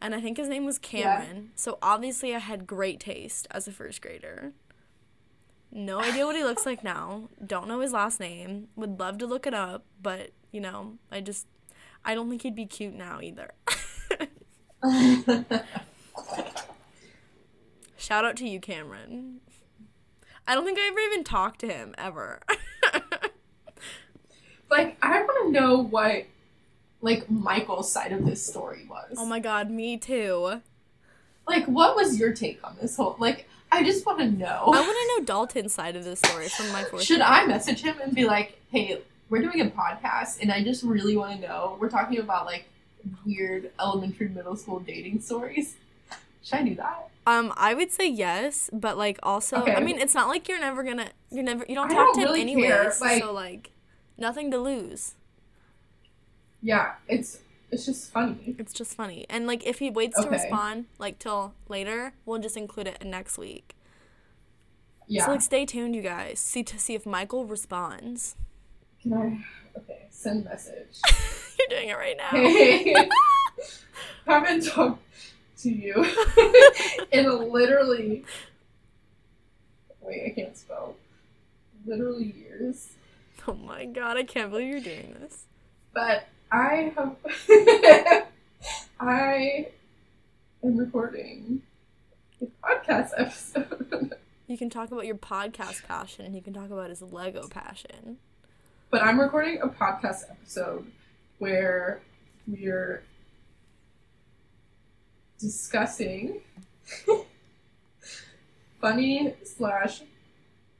And 0.00 0.14
I 0.14 0.20
think 0.20 0.36
his 0.38 0.48
name 0.48 0.64
was 0.64 0.78
Cameron. 0.78 1.36
yeah. 1.36 1.48
So 1.54 1.78
obviously 1.82 2.34
I 2.34 2.38
had 2.38 2.66
great 2.66 2.98
taste 3.00 3.46
as 3.50 3.68
a 3.68 3.72
first 3.72 4.00
grader. 4.00 4.52
No 5.72 6.00
idea 6.00 6.26
what 6.26 6.36
he 6.36 6.44
looks 6.44 6.66
like 6.66 6.82
now. 6.82 7.28
Don't 7.44 7.68
know 7.68 7.80
his 7.80 7.92
last 7.92 8.18
name. 8.20 8.68
Would 8.76 8.98
love 8.98 9.18
to 9.18 9.26
look 9.26 9.46
it 9.46 9.54
up, 9.54 9.84
but 10.02 10.30
you 10.50 10.60
know, 10.60 10.98
I 11.10 11.20
just 11.20 11.46
I 12.04 12.14
don't 12.14 12.28
think 12.28 12.42
he'd 12.42 12.56
be 12.56 12.66
cute 12.66 12.94
now 12.94 13.20
either. 13.20 13.52
Shout 17.96 18.24
out 18.24 18.36
to 18.36 18.48
you, 18.48 18.58
Cameron. 18.60 19.40
I 20.46 20.54
don't 20.54 20.64
think 20.64 20.78
I 20.78 20.88
ever 20.88 20.98
even 21.00 21.22
talked 21.22 21.60
to 21.60 21.68
him 21.68 21.94
ever. 21.98 22.40
like 24.70 24.96
i 25.02 25.20
want 25.20 25.46
to 25.46 25.60
know 25.60 25.76
what 25.78 26.24
like 27.00 27.28
michael's 27.30 27.90
side 27.92 28.12
of 28.12 28.24
this 28.24 28.44
story 28.44 28.86
was 28.88 29.16
oh 29.18 29.26
my 29.26 29.40
god, 29.40 29.70
me 29.70 29.96
too. 29.96 30.60
like 31.46 31.64
what 31.66 31.96
was 31.96 32.18
your 32.18 32.32
take 32.32 32.64
on 32.64 32.76
this 32.80 32.96
whole 32.96 33.16
like 33.18 33.48
i 33.72 33.82
just 33.84 34.04
want 34.06 34.18
to 34.18 34.26
know 34.30 34.64
I 34.66 34.80
want 34.80 34.86
to 34.86 35.20
know 35.20 35.24
Dalton's 35.24 35.72
side 35.74 35.96
of 35.96 36.04
this 36.04 36.18
story 36.20 36.48
from 36.48 36.70
my 36.72 36.84
fourth. 36.84 37.02
Should 37.04 37.18
grade. 37.18 37.28
I 37.28 37.46
message 37.46 37.82
him 37.82 37.96
and 38.02 38.14
be 38.14 38.24
like, 38.24 38.58
hey, 38.70 39.00
we're 39.28 39.42
doing 39.42 39.60
a 39.60 39.70
podcast 39.70 40.40
and 40.42 40.50
I 40.50 40.62
just 40.64 40.82
really 40.82 41.16
want 41.16 41.40
to 41.40 41.46
know. 41.46 41.76
We're 41.80 41.88
talking 41.88 42.18
about 42.18 42.46
like 42.46 42.64
weird 43.24 43.70
elementary, 43.80 44.28
middle 44.28 44.56
school 44.56 44.80
dating 44.80 45.20
stories. 45.20 45.76
Should 46.42 46.58
I 46.58 46.62
do 46.64 46.74
that? 46.76 47.08
Um, 47.26 47.52
I 47.56 47.74
would 47.74 47.92
say 47.92 48.08
yes, 48.08 48.70
but 48.72 48.96
like 48.98 49.18
also, 49.22 49.64
I 49.64 49.80
mean, 49.80 49.98
it's 49.98 50.14
not 50.14 50.26
like 50.28 50.48
you're 50.48 50.58
never 50.60 50.82
gonna, 50.82 51.10
you're 51.30 51.44
never, 51.44 51.64
you 51.68 51.74
don't 51.74 51.90
I 51.90 51.94
talk 51.94 52.14
don't 52.14 52.24
to 52.24 52.34
him 52.34 52.40
anyways, 52.40 53.00
like- 53.00 53.22
so 53.22 53.32
like, 53.32 53.70
nothing 54.18 54.50
to 54.50 54.58
lose. 54.58 55.14
Yeah, 56.62 56.92
it's 57.08 57.38
it's 57.70 57.86
just 57.86 58.10
funny. 58.10 58.56
It's 58.58 58.72
just 58.72 58.94
funny, 58.94 59.26
and 59.28 59.46
like 59.46 59.66
if 59.66 59.78
he 59.78 59.90
waits 59.90 60.20
to 60.20 60.28
respond 60.28 60.86
like 60.98 61.18
till 61.18 61.54
later, 61.68 62.14
we'll 62.26 62.40
just 62.40 62.56
include 62.56 62.88
it 62.88 62.98
in 63.00 63.10
next 63.10 63.38
week. 63.38 63.74
Yeah. 65.06 65.26
So 65.26 65.32
like, 65.32 65.42
stay 65.42 65.66
tuned, 65.66 65.94
you 65.96 66.02
guys, 66.02 66.38
see 66.38 66.62
to 66.64 66.78
see 66.78 66.94
if 66.94 67.04
Michael 67.06 67.44
responds. 67.44 68.36
Can 69.02 69.12
I? 69.12 69.78
Okay, 69.78 70.06
send 70.10 70.44
message. 70.44 71.00
you're 71.58 71.68
doing 71.78 71.88
it 71.88 71.96
right 71.96 72.16
now. 72.16 72.30
Hey, 74.26 74.32
haven't 74.32 74.64
talked 74.66 75.02
to 75.58 75.70
you 75.70 75.92
in 77.12 77.50
literally. 77.52 78.24
Wait, 80.00 80.22
I 80.26 80.30
can't 80.30 80.56
spell. 80.56 80.94
Literally 81.84 82.32
years. 82.38 82.90
oh 83.48 83.54
my 83.54 83.84
god, 83.86 84.16
I 84.16 84.22
can't 84.22 84.50
believe 84.50 84.68
you're 84.68 84.80
doing 84.80 85.16
this. 85.20 85.44
but 85.92 86.28
I 86.52 86.92
have 86.96 87.16
I 89.00 89.68
am 90.62 90.76
recording 90.76 91.62
a 92.40 92.46
podcast 92.64 93.10
episode. 93.16 94.14
You 94.50 94.58
can 94.58 94.68
talk 94.68 94.90
about 94.90 95.06
your 95.06 95.14
podcast 95.14 95.86
passion, 95.86 96.24
and 96.24 96.34
he 96.34 96.40
can 96.40 96.52
talk 96.52 96.72
about 96.72 96.88
his 96.88 97.00
Lego 97.00 97.46
passion. 97.46 98.16
but 98.90 99.00
I'm 99.00 99.20
recording 99.20 99.60
a 99.62 99.68
podcast 99.68 100.28
episode 100.28 100.86
where 101.38 102.00
we're 102.48 103.04
discussing 105.38 106.40
funny 108.80 109.34
slash 109.44 110.02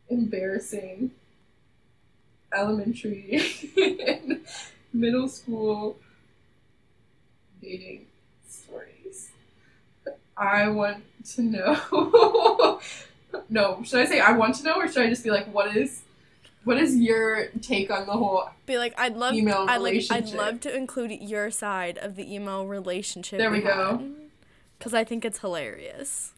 embarrassing 0.08 1.12
elementary 2.52 3.40
middle 4.92 5.28
school 5.28 5.98
dating 7.60 8.06
stories. 8.48 9.30
I 10.36 10.68
want 10.68 11.04
to 11.34 11.42
know. 11.42 12.80
no, 13.48 13.82
should 13.84 14.00
I 14.00 14.04
say 14.06 14.20
I 14.20 14.32
want 14.32 14.56
to 14.56 14.64
know, 14.64 14.74
or 14.74 14.88
should 14.88 15.02
I 15.02 15.08
just 15.08 15.24
be 15.24 15.30
like, 15.30 15.52
what 15.52 15.76
is, 15.76 16.02
what 16.64 16.78
is 16.78 16.96
your 16.96 17.48
take 17.62 17.90
on 17.90 18.06
the 18.06 18.12
whole? 18.12 18.48
Be 18.66 18.78
like, 18.78 18.94
I'd 18.98 19.16
love, 19.16 19.34
Email 19.34 19.66
I'd 19.68 19.78
like, 19.78 20.02
I'd 20.10 20.30
love 20.30 20.60
to 20.60 20.74
include 20.74 21.12
your 21.12 21.50
side 21.50 21.98
of 21.98 22.16
the 22.16 22.34
email 22.34 22.66
relationship. 22.66 23.38
There 23.38 23.50
we 23.50 23.60
go. 23.60 24.02
Because 24.78 24.94
I 24.94 25.04
think 25.04 25.24
it's 25.24 25.40
hilarious. 25.40 26.32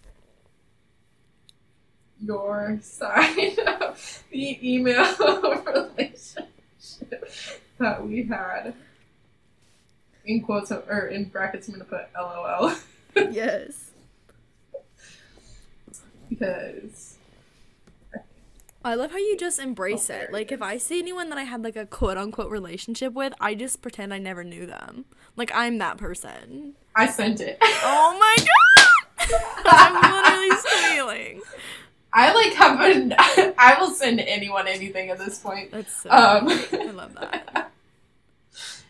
your 2.21 2.79
side 2.83 3.59
of 3.59 4.23
the 4.31 4.59
email 4.63 5.63
relationship 5.67 6.52
that 7.79 8.07
we 8.07 8.25
had. 8.25 8.75
In 10.25 10.41
quotes 10.43 10.71
or 10.71 11.09
in 11.09 11.25
brackets, 11.27 11.69
I'm 11.69 11.75
gonna 11.75 11.85
put 11.85 12.09
LOL 12.17 12.75
yes. 13.33 13.91
because 16.29 17.17
I 18.85 18.95
love 18.95 19.13
how 19.13 19.19
you 19.19 19.37
just 19.37 19.59
embrace 19.61 20.11
Oh, 20.11 20.15
it. 20.15 20.33
Like, 20.33 20.51
it 20.51 20.57
if 20.57 20.63
I 20.63 20.77
see 20.77 20.99
anyone 20.99 21.29
that 21.31 21.39
I 21.39 21.45
had 21.45 21.63
like 21.63 21.77
a 21.77 21.87
quote 21.87 22.17
unquote 22.17 22.51
relationship 22.51 23.13
with, 23.13 23.33
I 23.41 23.55
just 23.55 23.81
pretend 23.81 24.13
I 24.13 24.19
never 24.19 24.43
knew 24.43 24.67
them. 24.67 25.05
Like, 25.37 25.53
I'm 25.55 25.79
that 25.79 25.99
person. 25.99 26.75
I 26.97 27.07
sent 27.07 27.41
it. 27.41 27.59
Oh 27.63 28.17
my 28.19 28.37
god! 29.29 29.41
I'm 29.67 30.13
literally 30.13 30.57
squealing. 30.59 31.43
I 32.13 32.33
like 32.35 32.53
have 32.55 32.81
a. 32.81 33.55
I 33.59 33.77
will 33.81 33.91
send 33.91 34.21
anyone 34.21 34.69
anything 34.69 35.11
at 35.11 35.19
this 35.19 35.39
point. 35.39 35.71
That's 35.71 36.03
so. 36.03 36.11
Um, 36.11 36.49
I 36.73 36.91
love 36.93 37.15
that. 37.15 37.71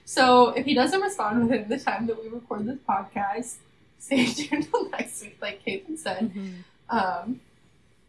So 0.05 0.51
if 0.51 0.67
he 0.67 0.75
doesn't 0.75 1.01
respond 1.01 1.49
within 1.49 1.69
the 1.71 1.79
time 1.79 2.07
that 2.07 2.23
we 2.23 2.29
record 2.29 2.67
this 2.67 2.77
podcast, 2.87 3.55
stay 3.99 4.27
tuned 4.27 4.69
till 4.71 4.91
next 4.91 5.23
week, 5.23 5.39
like 5.41 5.65
Caitlin 5.65 5.97
said. 5.97 6.31
Mhm. 6.35 6.53
Um, 6.91 7.41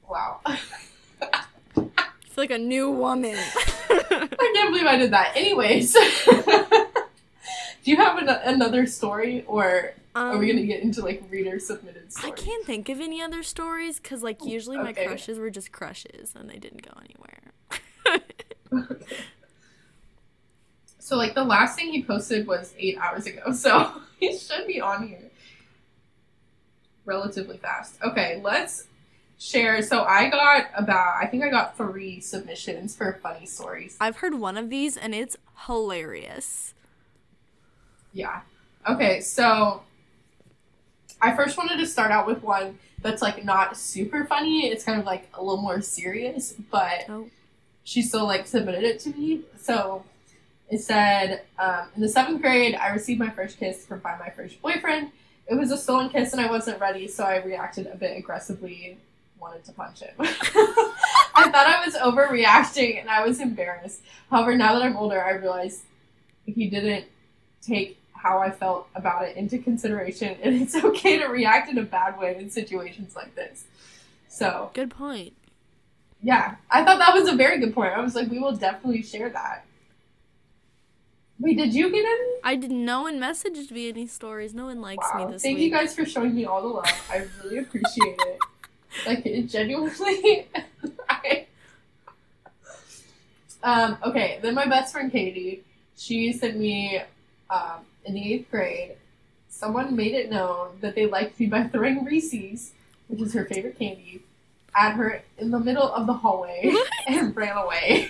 wow. 0.10 0.41
I 0.45 0.58
feel 1.78 1.89
like 2.36 2.52
a 2.52 2.58
new 2.58 2.91
woman. 2.91 3.38
I 3.89 4.52
can't 4.54 4.69
believe 4.69 4.86
I 4.86 4.97
did 4.97 5.12
that. 5.13 5.32
Anyways, 5.38 5.93
do 5.93 7.91
you 7.91 7.95
have 7.95 8.17
an- 8.17 8.28
another 8.28 8.86
story, 8.86 9.45
or 9.47 9.93
are 10.15 10.38
we 10.38 10.49
Um, 10.52 10.56
gonna 10.56 10.67
get 10.67 10.82
into 10.84 11.02
like 11.02 11.23
reader 11.30 11.60
submitted 11.60 12.04
I 12.23 12.31
can't 12.31 12.65
think 12.65 12.90
of 12.90 13.00
any 13.00 13.21
other 13.21 13.42
stories 13.42 14.00
because, 14.00 14.21
like, 14.21 14.46
usually 14.46 14.77
my 14.77 14.94
crushes 14.94 15.40
were 15.40 15.50
just 15.50 15.71
crushes 15.71 16.33
and 16.35 16.50
they 16.50 16.58
didn't 16.58 16.83
go 16.83 16.92
anywhere. 17.00 17.52
So 21.00 21.17
like 21.17 21.35
the 21.35 21.44
last 21.44 21.75
thing 21.75 21.92
he 21.92 22.02
posted 22.02 22.48
was 22.48 22.73
eight 22.79 22.98
hours 22.98 23.25
ago, 23.25 23.52
so 23.54 23.92
he 24.19 24.38
should 24.38 24.65
be 24.67 24.79
on 24.79 25.06
here 25.08 25.29
relatively 27.06 27.58
fast. 27.58 27.98
Okay, 28.02 28.40
let's 28.42 28.88
share. 29.38 29.81
So 29.81 30.04
I 30.06 30.29
got 30.29 30.67
about 30.75 31.17
I 31.21 31.27
think 31.27 31.44
I 31.44 31.50
got 31.50 31.75
three 31.75 32.21
submissions 32.21 32.96
for 32.96 33.19
funny 33.21 33.46
stories. 33.46 33.98
I've 34.00 34.17
heard 34.17 34.35
one 34.35 34.56
of 34.56 34.69
these 34.69 34.96
and 34.96 35.13
it's 35.13 35.35
hilarious. 35.67 36.73
Yeah. 38.13 38.40
Okay, 38.90 39.19
so 39.19 39.81
I 41.24 41.36
first 41.36 41.58
wanted 41.58 41.78
to 41.78 41.88
start 41.88 42.12
out 42.12 42.28
with 42.28 42.44
one 42.44 42.78
that's 43.02 43.21
like 43.21 43.44
not 43.46 43.78
super 43.78 44.26
funny. 44.26 44.67
It's 44.67 44.84
kind 44.84 45.00
of 45.00 45.06
like 45.06 45.30
a 45.34 45.42
little 45.44 45.62
more 45.62 45.82
serious, 45.82 46.54
but 46.69 47.06
Oh. 47.10 47.30
she 47.84 48.02
still 48.02 48.26
like 48.26 48.46
submitted 48.46 48.84
it 48.84 49.00
to 49.02 49.10
me. 49.10 49.42
So 49.60 50.04
it 50.69 50.80
said, 50.80 51.42
um, 51.60 51.88
in 51.96 52.02
the 52.02 52.10
seventh 52.10 52.42
grade, 52.42 52.76
I 52.76 52.90
received 52.90 53.19
my 53.19 53.30
first 53.30 53.58
kiss 53.58 53.86
from 53.86 54.00
by 54.00 54.17
my 54.19 54.30
first 54.30 54.62
boyfriend. 54.62 55.12
It 55.48 55.56
was 55.56 55.71
a 55.71 55.78
stolen 55.78 56.10
kiss 56.10 56.32
and 56.34 56.42
I 56.42 56.50
wasn't 56.50 56.80
ready, 56.80 57.08
so 57.08 57.24
I 57.26 57.38
reacted 57.44 57.88
a 57.88 57.96
bit 57.96 58.17
aggressively, 58.17 58.98
wanted 59.40 59.63
to 59.65 59.71
punch 59.74 60.00
him. 60.02 60.13
I 60.19 61.50
thought 61.52 61.67
I 61.67 61.84
was 61.86 61.96
overreacting 61.96 63.00
and 63.02 63.10
I 63.10 63.26
was 63.26 63.40
embarrassed. 63.42 64.02
However, 64.30 64.56
now 64.56 64.74
that 64.74 64.82
I'm 64.84 64.96
older, 64.96 65.24
I 65.24 65.32
realize 65.32 65.84
he 66.46 66.69
didn't 66.69 67.06
take 67.62 67.98
how 68.24 68.40
I 68.40 68.50
felt 68.50 68.88
about 68.96 69.26
it 69.28 69.36
into 69.36 69.58
consideration, 69.60 70.38
and 70.42 70.56
it's 70.62 70.74
okay 70.76 71.19
to 71.19 71.26
react 71.28 71.69
in 71.69 71.78
a 71.78 71.84
bad 71.84 72.17
way 72.17 72.36
in 72.38 72.50
situations 72.50 73.15
like 73.15 73.36
this. 73.36 73.65
So, 74.30 74.71
Good 74.74 74.90
point. 74.90 75.34
yeah, 76.24 76.56
I 76.71 76.84
thought 76.84 76.98
that 77.00 77.13
was 77.13 77.28
a 77.30 77.36
very 77.36 77.60
good 77.60 77.76
point. 77.76 77.94
I 77.94 78.00
was 78.02 78.15
like, 78.15 78.30
we 78.32 78.40
will 78.40 78.56
definitely 78.56 79.04
share 79.04 79.30
that. 79.30 79.65
Wait, 81.40 81.58
did 81.58 81.74
you 81.74 81.92
get 81.92 82.06
any? 82.06 82.32
I 82.44 82.56
did. 82.56 82.71
No 82.71 83.02
one 83.02 83.19
messaged 83.19 83.71
me 83.71 83.90
any 83.90 84.08
stories. 84.08 84.54
No 84.54 84.65
one 84.67 84.80
likes 84.82 85.06
Wow. 85.13 85.26
me 85.26 85.34
this 85.34 85.44
week. 85.44 85.50
Thank 85.50 85.58
week. 85.58 85.65
you 85.65 85.71
guys 85.71 85.94
for 85.94 86.06
showing 86.06 86.34
me 86.34 86.46
all 86.46 86.62
the 86.62 86.67
love. 86.69 87.06
I 87.12 87.28
really 87.44 87.58
appreciate 87.60 88.17
it. 88.19 88.40
Like 89.08 89.26
it 89.26 89.48
genuinely. 89.50 90.48
I, 91.10 91.48
um, 93.63 93.98
okay, 94.04 94.38
then 94.44 94.54
my 94.54 94.67
best 94.67 94.94
friend 94.94 95.12
Katie, 95.12 95.63
she 95.98 96.32
sent 96.32 96.58
me 96.60 97.02
um, 97.50 97.80
in 98.06 98.13
the 98.13 98.33
eighth 98.33 98.49
grade. 98.51 98.95
Someone 99.49 99.95
made 99.95 100.13
it 100.13 100.29
known 100.29 100.77
that 100.81 100.95
they 100.95 101.06
liked 101.06 101.39
me 101.39 101.45
by 101.45 101.63
throwing 101.63 102.04
Reese's, 102.06 102.71
which 103.08 103.21
is 103.21 103.33
her 103.33 103.45
favorite 103.45 103.77
candy, 103.77 104.23
at 104.75 104.93
her 104.93 105.21
in 105.37 105.51
the 105.51 105.60
middle 105.60 105.91
of 105.93 106.08
the 106.08 106.13
hallway 106.13 106.73
and 107.08 107.35
ran 107.35 107.56
away. 107.58 108.10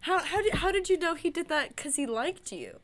How 0.00 0.18
how 0.20 0.42
did 0.42 0.54
how 0.54 0.70
did 0.72 0.88
you 0.88 0.98
know 0.98 1.14
he 1.14 1.30
did 1.30 1.48
that? 1.48 1.76
Cause 1.76 1.96
he 1.96 2.06
liked 2.06 2.52
you. 2.52 2.78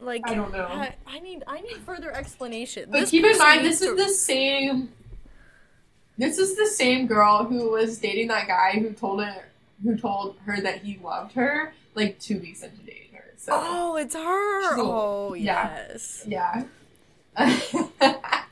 Like 0.00 0.22
I 0.26 0.34
don't 0.34 0.52
know. 0.52 0.64
I, 0.64 0.94
I 1.06 1.18
need 1.20 1.42
I 1.46 1.60
need 1.60 1.78
further 1.78 2.12
explanation. 2.14 2.88
But 2.90 3.00
This 3.00 3.10
keep 3.10 3.24
in 3.24 3.36
mind, 3.36 3.64
this 3.64 3.82
is 3.82 3.88
to- 3.90 3.96
the 3.96 4.08
same. 4.08 4.92
This 6.16 6.38
is 6.38 6.56
the 6.56 6.66
same 6.66 7.06
girl 7.06 7.44
who 7.44 7.70
was 7.70 7.98
dating 7.98 8.28
that 8.28 8.46
guy 8.48 8.72
who 8.78 8.90
told 8.92 9.22
her 9.24 9.44
who 9.82 9.96
told 9.96 10.36
her 10.44 10.60
that 10.60 10.82
he 10.82 10.98
loved 11.02 11.32
her 11.32 11.72
like 11.94 12.18
two 12.18 12.38
weeks 12.40 12.62
into 12.62 12.78
dating. 12.78 13.07
So 13.40 13.52
Oh, 13.54 13.96
it's 13.96 14.14
her. 14.14 14.74
She's 14.74 14.78
Oh 14.84 15.34
yeah. 15.34 15.86
yes. 15.88 16.24
yeah. 16.26 16.64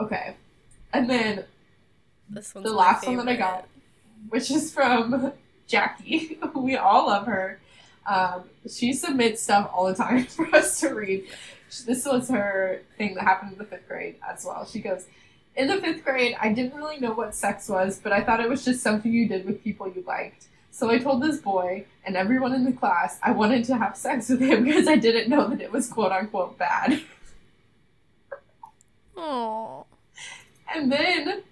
okay, 0.00 0.36
and 0.92 1.10
then 1.10 1.44
This 2.30 2.54
one's 2.54 2.66
the 2.66 2.72
last 2.72 3.04
one 3.06 3.16
that 3.16 3.28
I 3.28 3.34
got, 3.36 3.66
which 4.28 4.50
is 4.50 4.72
from 4.72 5.32
Jackie. 5.66 6.38
we 6.54 6.76
all 6.76 7.08
love 7.08 7.26
her. 7.26 7.58
Um, 8.06 8.44
she 8.70 8.92
submits 8.92 9.42
stuff 9.42 9.70
all 9.74 9.86
the 9.86 9.94
time 9.94 10.24
for 10.26 10.46
us 10.54 10.78
to 10.80 10.94
read. 10.94 11.24
This 11.86 12.04
was 12.06 12.28
her 12.28 12.82
thing 12.96 13.14
that 13.14 13.24
happened 13.24 13.52
in 13.52 13.58
the 13.58 13.64
fifth 13.64 13.88
grade 13.88 14.16
as 14.28 14.44
well. 14.44 14.64
She 14.66 14.78
goes, 14.80 15.06
In 15.56 15.66
the 15.66 15.78
fifth 15.78 16.04
grade, 16.04 16.36
I 16.40 16.52
didn't 16.52 16.76
really 16.76 17.00
know 17.00 17.12
what 17.12 17.34
sex 17.34 17.68
was, 17.68 17.98
but 18.00 18.12
I 18.12 18.22
thought 18.22 18.38
it 18.40 18.48
was 18.48 18.64
just 18.64 18.82
something 18.82 19.12
you 19.12 19.26
did 19.26 19.44
with 19.46 19.64
people 19.64 19.88
you 19.88 20.04
liked. 20.06 20.46
So 20.74 20.90
I 20.90 20.98
told 20.98 21.22
this 21.22 21.38
boy 21.38 21.84
and 22.04 22.16
everyone 22.16 22.52
in 22.52 22.64
the 22.64 22.72
class 22.72 23.20
I 23.22 23.30
wanted 23.30 23.64
to 23.66 23.76
have 23.76 23.96
sex 23.96 24.28
with 24.28 24.40
him 24.40 24.64
because 24.64 24.88
I 24.88 24.96
didn't 24.96 25.30
know 25.30 25.46
that 25.46 25.60
it 25.60 25.70
was 25.70 25.86
quote 25.86 26.10
unquote 26.10 26.58
bad. 26.58 27.00
Oh. 29.16 29.86
And 30.74 30.90
then 30.90 31.44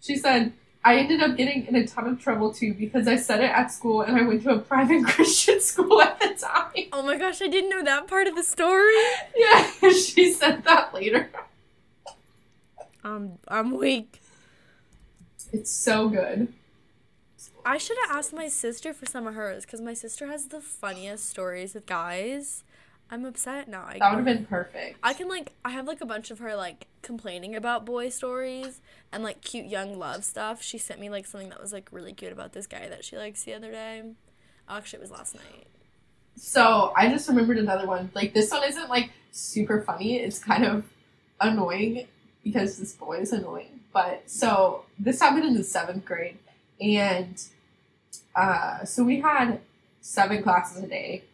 she 0.00 0.16
said, 0.16 0.54
I 0.82 0.96
ended 0.96 1.22
up 1.22 1.36
getting 1.36 1.66
in 1.66 1.76
a 1.76 1.86
ton 1.86 2.06
of 2.06 2.18
trouble 2.18 2.54
too 2.54 2.72
because 2.72 3.06
I 3.06 3.16
said 3.16 3.40
it 3.40 3.50
at 3.50 3.70
school 3.70 4.00
and 4.00 4.16
I 4.16 4.22
went 4.22 4.42
to 4.44 4.52
a 4.52 4.58
private 4.58 5.04
Christian 5.08 5.60
school 5.60 6.00
at 6.00 6.18
the 6.18 6.28
time. 6.28 6.86
Oh 6.90 7.02
my 7.02 7.18
gosh, 7.18 7.42
I 7.42 7.48
didn't 7.48 7.68
know 7.68 7.82
that 7.82 8.08
part 8.08 8.28
of 8.28 8.34
the 8.34 8.42
story. 8.42 8.94
Yeah, 9.36 9.70
she 9.90 10.32
said 10.32 10.64
that 10.64 10.94
later. 10.94 11.28
Um, 13.04 13.32
I'm 13.46 13.76
weak. 13.76 14.22
It's 15.52 15.70
so 15.70 16.08
good. 16.08 16.50
I 17.64 17.78
should 17.78 17.96
have 18.06 18.18
asked 18.18 18.32
my 18.32 18.48
sister 18.48 18.92
for 18.92 19.06
some 19.06 19.26
of 19.26 19.34
hers 19.34 19.64
because 19.64 19.80
my 19.80 19.94
sister 19.94 20.26
has 20.26 20.46
the 20.46 20.60
funniest 20.60 21.28
stories 21.28 21.74
with 21.74 21.86
guys. 21.86 22.62
I'm 23.10 23.24
upset 23.24 23.68
now. 23.68 23.84
I 23.86 23.98
That 23.98 24.10
would 24.10 24.16
have 24.16 24.24
been 24.24 24.46
perfect. 24.46 24.98
I 25.02 25.14
can 25.14 25.28
like 25.28 25.52
I 25.64 25.70
have 25.70 25.86
like 25.86 26.00
a 26.00 26.06
bunch 26.06 26.30
of 26.30 26.38
her 26.40 26.56
like 26.56 26.86
complaining 27.02 27.54
about 27.54 27.84
boy 27.84 28.08
stories 28.08 28.80
and 29.12 29.22
like 29.22 29.40
cute 29.40 29.66
young 29.66 29.98
love 29.98 30.24
stuff. 30.24 30.62
She 30.62 30.78
sent 30.78 31.00
me 31.00 31.10
like 31.10 31.26
something 31.26 31.50
that 31.50 31.60
was 31.60 31.72
like 31.72 31.88
really 31.92 32.12
cute 32.12 32.32
about 32.32 32.52
this 32.52 32.66
guy 32.66 32.88
that 32.88 33.04
she 33.04 33.16
likes 33.16 33.44
the 33.44 33.54
other 33.54 33.70
day. 33.70 34.02
Oh, 34.68 34.76
Actually, 34.76 34.98
it 34.98 35.02
was 35.02 35.10
last 35.10 35.34
night. 35.34 35.66
So 36.36 36.92
I 36.96 37.08
just 37.08 37.28
remembered 37.28 37.58
another 37.58 37.86
one. 37.86 38.10
Like 38.14 38.34
this 38.34 38.50
one 38.50 38.64
isn't 38.64 38.88
like 38.88 39.10
super 39.32 39.82
funny. 39.82 40.16
It's 40.16 40.38
kind 40.38 40.64
of 40.64 40.84
annoying 41.40 42.06
because 42.42 42.78
this 42.78 42.92
boy 42.92 43.18
is 43.18 43.32
annoying. 43.32 43.80
But 43.92 44.22
so 44.26 44.84
this 44.98 45.20
happened 45.20 45.44
in 45.44 45.54
the 45.54 45.62
seventh 45.62 46.04
grade, 46.04 46.38
and 46.84 47.42
uh, 48.36 48.84
so 48.84 49.02
we 49.04 49.20
had 49.20 49.60
seven 50.00 50.42
classes 50.42 50.82
a 50.82 50.86
day, 50.86 51.24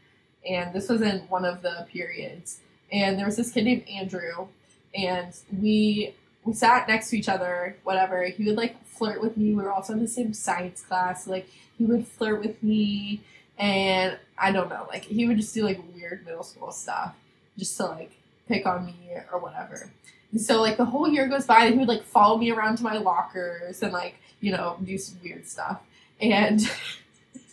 and 0.48 0.72
this 0.72 0.88
was 0.88 1.02
in 1.02 1.20
one 1.28 1.44
of 1.44 1.62
the 1.62 1.86
periods. 1.92 2.60
And 2.92 3.18
there 3.18 3.26
was 3.26 3.36
this 3.36 3.52
kid 3.52 3.64
named 3.64 3.88
Andrew, 3.88 4.48
and 4.94 5.34
we 5.60 6.14
we 6.44 6.52
sat 6.54 6.88
next 6.88 7.10
to 7.10 7.18
each 7.18 7.28
other. 7.28 7.76
Whatever. 7.82 8.24
He 8.24 8.44
would 8.44 8.56
like 8.56 8.84
flirt 8.86 9.20
with 9.20 9.36
me. 9.36 9.54
We 9.54 9.62
were 9.62 9.72
also 9.72 9.92
in 9.92 10.00
the 10.00 10.08
same 10.08 10.32
science 10.32 10.82
class. 10.82 11.26
Like 11.26 11.48
he 11.76 11.84
would 11.84 12.06
flirt 12.06 12.40
with 12.40 12.62
me 12.62 13.20
and 13.60 14.18
I 14.38 14.52
don't 14.52 14.70
know, 14.70 14.86
like 14.88 15.04
he 15.04 15.28
would 15.28 15.36
just 15.36 15.52
do 15.54 15.64
like 15.64 15.78
weird 15.94 16.24
middle 16.24 16.42
school 16.42 16.72
stuff 16.72 17.14
just 17.58 17.76
to 17.76 17.84
like 17.86 18.12
pick 18.48 18.66
on 18.66 18.86
me 18.86 18.94
or 19.30 19.38
whatever. 19.38 19.90
So 20.38 20.60
like 20.60 20.76
the 20.76 20.84
whole 20.84 21.08
year 21.08 21.26
goes 21.26 21.46
by 21.46 21.64
and 21.64 21.74
he 21.74 21.78
would 21.80 21.88
like 21.88 22.04
follow 22.04 22.38
me 22.38 22.50
around 22.50 22.76
to 22.76 22.84
my 22.84 22.98
lockers 22.98 23.82
and 23.82 23.92
like, 23.92 24.16
you 24.40 24.52
know, 24.52 24.78
do 24.84 24.96
some 24.96 25.18
weird 25.22 25.46
stuff. 25.46 25.80
And 26.20 26.60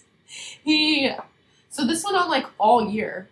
he 0.64 1.12
so 1.70 1.86
this 1.86 2.04
went 2.04 2.18
on 2.18 2.30
like 2.30 2.46
all 2.58 2.90
year. 2.90 3.30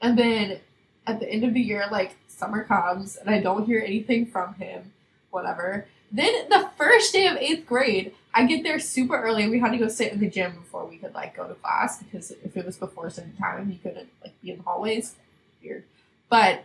And 0.00 0.18
then 0.18 0.60
at 1.06 1.20
the 1.20 1.28
end 1.28 1.44
of 1.44 1.54
the 1.54 1.60
year, 1.60 1.86
like 1.90 2.16
summer 2.28 2.64
comes 2.64 3.16
and 3.16 3.30
I 3.30 3.40
don't 3.40 3.66
hear 3.66 3.80
anything 3.80 4.26
from 4.26 4.54
him, 4.54 4.92
whatever. 5.30 5.86
Then 6.10 6.48
the 6.48 6.68
first 6.76 7.12
day 7.12 7.26
of 7.26 7.36
eighth 7.36 7.66
grade, 7.66 8.14
I 8.34 8.46
get 8.46 8.62
there 8.62 8.78
super 8.78 9.16
early. 9.16 9.42
And 9.42 9.50
we 9.50 9.58
had 9.58 9.72
to 9.72 9.78
go 9.78 9.88
sit 9.88 10.12
in 10.12 10.20
the 10.20 10.28
gym 10.28 10.56
before 10.56 10.86
we 10.86 10.98
could 10.98 11.14
like 11.14 11.36
go 11.36 11.48
to 11.48 11.54
class 11.54 12.02
because 12.02 12.30
if 12.30 12.56
it 12.56 12.66
was 12.66 12.76
before 12.76 13.10
certain 13.10 13.36
time, 13.36 13.70
you 13.70 13.78
couldn't 13.82 14.08
like 14.22 14.40
be 14.42 14.50
in 14.50 14.58
the 14.58 14.62
hallways. 14.62 15.14
Weird. 15.62 15.84
But 16.28 16.64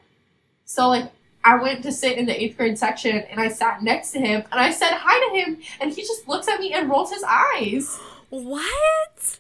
so 0.66 0.90
like 0.90 1.12
I 1.48 1.56
went 1.56 1.82
to 1.84 1.94
sit 1.94 2.18
in 2.18 2.26
the 2.26 2.44
eighth 2.44 2.58
grade 2.58 2.78
section 2.78 3.20
and 3.20 3.40
I 3.40 3.48
sat 3.48 3.82
next 3.82 4.12
to 4.12 4.20
him 4.20 4.44
and 4.52 4.60
I 4.60 4.70
said 4.70 4.90
hi 4.92 5.30
to 5.30 5.40
him 5.40 5.62
and 5.80 5.94
he 5.94 6.02
just 6.02 6.28
looks 6.28 6.50
at 6.50 6.60
me 6.60 6.74
and 6.74 6.90
rolls 6.90 7.10
his 7.14 7.24
eyes. 7.24 7.98
What? 8.30 9.40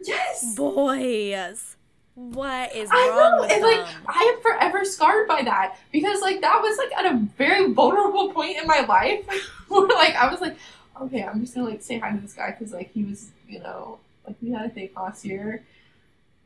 Yes. 0.00 0.54
Boys. 0.56 1.76
What 2.14 2.74
is 2.74 2.88
I 2.90 3.08
wrong 3.10 3.32
know, 3.32 3.40
with 3.42 3.52
and 3.52 3.62
them? 3.62 3.70
like 3.78 3.86
I 4.06 4.34
am 4.34 4.40
forever 4.40 4.86
scarred 4.86 5.28
by 5.28 5.42
that 5.42 5.76
because 5.92 6.22
like 6.22 6.40
that 6.40 6.62
was 6.62 6.78
like 6.78 6.92
at 6.96 7.12
a 7.12 7.18
very 7.36 7.70
vulnerable 7.70 8.32
point 8.32 8.56
in 8.56 8.66
my 8.66 8.86
life 8.88 9.26
where 9.68 9.86
like 9.88 10.14
I 10.14 10.30
was 10.30 10.40
like, 10.40 10.56
okay, 10.98 11.24
I'm 11.24 11.42
just 11.42 11.54
gonna 11.54 11.68
like 11.68 11.82
say 11.82 11.98
hi 11.98 12.10
to 12.10 12.20
this 12.22 12.32
guy 12.32 12.52
because 12.52 12.72
like 12.72 12.90
he 12.92 13.04
was, 13.04 13.32
you 13.46 13.58
know, 13.58 13.98
like 14.26 14.36
we 14.40 14.52
had 14.52 14.64
a 14.64 14.70
thing 14.70 14.88
last 14.96 15.26
year. 15.26 15.62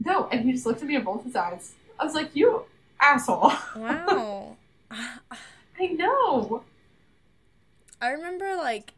No, 0.05 0.27
and 0.33 0.45
he 0.45 0.51
just 0.51 0.67
looked 0.67 0.83
at 0.83 0.89
me 0.89 0.97
and 0.97 1.07
rolled 1.07 1.23
his 1.23 1.37
eyes. 1.37 1.75
I 2.01 2.05
was 2.05 2.15
like, 2.15 2.35
you 2.35 2.65
asshole. 3.01 3.53
wow. 3.77 4.57
I 4.91 5.87
know. 5.87 6.65
I 8.01 8.11
remember 8.11 8.57
like 8.57 8.95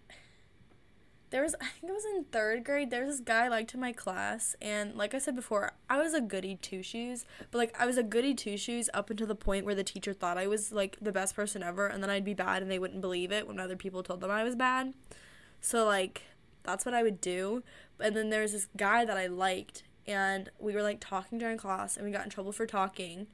there 1.30 1.42
was 1.42 1.54
I 1.60 1.66
think 1.66 1.90
it 1.90 1.92
was 1.92 2.04
in 2.04 2.24
third 2.24 2.64
grade, 2.64 2.90
there 2.90 3.04
was 3.04 3.18
this 3.18 3.24
guy 3.24 3.44
I 3.44 3.48
liked 3.48 3.72
in 3.74 3.80
my 3.80 3.92
class 3.92 4.56
and 4.60 4.96
like 4.96 5.14
I 5.14 5.18
said 5.18 5.36
before, 5.36 5.72
I 5.88 5.98
was 5.98 6.12
a 6.12 6.20
goody 6.20 6.56
two 6.56 6.82
shoes. 6.82 7.24
But 7.50 7.58
like 7.58 7.80
I 7.80 7.86
was 7.86 7.96
a 7.96 8.02
goody 8.02 8.34
two 8.34 8.56
shoes 8.56 8.90
up 8.92 9.10
until 9.10 9.26
the 9.26 9.34
point 9.34 9.64
where 9.64 9.74
the 9.74 9.84
teacher 9.84 10.12
thought 10.12 10.38
I 10.38 10.46
was 10.46 10.72
like 10.72 10.96
the 11.00 11.12
best 11.12 11.36
person 11.36 11.62
ever 11.62 11.86
and 11.86 12.02
then 12.02 12.10
I'd 12.10 12.24
be 12.24 12.34
bad 12.34 12.62
and 12.62 12.70
they 12.70 12.78
wouldn't 12.78 13.00
believe 13.00 13.32
it 13.32 13.46
when 13.46 13.60
other 13.60 13.76
people 13.76 14.02
told 14.02 14.20
them 14.20 14.30
I 14.30 14.44
was 14.44 14.56
bad. 14.56 14.92
So 15.60 15.84
like 15.84 16.22
that's 16.62 16.84
what 16.84 16.94
I 16.94 17.02
would 17.02 17.20
do. 17.20 17.62
And 17.98 18.16
then 18.16 18.30
there 18.30 18.42
was 18.42 18.52
this 18.52 18.66
guy 18.76 19.04
that 19.04 19.16
I 19.16 19.26
liked 19.26 19.84
and 20.06 20.50
we 20.58 20.74
were 20.74 20.82
like 20.82 20.98
talking 21.00 21.38
during 21.38 21.58
class 21.58 21.96
and 21.96 22.04
we 22.04 22.12
got 22.12 22.24
in 22.24 22.30
trouble 22.30 22.52
for 22.52 22.66
talking. 22.66 23.28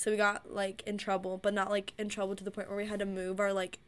So 0.00 0.10
we 0.10 0.16
got 0.16 0.50
like 0.50 0.82
in 0.86 0.96
trouble, 0.96 1.36
but 1.36 1.52
not 1.52 1.68
like 1.68 1.92
in 1.98 2.08
trouble 2.08 2.34
to 2.34 2.42
the 2.42 2.50
point 2.50 2.68
where 2.68 2.76
we 2.78 2.86
had 2.86 3.00
to 3.00 3.04
move 3.04 3.38
our 3.38 3.52
like 3.52 3.78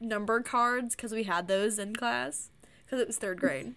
number 0.00 0.40
cards 0.40 0.96
because 0.96 1.12
we 1.12 1.24
had 1.24 1.48
those 1.48 1.78
in 1.78 1.94
class 1.94 2.48
because 2.86 2.98
it 2.98 3.06
was 3.06 3.18
third 3.18 3.38
grade. 3.38 3.74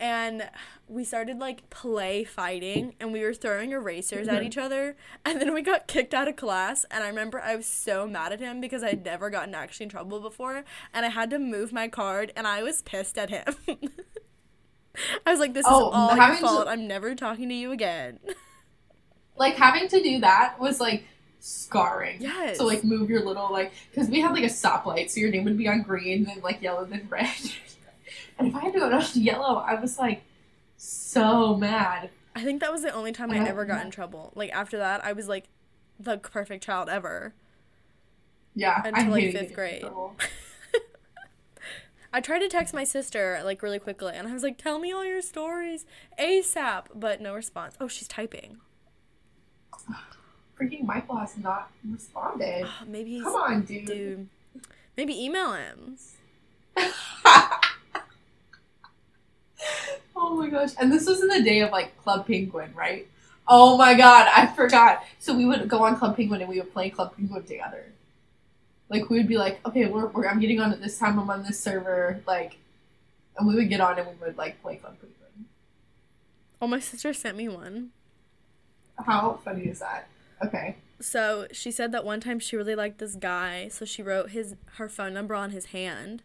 And 0.00 0.48
we 0.88 1.04
started 1.04 1.38
like 1.38 1.68
play 1.68 2.24
fighting 2.24 2.94
and 2.98 3.12
we 3.12 3.20
were 3.20 3.34
throwing 3.34 3.72
erasers 3.72 4.26
at 4.26 4.36
mm-hmm. 4.36 4.44
each 4.44 4.56
other. 4.56 4.96
And 5.22 5.38
then 5.38 5.52
we 5.52 5.60
got 5.60 5.86
kicked 5.86 6.14
out 6.14 6.28
of 6.28 6.36
class. 6.36 6.86
And 6.90 7.04
I 7.04 7.08
remember 7.08 7.42
I 7.42 7.56
was 7.56 7.66
so 7.66 8.06
mad 8.08 8.32
at 8.32 8.40
him 8.40 8.58
because 8.58 8.82
I'd 8.82 9.04
never 9.04 9.28
gotten 9.28 9.54
actually 9.54 9.84
in 9.84 9.90
trouble 9.90 10.18
before. 10.18 10.64
And 10.94 11.04
I 11.04 11.10
had 11.10 11.28
to 11.28 11.38
move 11.38 11.74
my 11.74 11.88
card 11.88 12.32
and 12.34 12.46
I 12.46 12.62
was 12.62 12.80
pissed 12.80 13.18
at 13.18 13.28
him. 13.28 13.54
I 15.26 15.30
was 15.30 15.40
like, 15.40 15.52
this 15.52 15.66
is 15.66 15.72
Oh, 15.72 15.90
all 15.90 16.14
your 16.14 16.22
having 16.22 16.40
to- 16.40 16.46
fault. 16.46 16.68
I'm 16.68 16.88
never 16.88 17.14
talking 17.14 17.50
to 17.50 17.54
you 17.54 17.70
again. 17.70 18.18
Like 19.40 19.56
having 19.56 19.88
to 19.88 20.02
do 20.02 20.20
that 20.20 20.60
was 20.60 20.80
like 20.80 21.04
scarring. 21.38 22.20
Yes. 22.20 22.58
So 22.58 22.66
like 22.66 22.84
move 22.84 23.08
your 23.08 23.24
little 23.24 23.50
like 23.50 23.72
because 23.90 24.10
we 24.10 24.20
had 24.20 24.32
like 24.32 24.44
a 24.44 24.48
stoplight, 24.48 25.10
so 25.10 25.18
your 25.18 25.30
name 25.30 25.44
would 25.44 25.56
be 25.56 25.66
on 25.66 25.80
green, 25.80 26.24
then 26.24 26.40
like 26.42 26.60
yellow, 26.60 26.84
then 26.84 27.06
red. 27.08 27.26
and 28.38 28.48
if 28.48 28.54
I 28.54 28.60
had 28.60 28.74
to 28.74 28.78
go 28.78 28.90
down 28.90 29.02
to 29.02 29.18
yellow, 29.18 29.56
I 29.56 29.80
was 29.80 29.98
like 29.98 30.24
so 30.76 31.56
mad. 31.56 32.10
I 32.36 32.44
think 32.44 32.60
that 32.60 32.70
was 32.70 32.82
the 32.82 32.92
only 32.92 33.12
time 33.12 33.30
I 33.30 33.38
Uh, 33.38 33.46
ever 33.46 33.64
got 33.64 33.82
in 33.82 33.90
trouble. 33.90 34.30
Like 34.34 34.52
after 34.52 34.76
that, 34.76 35.02
I 35.02 35.14
was 35.14 35.26
like 35.26 35.46
the 35.98 36.18
perfect 36.18 36.62
child 36.62 36.90
ever. 36.90 37.32
Yeah, 38.54 38.82
Until, 38.84 39.04
I 39.04 39.08
like, 39.08 39.32
fifth 39.32 39.54
grade. 39.54 39.86
I 42.12 42.20
tried 42.20 42.40
to 42.40 42.48
text 42.48 42.74
my 42.74 42.84
sister 42.84 43.40
like 43.42 43.62
really 43.62 43.78
quickly, 43.78 44.12
and 44.14 44.28
I 44.28 44.34
was 44.34 44.42
like, 44.42 44.58
"Tell 44.58 44.78
me 44.78 44.92
all 44.92 45.04
your 45.04 45.22
stories 45.22 45.86
ASAP," 46.18 46.86
but 46.94 47.22
no 47.22 47.34
response. 47.34 47.76
Oh, 47.80 47.88
she's 47.88 48.08
typing. 48.08 48.58
Freaking 50.58 50.84
Michael 50.84 51.16
has 51.16 51.36
not 51.38 51.70
responded. 51.90 52.64
Ah, 52.66 52.82
maybe 52.86 53.12
he's 53.12 53.24
Come 53.24 53.34
on, 53.34 53.62
dude. 53.62 53.86
dude. 53.86 54.28
Maybe 54.96 55.24
email 55.24 55.52
him. 55.54 55.96
oh 60.14 60.36
my 60.36 60.48
gosh. 60.50 60.70
And 60.78 60.92
this 60.92 61.06
was 61.06 61.22
in 61.22 61.28
the 61.28 61.42
day 61.42 61.60
of 61.60 61.70
like 61.70 61.96
Club 61.98 62.26
Penguin, 62.26 62.72
right? 62.74 63.06
Oh 63.48 63.76
my 63.76 63.94
god, 63.94 64.28
I 64.34 64.46
forgot. 64.48 65.04
So 65.18 65.34
we 65.34 65.44
would 65.46 65.68
go 65.68 65.82
on 65.84 65.96
Club 65.96 66.16
Penguin 66.16 66.40
and 66.40 66.48
we 66.48 66.60
would 66.60 66.72
play 66.72 66.90
Club 66.90 67.16
Penguin 67.16 67.42
together. 67.44 67.84
Like 68.90 69.08
we 69.08 69.18
would 69.18 69.28
be 69.28 69.38
like, 69.38 69.60
okay, 69.66 69.86
we're, 69.86 70.06
we're 70.08 70.26
I'm 70.26 70.40
getting 70.40 70.60
on 70.60 70.72
at 70.72 70.82
this 70.82 70.98
time. 70.98 71.18
I'm 71.18 71.30
on 71.30 71.42
this 71.44 71.58
server, 71.58 72.20
like, 72.26 72.58
and 73.38 73.48
we 73.48 73.54
would 73.54 73.68
get 73.68 73.80
on 73.80 73.98
and 73.98 74.06
we 74.06 74.14
would 74.26 74.36
like 74.36 74.60
play 74.62 74.76
Club 74.76 74.94
Penguin. 75.00 75.46
Oh, 76.62 76.66
my 76.66 76.78
sister 76.78 77.14
sent 77.14 77.38
me 77.38 77.48
one. 77.48 77.90
How 79.06 79.40
funny 79.44 79.64
is 79.64 79.80
that? 79.80 80.08
Okay. 80.44 80.76
So 81.00 81.46
she 81.52 81.70
said 81.70 81.92
that 81.92 82.04
one 82.04 82.20
time 82.20 82.38
she 82.38 82.56
really 82.56 82.74
liked 82.74 82.98
this 82.98 83.16
guy, 83.16 83.68
so 83.68 83.84
she 83.84 84.02
wrote 84.02 84.30
his 84.30 84.56
her 84.74 84.88
phone 84.88 85.14
number 85.14 85.34
on 85.34 85.50
his 85.50 85.66
hand. 85.66 86.22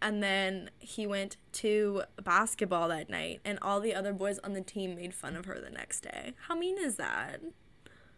And 0.00 0.22
then 0.22 0.70
he 0.78 1.06
went 1.06 1.38
to 1.52 2.02
basketball 2.22 2.88
that 2.88 3.08
night, 3.08 3.40
and 3.44 3.58
all 3.62 3.80
the 3.80 3.94
other 3.94 4.12
boys 4.12 4.38
on 4.40 4.52
the 4.52 4.60
team 4.60 4.94
made 4.94 5.14
fun 5.14 5.36
of 5.36 5.46
her 5.46 5.58
the 5.58 5.70
next 5.70 6.00
day. 6.00 6.34
How 6.48 6.54
mean 6.54 6.76
is 6.78 6.96
that? 6.96 7.40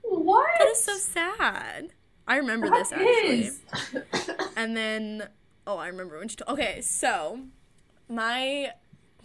What? 0.02 0.48
That 0.58 0.68
is 0.68 0.80
so 0.80 0.94
sad. 0.96 1.92
I 2.26 2.36
remember 2.36 2.68
this 2.68 2.92
actually. 2.92 3.44
is. 3.44 3.60
And 4.56 4.76
then, 4.76 5.28
oh, 5.68 5.76
I 5.76 5.86
remember 5.86 6.18
when 6.18 6.26
she 6.26 6.34
told. 6.34 6.58
Okay, 6.58 6.80
so 6.80 7.42
my 8.08 8.72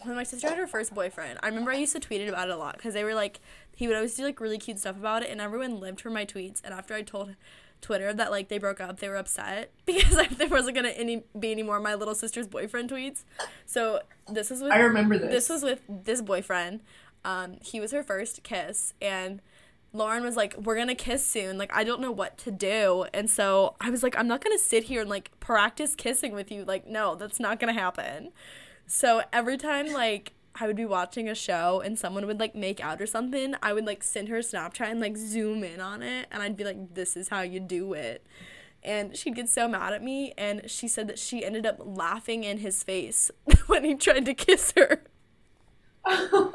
when 0.01 0.15
my 0.15 0.23
sister 0.23 0.49
had 0.49 0.57
her 0.57 0.67
first 0.67 0.93
boyfriend, 0.93 1.39
I 1.41 1.47
remember 1.47 1.71
I 1.71 1.75
used 1.75 1.93
to 1.93 1.99
tweet 1.99 2.21
it 2.21 2.27
about 2.27 2.49
it 2.49 2.53
a 2.53 2.57
lot 2.57 2.75
because 2.77 2.93
they 2.93 3.03
were 3.03 3.13
like 3.13 3.39
he 3.75 3.87
would 3.87 3.95
always 3.95 4.15
do 4.15 4.23
like 4.23 4.39
really 4.39 4.57
cute 4.57 4.79
stuff 4.79 4.97
about 4.97 5.23
it, 5.23 5.29
and 5.29 5.41
everyone 5.41 5.79
lived 5.79 6.01
for 6.01 6.09
my 6.09 6.25
tweets. 6.25 6.61
And 6.63 6.73
after 6.73 6.93
I 6.93 7.01
told 7.01 7.35
Twitter 7.81 8.13
that 8.13 8.31
like 8.31 8.47
they 8.47 8.57
broke 8.57 8.81
up, 8.81 8.99
they 8.99 9.09
were 9.09 9.17
upset 9.17 9.71
because 9.85 10.13
like, 10.13 10.37
there 10.37 10.47
wasn't 10.47 10.75
gonna 10.75 10.89
any 10.89 11.23
be 11.37 11.51
any 11.51 11.63
more 11.63 11.77
of 11.77 11.83
my 11.83 11.95
little 11.95 12.15
sister's 12.15 12.47
boyfriend 12.47 12.89
tweets. 12.89 13.23
So 13.65 14.01
this 14.27 14.51
is 14.51 14.61
with 14.61 14.71
I 14.71 14.79
remember 14.79 15.17
this. 15.17 15.31
this 15.31 15.49
was 15.49 15.63
with 15.63 15.81
this 15.87 16.21
boyfriend. 16.21 16.81
Um, 17.25 17.57
he 17.61 17.79
was 17.79 17.91
her 17.91 18.03
first 18.03 18.43
kiss, 18.43 18.93
and 19.01 19.41
Lauren 19.93 20.23
was 20.23 20.35
like, 20.35 20.55
"We're 20.57 20.75
gonna 20.75 20.95
kiss 20.95 21.25
soon. 21.25 21.57
Like, 21.57 21.73
I 21.73 21.83
don't 21.83 22.01
know 22.01 22.11
what 22.11 22.37
to 22.39 22.51
do." 22.51 23.05
And 23.13 23.29
so 23.29 23.75
I 23.79 23.89
was 23.89 24.03
like, 24.03 24.17
"I'm 24.17 24.27
not 24.27 24.43
gonna 24.43 24.57
sit 24.57 24.85
here 24.85 25.01
and 25.01 25.09
like 25.09 25.31
practice 25.39 25.95
kissing 25.95 26.33
with 26.33 26.51
you. 26.51 26.65
Like, 26.65 26.85
no, 26.87 27.15
that's 27.15 27.39
not 27.39 27.59
gonna 27.59 27.73
happen." 27.73 28.31
So 28.87 29.21
every 29.31 29.57
time 29.57 29.91
like 29.91 30.33
I 30.55 30.67
would 30.67 30.75
be 30.75 30.85
watching 30.85 31.27
a 31.27 31.35
show 31.35 31.81
and 31.81 31.97
someone 31.97 32.27
would 32.27 32.39
like 32.39 32.55
make 32.55 32.83
out 32.83 33.01
or 33.01 33.07
something, 33.07 33.55
I 33.63 33.73
would 33.73 33.85
like 33.85 34.03
send 34.03 34.29
her 34.29 34.37
a 34.37 34.41
Snapchat 34.41 34.89
and 34.89 34.99
like 34.99 35.17
zoom 35.17 35.63
in 35.63 35.79
on 35.79 36.03
it, 36.03 36.27
and 36.31 36.43
I'd 36.43 36.55
be 36.55 36.63
like, 36.63 36.93
"This 36.93 37.17
is 37.17 37.29
how 37.29 37.41
you 37.41 37.59
do 37.59 37.93
it." 37.93 38.23
And 38.83 39.17
she'd 39.17 39.35
get 39.35 39.49
so 39.49 39.67
mad 39.67 39.93
at 39.93 40.03
me, 40.03 40.33
and 40.37 40.69
she 40.69 40.87
said 40.87 41.07
that 41.07 41.17
she 41.17 41.43
ended 41.43 41.65
up 41.65 41.77
laughing 41.79 42.43
in 42.43 42.59
his 42.59 42.83
face 42.83 43.31
when 43.67 43.83
he 43.83 43.95
tried 43.95 44.25
to 44.25 44.33
kiss 44.33 44.73
her. 44.75 45.03
oh 46.05 46.51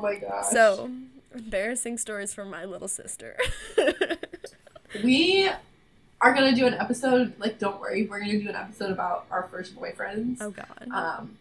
my 0.00 0.14
gosh. 0.14 0.46
So, 0.46 0.90
embarrassing 1.34 1.98
stories 1.98 2.32
from 2.32 2.50
my 2.50 2.64
little 2.64 2.88
sister. 2.88 3.36
we 5.04 5.50
are 6.20 6.34
gonna 6.34 6.54
do 6.54 6.66
an 6.66 6.74
episode. 6.74 7.32
Like, 7.38 7.58
don't 7.58 7.80
worry, 7.80 8.06
we're 8.06 8.20
gonna 8.20 8.38
do 8.38 8.48
an 8.48 8.54
episode 8.56 8.90
about 8.90 9.26
our 9.30 9.48
first 9.50 9.74
boyfriends. 9.76 10.38
oh 10.40 10.50
God. 10.50 10.88
Um, 10.92 11.38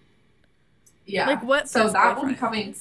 yeah. 1.06 1.28
Like 1.28 1.44
what? 1.44 1.68
So 1.70 1.90
that 1.90 2.16
will 2.18 2.28
be 2.28 2.36
coming. 2.36 2.76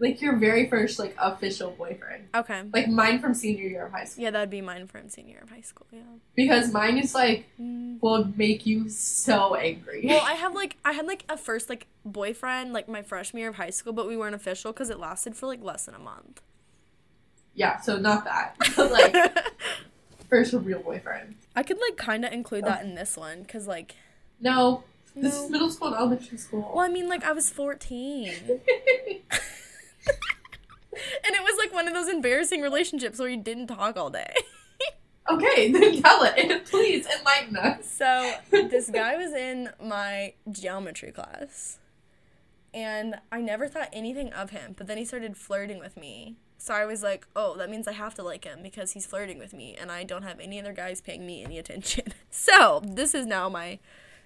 Like 0.00 0.20
your 0.22 0.36
very 0.36 0.68
first 0.70 1.00
like 1.00 1.16
official 1.18 1.72
boyfriend. 1.72 2.28
Okay. 2.32 2.62
Like 2.72 2.86
mine 2.88 3.18
from 3.18 3.34
senior 3.34 3.64
year 3.66 3.86
of 3.86 3.90
high 3.92 4.04
school. 4.04 4.22
Yeah, 4.22 4.30
that'd 4.30 4.48
be 4.48 4.60
mine 4.60 4.86
from 4.86 5.08
senior 5.08 5.32
year 5.32 5.40
of 5.42 5.50
high 5.50 5.60
school. 5.60 5.88
Yeah. 5.90 6.02
Because 6.36 6.72
mine 6.72 6.98
is 6.98 7.14
like 7.16 7.46
Mm. 7.60 8.00
will 8.00 8.32
make 8.36 8.64
you 8.64 8.88
so 8.88 9.56
angry. 9.56 10.02
Well, 10.06 10.22
I 10.24 10.34
have 10.44 10.54
like 10.54 10.76
I 10.84 10.92
had 10.92 11.06
like 11.06 11.24
a 11.28 11.36
first 11.36 11.68
like 11.68 11.88
boyfriend 12.04 12.72
like 12.72 12.88
my 12.88 13.02
freshman 13.02 13.40
year 13.40 13.48
of 13.48 13.56
high 13.56 13.70
school, 13.70 13.92
but 13.92 14.06
we 14.06 14.16
weren't 14.16 14.36
official 14.36 14.72
because 14.72 14.88
it 14.88 15.00
lasted 15.00 15.34
for 15.34 15.46
like 15.48 15.64
less 15.64 15.86
than 15.86 15.96
a 15.96 15.98
month. 15.98 16.40
yeah. 17.56 17.80
So 17.80 17.98
not 17.98 18.24
that. 18.24 18.54
Like 18.78 19.36
first 20.28 20.52
real 20.52 20.80
boyfriend. 20.80 21.36
I 21.56 21.62
could 21.62 21.78
like 21.80 21.96
kind 21.96 22.24
of 22.24 22.32
include 22.32 22.64
that 22.64 22.84
in 22.84 22.94
this 22.94 23.16
one 23.16 23.42
because 23.42 23.66
like 23.66 23.96
No. 24.40 24.84
This 25.16 25.34
No. 25.34 25.44
is 25.44 25.50
middle 25.50 25.70
school 25.70 25.88
and 25.88 25.96
elementary 25.96 26.38
school. 26.38 26.70
well, 26.74 26.84
I 26.84 26.88
mean 26.88 27.08
like 27.08 27.24
I 27.24 27.32
was 27.32 27.50
fourteen. 27.50 28.32
And 31.24 31.34
it 31.34 31.42
was 31.42 31.56
like 31.58 31.72
one 31.72 31.86
of 31.86 31.94
those 31.94 32.08
embarrassing 32.08 32.60
relationships 32.60 33.18
where 33.20 33.28
you 33.28 33.36
didn't 33.36 33.68
talk 33.68 33.96
all 33.96 34.10
day. 34.10 34.32
okay, 35.30 35.70
then 35.70 36.02
tell 36.02 36.22
it. 36.24 36.64
Please 36.70 37.06
enlighten 37.06 37.56
us. 37.56 37.88
So 37.88 38.32
this 38.50 38.90
guy 38.90 39.16
was 39.16 39.32
in 39.32 39.70
my 39.80 40.34
geometry 40.50 41.12
class. 41.12 41.78
And 42.74 43.16
I 43.30 43.40
never 43.40 43.68
thought 43.68 43.88
anything 43.92 44.32
of 44.32 44.50
him, 44.50 44.74
but 44.76 44.88
then 44.88 44.98
he 44.98 45.04
started 45.04 45.36
flirting 45.36 45.78
with 45.78 45.96
me. 45.96 46.36
So 46.60 46.74
I 46.74 46.84
was 46.84 47.04
like, 47.04 47.26
oh, 47.36 47.56
that 47.56 47.70
means 47.70 47.86
I 47.86 47.92
have 47.92 48.14
to 48.16 48.22
like 48.22 48.44
him 48.44 48.58
because 48.62 48.92
he's 48.92 49.06
flirting 49.06 49.38
with 49.38 49.54
me 49.54 49.76
and 49.80 49.92
I 49.92 50.02
don't 50.02 50.24
have 50.24 50.40
any 50.40 50.60
other 50.60 50.72
guys 50.72 51.00
paying 51.00 51.24
me 51.24 51.44
any 51.44 51.58
attention. 51.58 52.06
So 52.30 52.82
this 52.84 53.14
is 53.14 53.26
now 53.26 53.48
my 53.48 53.78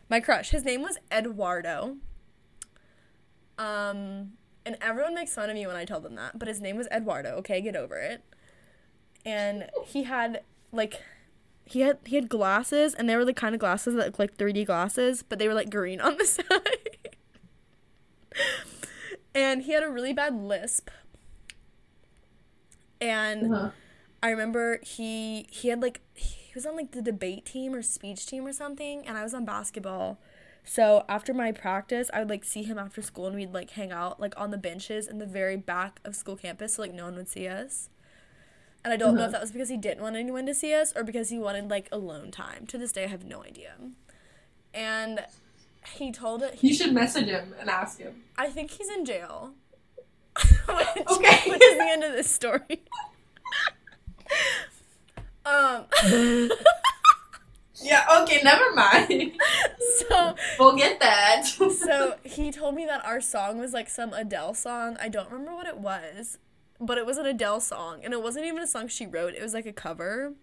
my 0.08 0.18
crush. 0.20 0.50
His 0.50 0.64
name 0.64 0.82
was 0.82 0.98
Eduardo. 1.10 1.96
Um 3.58 4.32
and 4.64 4.76
everyone 4.80 5.14
makes 5.14 5.34
fun 5.34 5.50
of 5.50 5.54
me 5.54 5.66
when 5.66 5.76
I 5.76 5.84
tell 5.84 6.00
them 6.00 6.14
that, 6.16 6.38
but 6.38 6.48
his 6.48 6.60
name 6.60 6.76
was 6.76 6.88
Eduardo, 6.88 7.30
okay, 7.36 7.60
get 7.60 7.76
over 7.76 7.96
it. 7.96 8.22
And 9.24 9.68
he 9.84 10.04
had 10.04 10.42
like 10.72 11.00
he 11.64 11.80
had 11.80 11.98
he 12.04 12.16
had 12.16 12.28
glasses 12.28 12.94
and 12.94 13.08
they 13.08 13.16
were 13.16 13.24
the 13.24 13.32
kind 13.32 13.54
of 13.54 13.60
glasses 13.60 13.94
that 13.94 14.06
look 14.06 14.18
like 14.18 14.36
3D 14.36 14.66
glasses, 14.66 15.22
but 15.22 15.38
they 15.38 15.48
were 15.48 15.54
like 15.54 15.70
green 15.70 16.00
on 16.00 16.16
the 16.16 16.24
side. 16.26 17.16
and 19.34 19.62
he 19.62 19.72
had 19.72 19.82
a 19.82 19.90
really 19.90 20.12
bad 20.12 20.34
lisp. 20.34 20.90
And 23.02 23.52
Uh-huh. 23.52 23.70
I 24.22 24.30
remember 24.30 24.78
he 24.82 25.46
he 25.50 25.68
had 25.68 25.82
like 25.82 26.00
he 26.14 26.52
was 26.54 26.64
on 26.64 26.76
like 26.76 26.92
the 26.92 27.02
debate 27.02 27.44
team 27.44 27.74
or 27.74 27.82
speech 27.82 28.24
team 28.26 28.46
or 28.46 28.52
something 28.52 29.06
and 29.06 29.18
I 29.18 29.22
was 29.24 29.34
on 29.34 29.44
basketball. 29.44 30.18
So 30.64 31.04
after 31.08 31.34
my 31.34 31.50
practice, 31.50 32.08
I 32.14 32.20
would 32.20 32.30
like 32.30 32.44
see 32.44 32.62
him 32.62 32.78
after 32.78 33.02
school 33.02 33.26
and 33.26 33.34
we'd 33.34 33.52
like 33.52 33.70
hang 33.70 33.90
out 33.90 34.20
like 34.20 34.34
on 34.40 34.52
the 34.52 34.58
benches 34.58 35.08
in 35.08 35.18
the 35.18 35.26
very 35.26 35.56
back 35.56 35.98
of 36.04 36.14
school 36.14 36.36
campus 36.36 36.74
so 36.74 36.82
like 36.82 36.94
no 36.94 37.04
one 37.06 37.16
would 37.16 37.28
see 37.28 37.48
us. 37.48 37.88
And 38.84 38.92
I 38.92 38.96
don't 38.96 39.14
know 39.16 39.22
if 39.22 39.26
Uh-huh. 39.28 39.32
that 39.32 39.40
was 39.40 39.52
because 39.52 39.68
he 39.70 39.76
didn't 39.76 40.02
want 40.02 40.14
anyone 40.16 40.46
to 40.46 40.54
see 40.54 40.72
us 40.72 40.92
or 40.94 41.02
because 41.02 41.30
he 41.30 41.38
wanted 41.38 41.68
like 41.70 41.88
alone 41.90 42.30
time. 42.30 42.66
To 42.68 42.78
this 42.78 42.92
day 42.92 43.04
I 43.04 43.08
have 43.08 43.24
no 43.24 43.42
idea. 43.42 43.74
And 44.74 45.26
he 45.96 46.12
told 46.12 46.42
it 46.42 46.54
he 46.56 46.68
You 46.68 46.74
should 46.74 46.92
message 46.92 47.26
him 47.26 47.54
and 47.58 47.68
ask 47.68 47.98
him. 47.98 48.22
I 48.38 48.48
think 48.50 48.70
he's 48.70 48.88
in 48.88 49.04
jail. 49.04 49.54
Which, 50.36 50.86
Okay. 51.10 51.40
which 51.50 51.62
is 51.62 51.78
the 51.78 51.86
end 51.88 52.04
of 52.04 52.12
this 52.12 52.30
story. 52.30 52.60
um 55.46 55.86
Yeah, 57.82 58.06
okay, 58.22 58.40
never 58.44 58.72
mind. 58.74 59.32
so 60.08 60.36
we'll 60.58 60.76
get 60.76 61.00
that. 61.00 61.44
so 61.46 62.14
he 62.22 62.50
told 62.52 62.74
me 62.76 62.86
that 62.86 63.04
our 63.04 63.20
song 63.20 63.58
was 63.58 63.72
like 63.72 63.90
some 63.90 64.12
Adele 64.12 64.54
song. 64.54 64.96
I 65.00 65.08
don't 65.08 65.30
remember 65.30 65.54
what 65.54 65.66
it 65.66 65.78
was, 65.78 66.38
but 66.80 66.96
it 66.96 67.04
was 67.06 67.18
an 67.18 67.26
Adele 67.26 67.60
song 67.60 68.00
and 68.04 68.12
it 68.12 68.22
wasn't 68.22 68.46
even 68.46 68.62
a 68.62 68.66
song 68.68 68.86
she 68.88 69.06
wrote. 69.06 69.34
It 69.34 69.42
was 69.42 69.52
like 69.52 69.66
a 69.66 69.72
cover. 69.72 70.34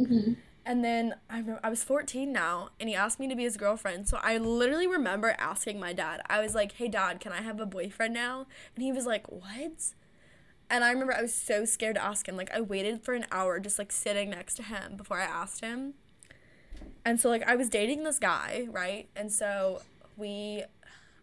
Mhm. 0.00 0.36
And 0.66 0.82
then 0.84 1.14
I 1.28 1.38
remember 1.38 1.60
I 1.62 1.68
was 1.68 1.84
14 1.84 2.32
now, 2.32 2.70
and 2.80 2.88
he 2.88 2.94
asked 2.94 3.20
me 3.20 3.28
to 3.28 3.36
be 3.36 3.42
his 3.42 3.56
girlfriend. 3.56 4.08
So 4.08 4.18
I 4.22 4.38
literally 4.38 4.86
remember 4.86 5.36
asking 5.38 5.78
my 5.78 5.92
dad. 5.92 6.22
I 6.26 6.40
was 6.40 6.54
like, 6.54 6.72
"Hey, 6.72 6.88
dad, 6.88 7.20
can 7.20 7.32
I 7.32 7.42
have 7.42 7.60
a 7.60 7.66
boyfriend 7.66 8.14
now?" 8.14 8.46
And 8.74 8.82
he 8.82 8.92
was 8.92 9.06
like, 9.06 9.30
"What?" 9.30 9.94
And 10.70 10.82
I 10.82 10.90
remember 10.90 11.14
I 11.14 11.22
was 11.22 11.34
so 11.34 11.64
scared 11.64 11.96
to 11.96 12.04
ask 12.04 12.26
him. 12.28 12.36
Like 12.36 12.50
I 12.52 12.60
waited 12.60 13.02
for 13.02 13.14
an 13.14 13.26
hour, 13.30 13.60
just 13.60 13.78
like 13.78 13.92
sitting 13.92 14.30
next 14.30 14.54
to 14.56 14.62
him 14.62 14.96
before 14.96 15.20
I 15.20 15.24
asked 15.24 15.60
him. 15.60 15.94
And 17.04 17.20
so 17.20 17.28
like 17.28 17.42
I 17.48 17.56
was 17.56 17.68
dating 17.68 18.04
this 18.04 18.18
guy, 18.18 18.66
right? 18.70 19.08
And 19.14 19.30
so 19.32 19.82
we, 20.16 20.64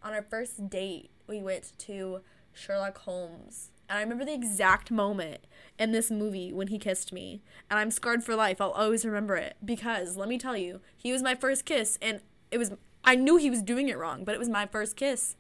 on 0.03 0.13
our 0.13 0.21
first 0.21 0.69
date, 0.69 1.09
we 1.27 1.41
went 1.41 1.73
to 1.79 2.21
Sherlock 2.53 2.97
Holmes 2.99 3.71
And 3.89 3.97
I 3.97 4.01
remember 4.01 4.25
the 4.25 4.33
exact 4.33 4.91
moment 4.91 5.39
in 5.82 5.91
this 5.91 6.11
movie 6.11 6.53
when 6.53 6.67
he 6.67 6.77
kissed 6.77 7.11
me. 7.11 7.41
And 7.69 7.79
I'm 7.79 7.89
scarred 7.89 8.23
for 8.23 8.36
life. 8.36 8.61
I'll 8.61 8.69
always 8.69 9.03
remember 9.03 9.36
it 9.36 9.57
because 9.65 10.15
let 10.15 10.29
me 10.29 10.38
tell 10.38 10.55
you, 10.55 10.79
he 10.95 11.11
was 11.11 11.23
my 11.23 11.34
first 11.34 11.65
kiss 11.65 11.97
and 12.03 12.21
it 12.51 12.59
was 12.59 12.71
I 13.03 13.15
knew 13.15 13.38
he 13.38 13.49
was 13.49 13.63
doing 13.63 13.89
it 13.89 13.97
wrong, 13.97 14.23
but 14.23 14.36
it 14.36 14.38
was 14.38 14.47
my 14.47 14.67
first 14.67 14.95
kiss. 14.95 15.36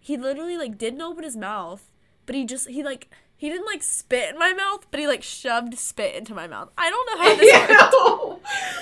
He 0.00 0.16
literally 0.16 0.58
like 0.58 0.76
didn't 0.78 1.00
open 1.00 1.22
his 1.22 1.36
mouth, 1.36 1.92
but 2.26 2.34
he 2.34 2.44
just 2.44 2.68
he 2.68 2.82
like 2.82 3.08
he 3.36 3.48
didn't 3.48 3.66
like 3.66 3.84
spit 3.84 4.30
in 4.32 4.38
my 4.38 4.52
mouth, 4.52 4.84
but 4.90 4.98
he 4.98 5.06
like 5.06 5.22
shoved 5.22 5.78
spit 5.78 6.16
into 6.16 6.34
my 6.34 6.48
mouth. 6.48 6.70
I 6.76 6.90
don't 6.90 7.06
know 7.10 7.22
how 7.22 7.36
this 7.36 8.32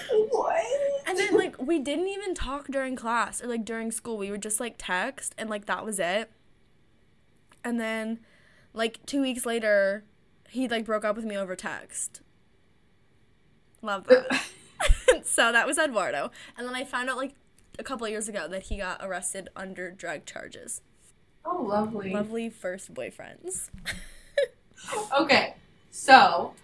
worked. 0.18 0.32
what? 0.32 0.64
And 1.06 1.18
then 1.18 1.36
like 1.36 1.60
we 1.60 1.78
didn't 1.78 2.08
even 2.08 2.34
talk 2.34 2.68
during 2.68 2.96
class 2.96 3.42
or 3.42 3.48
like 3.48 3.66
during 3.66 3.92
school. 3.92 4.16
We 4.16 4.30
would 4.30 4.42
just 4.42 4.60
like 4.60 4.76
text 4.78 5.34
and 5.36 5.50
like 5.50 5.66
that 5.66 5.84
was 5.84 5.98
it. 5.98 6.30
And 7.62 7.78
then 7.78 8.20
like 8.72 9.04
2 9.04 9.20
weeks 9.20 9.44
later, 9.44 10.04
he 10.52 10.68
like 10.68 10.84
broke 10.84 11.04
up 11.04 11.16
with 11.16 11.24
me 11.24 11.36
over 11.36 11.56
text. 11.56 12.20
Love 13.80 14.06
that. 14.06 14.44
so 15.24 15.50
that 15.50 15.66
was 15.66 15.78
Eduardo. 15.78 16.30
And 16.56 16.66
then 16.68 16.74
I 16.74 16.84
found 16.84 17.08
out 17.08 17.16
like 17.16 17.32
a 17.78 17.82
couple 17.82 18.06
years 18.06 18.28
ago 18.28 18.46
that 18.48 18.64
he 18.64 18.76
got 18.76 19.00
arrested 19.02 19.48
under 19.56 19.90
drug 19.90 20.26
charges. 20.26 20.82
Oh, 21.44 21.62
lovely. 21.62 22.12
Lovely 22.12 22.50
first 22.50 22.94
boyfriends. 22.94 23.70
Okay, 25.16 25.54
so 25.90 26.54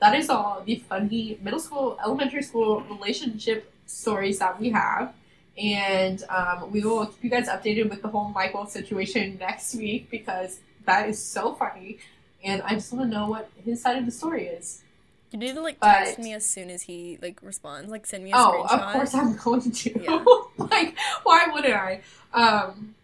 that 0.00 0.14
is 0.14 0.28
all 0.28 0.62
the 0.66 0.76
funny 0.88 1.38
middle 1.42 1.60
school, 1.60 1.96
elementary 2.04 2.42
school 2.42 2.80
relationship 2.82 3.72
stories 3.86 4.38
that 4.40 4.60
we 4.60 4.70
have. 4.70 5.14
And 5.56 6.22
um, 6.30 6.72
we 6.72 6.82
will 6.82 7.06
keep 7.06 7.24
you 7.24 7.30
guys 7.30 7.48
updated 7.48 7.88
with 7.90 8.02
the 8.02 8.08
whole 8.08 8.28
Michael 8.30 8.66
situation 8.66 9.36
next 9.38 9.74
week 9.76 10.10
because 10.10 10.58
that 10.84 11.08
is 11.08 11.22
so 11.22 11.54
funny. 11.54 11.98
And 12.44 12.62
I 12.62 12.74
just 12.74 12.92
want 12.92 13.10
to 13.10 13.16
know 13.16 13.28
what 13.28 13.48
his 13.64 13.80
side 13.82 13.96
of 13.96 14.04
the 14.06 14.12
story 14.12 14.46
is. 14.46 14.82
You 15.30 15.38
need 15.38 15.54
to 15.54 15.62
like 15.62 15.80
But- 15.80 16.04
text 16.04 16.18
me 16.18 16.32
as 16.34 16.46
soon 16.46 16.70
as 16.70 16.82
he 16.82 17.18
like 17.20 17.40
responds. 17.42 17.90
Like 17.90 18.06
send 18.06 18.22
me 18.24 18.32
a 18.32 18.36
Oh, 18.36 18.64
screenshot. 18.68 18.80
of 18.86 18.92
course 18.92 19.14
I'm 19.14 19.36
going 19.36 19.70
to. 19.70 20.00
Yeah. 20.02 20.24
like, 20.58 20.96
why 21.24 21.46
wouldn't 21.52 21.74
I? 21.74 22.00
Um, 22.32 22.94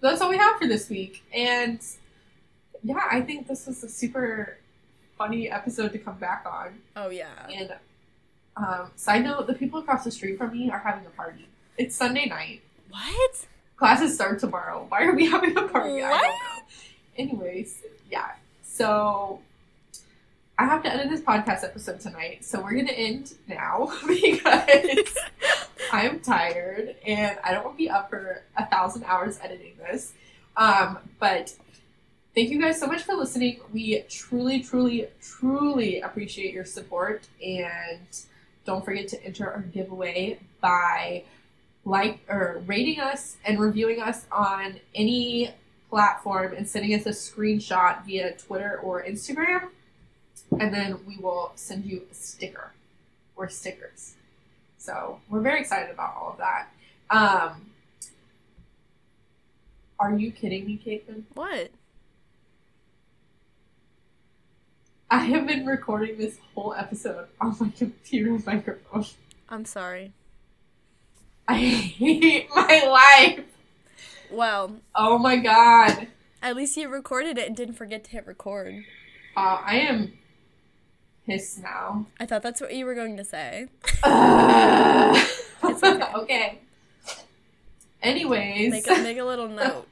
that's 0.00 0.20
all 0.20 0.30
we 0.30 0.38
have 0.38 0.56
for 0.58 0.66
this 0.68 0.88
week. 0.88 1.24
And 1.34 1.80
yeah, 2.82 3.00
I 3.10 3.20
think 3.22 3.48
this 3.48 3.66
was 3.66 3.82
a 3.82 3.88
super 3.88 4.58
funny 5.18 5.50
episode 5.50 5.92
to 5.92 5.98
come 5.98 6.16
back 6.18 6.46
on. 6.50 6.78
Oh 6.96 7.08
yeah. 7.10 7.46
And 7.52 7.74
um, 8.56 8.90
side 8.96 9.24
note, 9.24 9.46
the 9.46 9.54
people 9.54 9.80
across 9.80 10.04
the 10.04 10.10
street 10.10 10.38
from 10.38 10.52
me 10.52 10.70
are 10.70 10.78
having 10.78 11.06
a 11.06 11.10
party. 11.10 11.48
It's 11.76 11.96
Sunday 11.96 12.26
night. 12.26 12.60
What? 12.90 13.46
Classes 13.76 14.14
start 14.14 14.38
tomorrow. 14.38 14.84
Why 14.88 15.04
are 15.04 15.14
we 15.14 15.26
having 15.30 15.56
a 15.56 15.62
party? 15.66 16.02
I 16.02 16.10
What? 16.10 16.20
don't 16.22 16.30
know. 16.30 16.64
Anyways, 17.18 17.82
yeah. 18.10 18.32
So 18.80 19.40
I 20.58 20.64
have 20.64 20.82
to 20.84 20.90
edit 20.90 21.10
this 21.10 21.20
podcast 21.20 21.64
episode 21.64 22.00
tonight, 22.00 22.46
so 22.46 22.62
we're 22.62 22.72
gonna 22.76 22.92
end 22.92 23.34
now 23.46 23.92
because 24.06 25.18
I'm 25.92 26.20
tired 26.20 26.96
and 27.06 27.38
I 27.44 27.52
don't 27.52 27.66
want 27.66 27.76
to 27.76 27.84
be 27.84 27.90
up 27.90 28.08
for 28.08 28.42
a 28.56 28.64
thousand 28.64 29.04
hours 29.04 29.38
editing 29.42 29.74
this. 29.76 30.14
Um, 30.56 30.98
but 31.18 31.54
thank 32.34 32.48
you 32.48 32.58
guys 32.58 32.80
so 32.80 32.86
much 32.86 33.02
for 33.02 33.14
listening. 33.16 33.60
We 33.70 34.00
truly, 34.08 34.60
truly, 34.60 35.08
truly 35.20 36.00
appreciate 36.00 36.54
your 36.54 36.64
support 36.64 37.28
and 37.44 38.00
don't 38.64 38.82
forget 38.82 39.08
to 39.08 39.22
enter 39.22 39.52
our 39.52 39.60
giveaway 39.60 40.40
by 40.62 41.24
like 41.84 42.20
or 42.30 42.62
rating 42.64 42.98
us 42.98 43.36
and 43.44 43.60
reviewing 43.60 44.00
us 44.00 44.24
on 44.32 44.80
any 44.94 45.52
platform 45.90 46.54
and 46.56 46.66
sending 46.66 46.94
us 46.94 47.04
a 47.04 47.10
screenshot 47.10 48.04
via 48.06 48.32
Twitter 48.36 48.78
or 48.82 49.02
Instagram. 49.02 49.68
And 50.58 50.72
then 50.72 51.00
we 51.06 51.16
will 51.18 51.52
send 51.56 51.84
you 51.84 52.02
a 52.10 52.14
sticker 52.14 52.72
or 53.36 53.48
stickers. 53.48 54.14
So 54.78 55.20
we're 55.28 55.40
very 55.40 55.60
excited 55.60 55.90
about 55.90 56.16
all 56.16 56.30
of 56.32 56.38
that. 56.38 56.68
Um, 57.10 57.66
are 59.98 60.16
you 60.16 60.30
kidding 60.32 60.64
me, 60.64 60.80
Caitlin? 60.84 61.24
What? 61.34 61.70
I 65.10 65.18
have 65.24 65.46
been 65.46 65.66
recording 65.66 66.16
this 66.18 66.38
whole 66.54 66.72
episode 66.72 67.26
on 67.40 67.56
my 67.60 67.70
computer 67.76 68.42
microphone. 68.46 69.04
I'm 69.48 69.64
sorry. 69.64 70.12
I 71.48 71.56
hate 71.56 72.48
my 72.54 72.84
life. 72.86 73.44
Well, 74.30 74.76
Oh 74.94 75.18
my 75.18 75.36
god. 75.36 76.08
at 76.42 76.56
least 76.56 76.76
you 76.76 76.88
recorded 76.88 77.38
it 77.38 77.46
and 77.46 77.56
didn't 77.56 77.74
forget 77.74 78.04
to 78.04 78.10
hit 78.10 78.26
record. 78.26 78.84
Uh, 79.36 79.60
I 79.64 79.76
am 79.80 80.12
pissed 81.26 81.62
now. 81.62 82.06
I 82.18 82.26
thought 82.26 82.42
that's 82.42 82.60
what 82.60 82.74
you 82.74 82.84
were 82.86 82.94
going 82.94 83.16
to 83.16 83.24
say. 83.24 83.68
It's 85.62 85.82
okay. 85.82 86.12
okay. 86.14 86.58
Anyways, 88.02 88.70
Make 88.70 88.90
a, 88.90 89.02
make 89.02 89.18
a 89.18 89.24
little 89.24 89.48
note. 89.62 89.86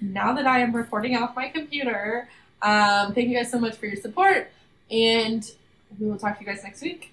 now 0.00 0.32
that 0.34 0.46
I 0.46 0.60
am 0.60 0.74
recording 0.74 1.16
off 1.16 1.34
my 1.34 1.48
computer, 1.48 2.28
um, 2.62 3.12
thank 3.12 3.28
you 3.28 3.36
guys 3.36 3.50
so 3.50 3.58
much 3.58 3.74
for 3.76 3.86
your 3.86 3.96
support, 3.96 4.50
and 4.90 5.48
we 5.98 6.06
will 6.08 6.16
talk 6.18 6.38
to 6.38 6.44
you 6.44 6.50
guys 6.52 6.62
next 6.62 6.80
week. 6.82 7.12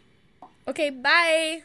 Okay, 0.67 0.89
bye. 0.91 1.63